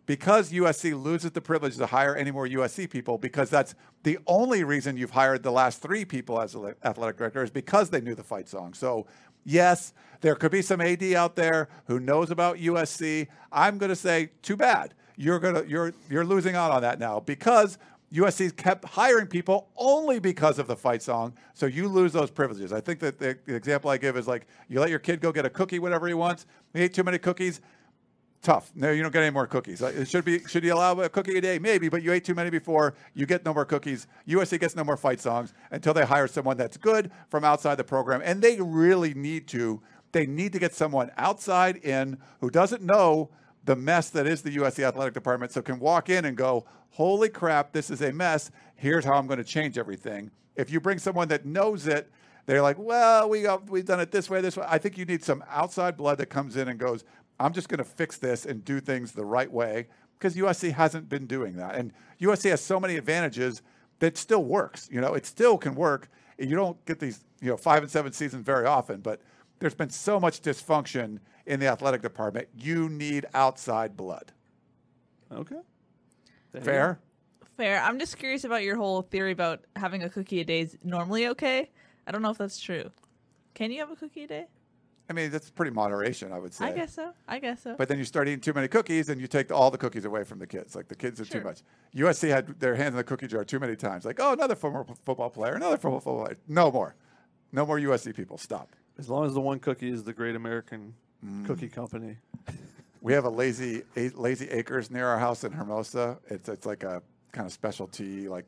[0.10, 4.64] because USC loses the privilege to hire any more USC people, because that's the only
[4.64, 8.24] reason you've hired the last three people as athletic director is because they knew the
[8.24, 8.74] fight song.
[8.74, 9.06] So,
[9.46, 13.28] yes, there could be some AD out there who knows about USC.
[13.52, 14.96] I'm going to say, too bad.
[15.16, 17.78] You're gonna you're you're losing out on that now because
[18.12, 21.34] USC's kept hiring people only because of the fight song.
[21.54, 22.74] So you lose those privileges.
[22.74, 25.32] I think that the, the example I give is like you let your kid go
[25.32, 26.48] get a cookie whenever he wants.
[26.74, 27.62] He ate too many cookies
[28.42, 28.72] tough.
[28.76, 29.82] No, you don't get any more cookies.
[29.82, 31.60] Uh, it should be should you allow a cookie a day?
[31.60, 32.96] Maybe, but you ate too many before.
[33.14, 34.08] You get no more cookies.
[34.28, 37.84] USC gets no more fight songs until they hire someone that's good from outside the
[37.84, 39.82] program, and they really need to.
[40.12, 43.30] They need to get someone outside in who doesn't know
[43.66, 47.30] the mess that is the USC athletic department, so can walk in and go, "Holy
[47.30, 48.52] crap, this is a mess.
[48.76, 52.12] Here's how I'm going to change everything." If you bring someone that knows it,
[52.46, 55.06] they're like, "Well, we got, we've done it this way, this way." I think you
[55.06, 57.04] need some outside blood that comes in and goes,
[57.40, 59.88] I'm just going to fix this and do things the right way
[60.18, 61.76] because USC hasn't been doing that.
[61.76, 63.62] And USC has so many advantages
[64.00, 64.90] that still works.
[64.92, 66.10] You know, it still can work.
[66.38, 69.22] You don't get these, you know, five and seven seasons very often, but
[69.60, 72.48] there's been so much dysfunction in the athletic department.
[72.56, 74.32] You need outside blood.
[75.32, 75.60] okay,
[76.52, 77.00] There Fair?
[77.58, 77.82] Fair.
[77.82, 81.28] I'm just curious about your whole theory about having a cookie a day is normally
[81.28, 81.70] okay.
[82.08, 82.90] I don't know if that's true.
[83.54, 84.46] Can you have a cookie a day?
[85.10, 86.66] I mean, that's pretty moderation, I would say.
[86.66, 87.12] I guess so.
[87.28, 87.76] I guess so.
[87.78, 90.24] But then you start eating too many cookies and you take all the cookies away
[90.24, 90.76] from the kids.
[90.76, 91.42] Like the kids are Sure.
[91.42, 91.62] too much.
[91.96, 94.06] USC had their hands in the cookie jar too many times.
[94.06, 96.38] Like, oh, another former p- football player, another former football player.
[96.48, 96.96] No more.
[97.52, 98.38] No more USC people.
[98.38, 98.76] Stop.
[99.00, 100.94] As long as the one cookie is the Great American
[101.26, 101.46] Mm.
[101.46, 102.18] Cookie Company.
[103.02, 106.20] We have a lazy a, lazy acres near our house in Hermosa.
[106.30, 108.44] It's it's like a kind of specialty like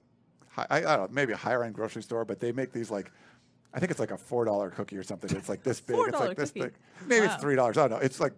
[0.58, 3.12] I, I don't know maybe a higher end grocery store, but they make these like
[3.74, 5.36] I think it's like a four dollar cookie or something.
[5.36, 5.96] It's like this big.
[5.98, 6.62] It's $4 like this cookie.
[6.66, 6.74] big.
[7.08, 7.34] Maybe Wow.
[7.34, 7.78] it's three dollars.
[7.78, 8.06] I don't know.
[8.06, 8.34] It's like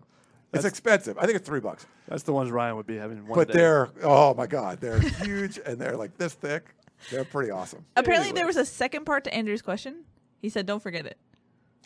[0.53, 1.18] it's expensive.
[1.18, 1.85] I think it's three bucks.
[2.07, 3.53] That's the ones Ryan would be having one But day.
[3.55, 6.65] they're oh my god, they're huge and they're like this thick.
[7.11, 7.84] They're pretty awesome.
[7.95, 10.03] Apparently, there was a second part to Andrew's question.
[10.41, 11.18] He said, "Don't forget it."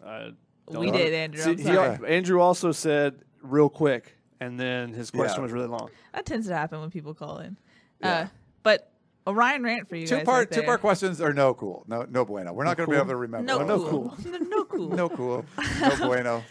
[0.06, 0.32] I
[0.68, 1.42] We don't- did, Andrew.
[1.42, 2.16] See, I'm he sorry.
[2.16, 5.44] Andrew also said real quick, and then his question Yeah.
[5.44, 5.90] was really long.
[6.14, 7.58] That tends to happen when people call in.
[8.02, 8.10] Yeah.
[8.14, 8.28] Uh,
[8.64, 8.92] but
[9.28, 10.26] Orion rant for you Two guys.
[10.26, 11.84] part right two part questions are no cool.
[11.88, 12.54] No no bueno.
[12.54, 13.46] We're not going to be able to remember.
[13.46, 14.18] No, no of cool.
[14.26, 14.90] no, no cool.
[14.90, 15.46] No cool.
[15.82, 16.44] No bueno.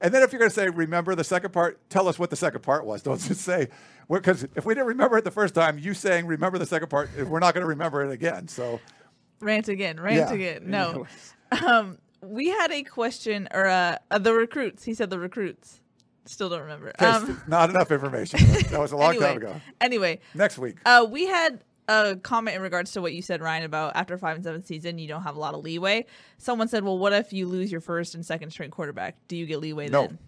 [0.00, 2.36] And then if you're going to say remember the second part, tell us what the
[2.36, 3.02] second part was.
[3.02, 3.68] Don't just say
[4.10, 7.08] because if we didn't remember it the first time, you saying remember the second part,
[7.16, 8.48] we're not going to remember it again.
[8.48, 8.80] So
[9.40, 9.98] Rant again.
[10.00, 10.32] Rant Yeah.
[10.32, 10.62] again.
[10.70, 11.06] No.
[11.66, 14.82] um, we had a question, or uh, uh, the recruits.
[14.84, 15.80] He said the recruits.
[16.24, 16.92] Still don't remember.
[16.98, 18.40] there's Um, not enough information.
[18.70, 19.60] That was a long anyway, time ago.
[19.80, 20.76] Anyway, Next week.
[20.84, 24.36] Uh, we had a comment in regards to what you said, Ryan, about after five
[24.36, 26.06] and seven season, you don't have a lot of leeway.
[26.38, 29.16] Someone said, "Well, what if you lose your first and second string quarterback?
[29.28, 30.02] Do you get leeway No.
[30.06, 30.18] then?"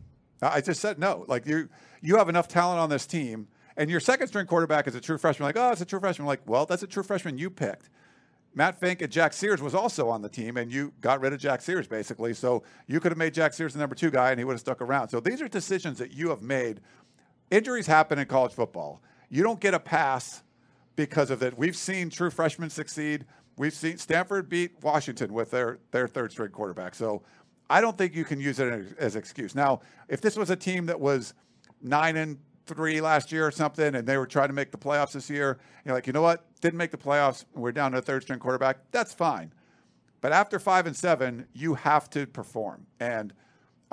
[0.41, 1.25] I just said no.
[1.27, 1.69] Like you,
[2.01, 5.19] you have enough talent on this team, and your second string quarterback is a true
[5.19, 5.47] freshman.
[5.49, 6.27] Like, oh, it's a true freshman.
[6.27, 7.91] Like, well, that's a true freshman you picked.
[8.55, 11.39] Matt Fink and Jack Sears was also on the team, and you got rid of
[11.41, 12.35] Jack Sears basically.
[12.35, 14.61] So you could have made Jack Sears the number two guy, and he would have
[14.61, 15.09] stuck around.
[15.09, 16.81] So these are decisions that you have made.
[17.51, 19.03] Injuries happen in college football.
[19.29, 20.43] You don't get a pass
[20.99, 21.57] because of it.
[21.57, 23.25] We've seen true freshmen succeed.
[23.57, 26.97] We've seen Stanford beat Washington with their their third string quarterback.
[26.97, 27.23] So
[27.71, 29.55] I don't think you can use it as, as excuse.
[29.55, 31.35] Now, if this was a team that was
[31.81, 35.13] nine and three last year or something, and they were trying to make the playoffs
[35.13, 36.45] this year, you're like, you know what?
[36.61, 37.45] Didn't make the playoffs.
[37.55, 38.79] We're down to a third string quarterback.
[38.91, 39.53] That's fine.
[40.21, 42.87] But after five and seven, you have to perform.
[42.99, 43.33] And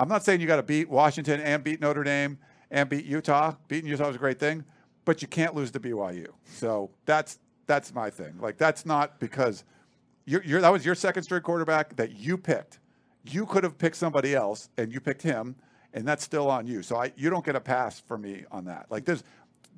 [0.00, 2.38] I'm not saying you got to beat Washington and beat Notre Dame
[2.68, 3.54] and beat Utah.
[3.68, 4.64] Beating Utah was a great thing,
[5.06, 6.28] but you can't lose to BYU.
[6.44, 8.34] So that's that's my thing.
[8.40, 9.64] Like that's not because
[10.26, 12.80] you're, you're that was your second string quarterback that you picked.
[13.24, 15.56] You could have picked somebody else, and you picked him,
[15.94, 16.82] and that's still on you.
[16.82, 18.86] So I you don't get a pass for me on that.
[18.90, 19.24] Like there's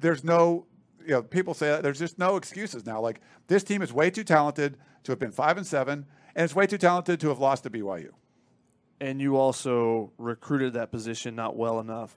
[0.01, 0.67] there's no
[1.03, 3.01] you know people say that there's just no excuses now.
[3.01, 6.57] Like this team is way too talented to have been five and seven, and it's
[6.57, 8.11] way too talented to have lost to BYU.
[9.01, 12.17] and you also recruited that position not well enough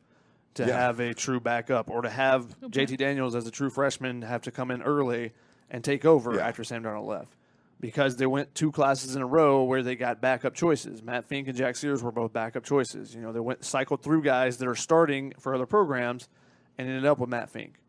[0.55, 0.77] to Yeah.
[0.77, 4.51] have a true backup or to have JT Daniels as a true freshman have to
[4.51, 5.33] come in early
[5.69, 6.47] and take over Yeah.
[6.47, 7.35] after Sam Darnold left.
[7.79, 11.01] Because they went two classes in a row where they got backup choices.
[11.01, 13.15] Matt Fink and Jack Sears were both backup choices.
[13.15, 16.29] You know, they went cycled through guys that are starting for other programs
[16.77, 17.79] and ended up with Matt Fink.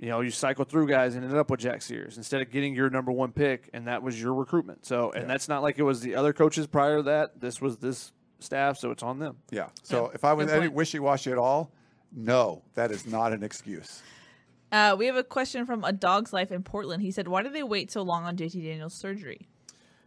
[0.00, 2.74] You know, you cycled through guys and ended up with Jack Sears instead of getting
[2.74, 4.86] your number one pick, and that was your recruitment.
[4.86, 7.38] So, and that's not like it was the other coaches prior to that.
[7.40, 9.36] This was this staff, so it's on them.
[9.50, 9.68] Yeah.
[9.82, 11.70] So Yeah, if I was any wishy washy at all,
[12.14, 14.02] no, that is not an excuse.
[14.72, 17.02] Uh, we have a question from a dog's life in Portland.
[17.02, 19.48] He said, "Why did they wait so long on JT Daniels' surgery?"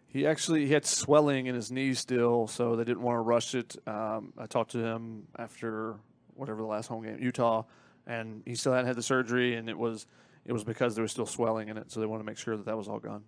[0.07, 3.55] He actually he had swelling in his knee still, so they didn't want to rush
[3.55, 3.75] it.
[3.87, 5.97] Um, I talked to him after
[6.35, 7.63] whatever the last home game, Utah,
[8.07, 10.05] and he still hadn't had the surgery, and it was
[10.45, 12.55] it was because there was still swelling in it, so they wanted to make sure
[12.55, 13.23] that that was all gone,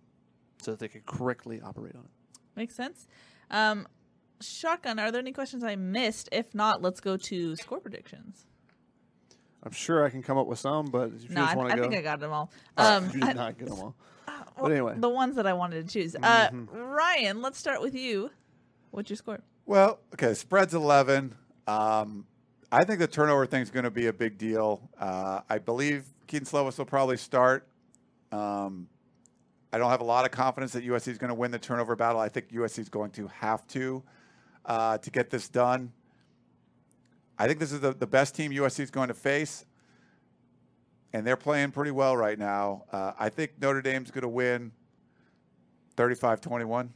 [0.61, 2.39] so that they could correctly operate on it.
[2.55, 3.07] Makes sense.
[3.51, 3.87] Um,
[4.39, 4.99] shotgun.
[4.99, 6.29] Are there any questions I missed?
[6.31, 8.45] If not, let's go to score predictions.
[9.65, 11.75] I'm sure I can come up with some, but if you No, just want to
[11.75, 11.81] go.
[11.81, 12.51] I go, think I got them all.
[12.77, 13.95] Uh, Um, you did I- not get them all.
[14.57, 14.93] well, anyway.
[14.97, 16.15] the ones that I wanted to choose.
[16.15, 16.77] Uh, Mm-hmm.
[16.77, 18.29] Ryan, let's start with you.
[18.91, 19.39] What's your score?
[19.65, 21.33] Well, okay, spread's 11.
[21.67, 22.25] Um,
[22.71, 24.87] I think the turnover thing is going to be a big deal.
[24.99, 27.67] Uh, I believe Kedon Slovis will probably start.
[28.31, 28.87] Um,
[29.73, 31.95] I don't have a lot of confidence that USC is going to win the turnover
[31.95, 32.21] battle.
[32.21, 34.03] I think USC is going to have to
[34.65, 35.91] uh, to get this done.
[37.37, 39.65] I think this is the, the best team USC is going to face,
[41.13, 42.83] and they're playing pretty well right now.
[42.91, 44.71] Uh, I think Notre Dame's going to win
[45.97, 46.93] 35 21.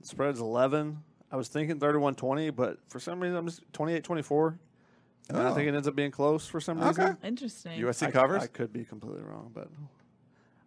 [0.00, 0.98] The spread's 11.
[1.32, 4.58] I was thinking 31-20, but for some reason I'm just 28-24.
[5.30, 5.54] And I Oh.
[5.54, 6.90] think it ends up being close for some reason.
[6.92, 7.02] Okay.
[7.12, 7.18] reason.
[7.24, 7.80] Interesting.
[7.80, 8.42] USC I, covers?
[8.42, 9.68] I could be completely wrong, but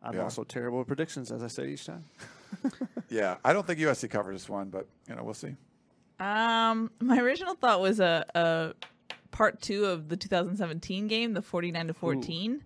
[0.02, 0.24] I'm Yeah.
[0.24, 2.04] also terrible at predictions, as I say each time.
[3.10, 5.56] Yeah, I don't think USC covers this one, but you know we'll see.
[6.20, 8.74] Um, my original thought was a, a
[9.32, 12.64] part two of the 2017 game, the 49 to 14.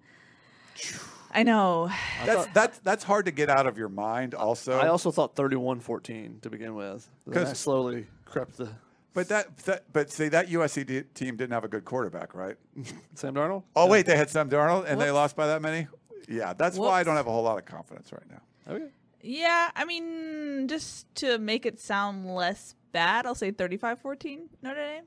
[1.33, 1.89] I know.
[2.25, 4.33] That's that's that's hard to get out of your mind.
[4.33, 7.07] Also, I also thought 31-14 to begin with.
[7.25, 8.69] Then I 'Cause- slowly crept the
[9.13, 12.55] but that, that but see that USC d- team didn't have a good quarterback, right?
[13.15, 13.63] Sam Darnold.
[13.75, 15.13] Oh wait, they had Sam Darnold and they Whoops.
[15.15, 15.87] lost by that many.
[16.29, 17.05] Yeah, that's why I Whoops.
[17.07, 18.73] don't have a whole lot of confidence right now.
[18.73, 18.87] Okay.
[19.21, 25.03] Yeah, I mean, just to make it sound less bad, I'll say 35-14 Notre Dame.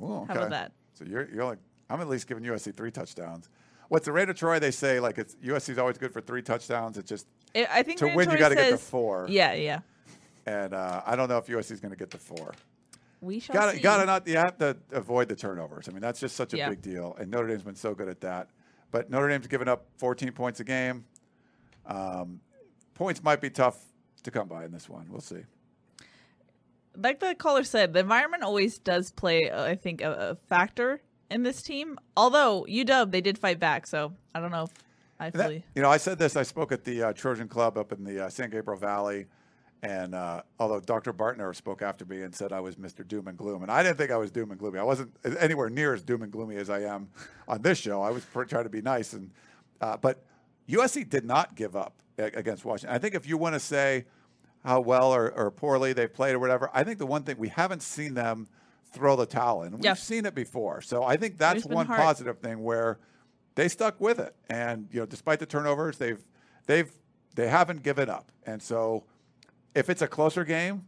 [0.00, 0.72] Oh, How about that?
[1.00, 1.58] So you're you're like
[1.88, 3.48] I'm at least giving USC three touchdowns.
[3.88, 4.58] What's the rate of Troy?
[4.58, 6.98] They say like it's USC's always good for three touchdowns.
[6.98, 9.26] It's just I I think To win, you Troy gotta get to says- four.
[9.28, 9.80] Yeah, yeah.
[10.46, 12.54] and uh, I don't know if USC's going to get the four.
[13.20, 13.76] We shall Got see.
[13.78, 14.26] to, got to not.
[14.26, 15.88] You have to avoid the turnovers.
[15.88, 16.68] I mean, that's just such a Yeah.
[16.70, 18.48] big deal, and Notre Dame's been so good at that.
[18.90, 21.04] But Notre Dame's given up 14 points a game.
[21.86, 22.40] Um,
[22.94, 23.78] points might be tough
[24.22, 25.06] to come by in this one.
[25.10, 25.42] We'll see.
[27.02, 31.00] Like the caller said, the environment always does play, uh, I think, a, a factor
[31.30, 31.98] in this team.
[32.16, 34.72] Although UW, they did fight back, so I don't know if
[35.18, 35.64] I that- fully.
[35.74, 36.36] you know, I said this.
[36.36, 39.26] I spoke at the uh, Trojan Club up in the uh, San Gabriel Valley,
[39.82, 41.12] and uh, although Dr.
[41.12, 43.06] Bartner spoke after me and said I was Mr.
[43.06, 44.78] Doom and Gloom, and I didn't think I was doom and gloomy.
[44.78, 47.08] I wasn't anywhere near as doom and gloomy as I am
[47.48, 48.02] on this show.
[48.02, 49.30] I was trying to be nice, and
[49.80, 50.22] uh, but
[50.68, 52.94] USC did not give up against Washington.
[52.94, 54.04] I think if you want to say
[54.64, 57.48] how well or, or poorly they've played or whatever, I think the one thing we
[57.48, 58.48] haven't seen them
[58.92, 59.72] throw the towel in.
[59.72, 59.94] We've Yeah.
[59.94, 62.00] seen it before, so I think that's one heart.
[62.00, 62.98] positive thing where
[63.54, 66.20] they stuck with it, and you know, despite the turnovers, they've
[66.66, 66.90] they've
[67.36, 69.04] they haven't given up, and so
[69.74, 70.84] if it's a closer game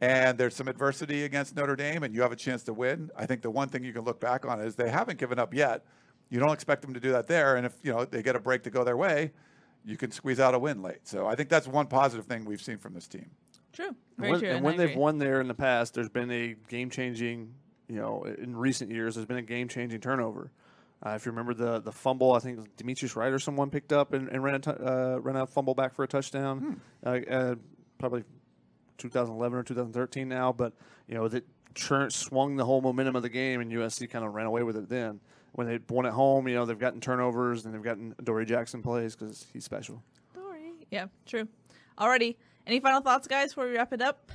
[0.00, 3.26] and there's some adversity against Notre Dame and you have a chance to win, I
[3.26, 5.84] think the one thing you can look back on is they haven't given up yet.
[6.30, 8.40] You don't expect them to do that there, and if you know they get a
[8.40, 9.32] break to go their way,
[9.84, 11.06] you can squeeze out a win late.
[11.08, 13.30] So I think that's one positive thing we've seen from this team.
[13.72, 13.94] True.
[14.18, 14.48] And when, true.
[14.48, 17.54] and and when they've won there in the past, there's been a game changing.
[17.88, 20.50] You know, in recent years, there's been a game changing turnover.
[21.04, 24.12] Uh, if you remember the the fumble, I think Demetrius Wright or someone picked up
[24.12, 26.80] and, and ran a t- uh, ran a fumble back for a touchdown.
[27.04, 27.54] Uh, uh,
[27.98, 28.24] probably
[28.98, 30.72] 2011 or 2013 now, but
[31.08, 31.44] you know that
[31.74, 34.76] churn, swung the whole momentum of the game, and USC kind of ran away with
[34.76, 34.88] it.
[34.88, 35.20] Then
[35.52, 38.82] when they won at home, you know they've gotten turnovers and they've gotten Adoree' Jackson
[38.82, 40.02] plays because he's special.
[40.34, 40.72] Dory.
[40.90, 41.48] Yeah, true.
[41.98, 42.36] Alrighty.
[42.66, 44.30] Any final thoughts, guys, before we wrap it up?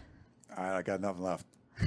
[0.55, 1.45] All right, I got nothing left.
[1.81, 1.85] I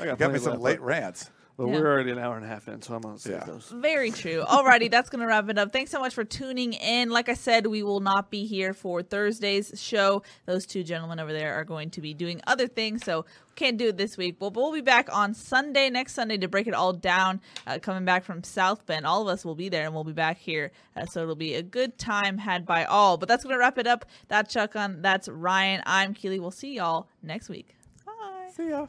[0.00, 1.30] You got plenty me some left, late but- rants.
[1.58, 1.74] But Yeah.
[1.80, 3.44] we're already an hour and a half in, so I'm gonna save Yeah.
[3.44, 3.72] those.
[3.74, 4.44] Very true.
[4.48, 5.72] Alrighty, that's gonna wrap it up.
[5.72, 7.08] Thanks so much for tuning in.
[7.08, 10.22] Like I said, we will not be here for Thursday's show.
[10.44, 13.24] Those two gentlemen over there are going to be doing other things, so
[13.54, 14.38] can't do it this week.
[14.38, 17.40] But we'll be back on Sunday, next Sunday, to break it all down.
[17.66, 20.12] Uh, coming back from South Bend, all of us will be there, and we'll be
[20.12, 20.72] back here.
[20.94, 23.16] Uh, so it'll be a good time had by all.
[23.16, 24.04] But that's gonna wrap it up.
[24.28, 25.00] That's Shotgun.
[25.00, 25.82] That's Ryan.
[25.86, 26.38] I'm Keely.
[26.38, 27.74] We'll see y'all next week.
[28.04, 28.50] Bye.
[28.54, 28.88] See ya.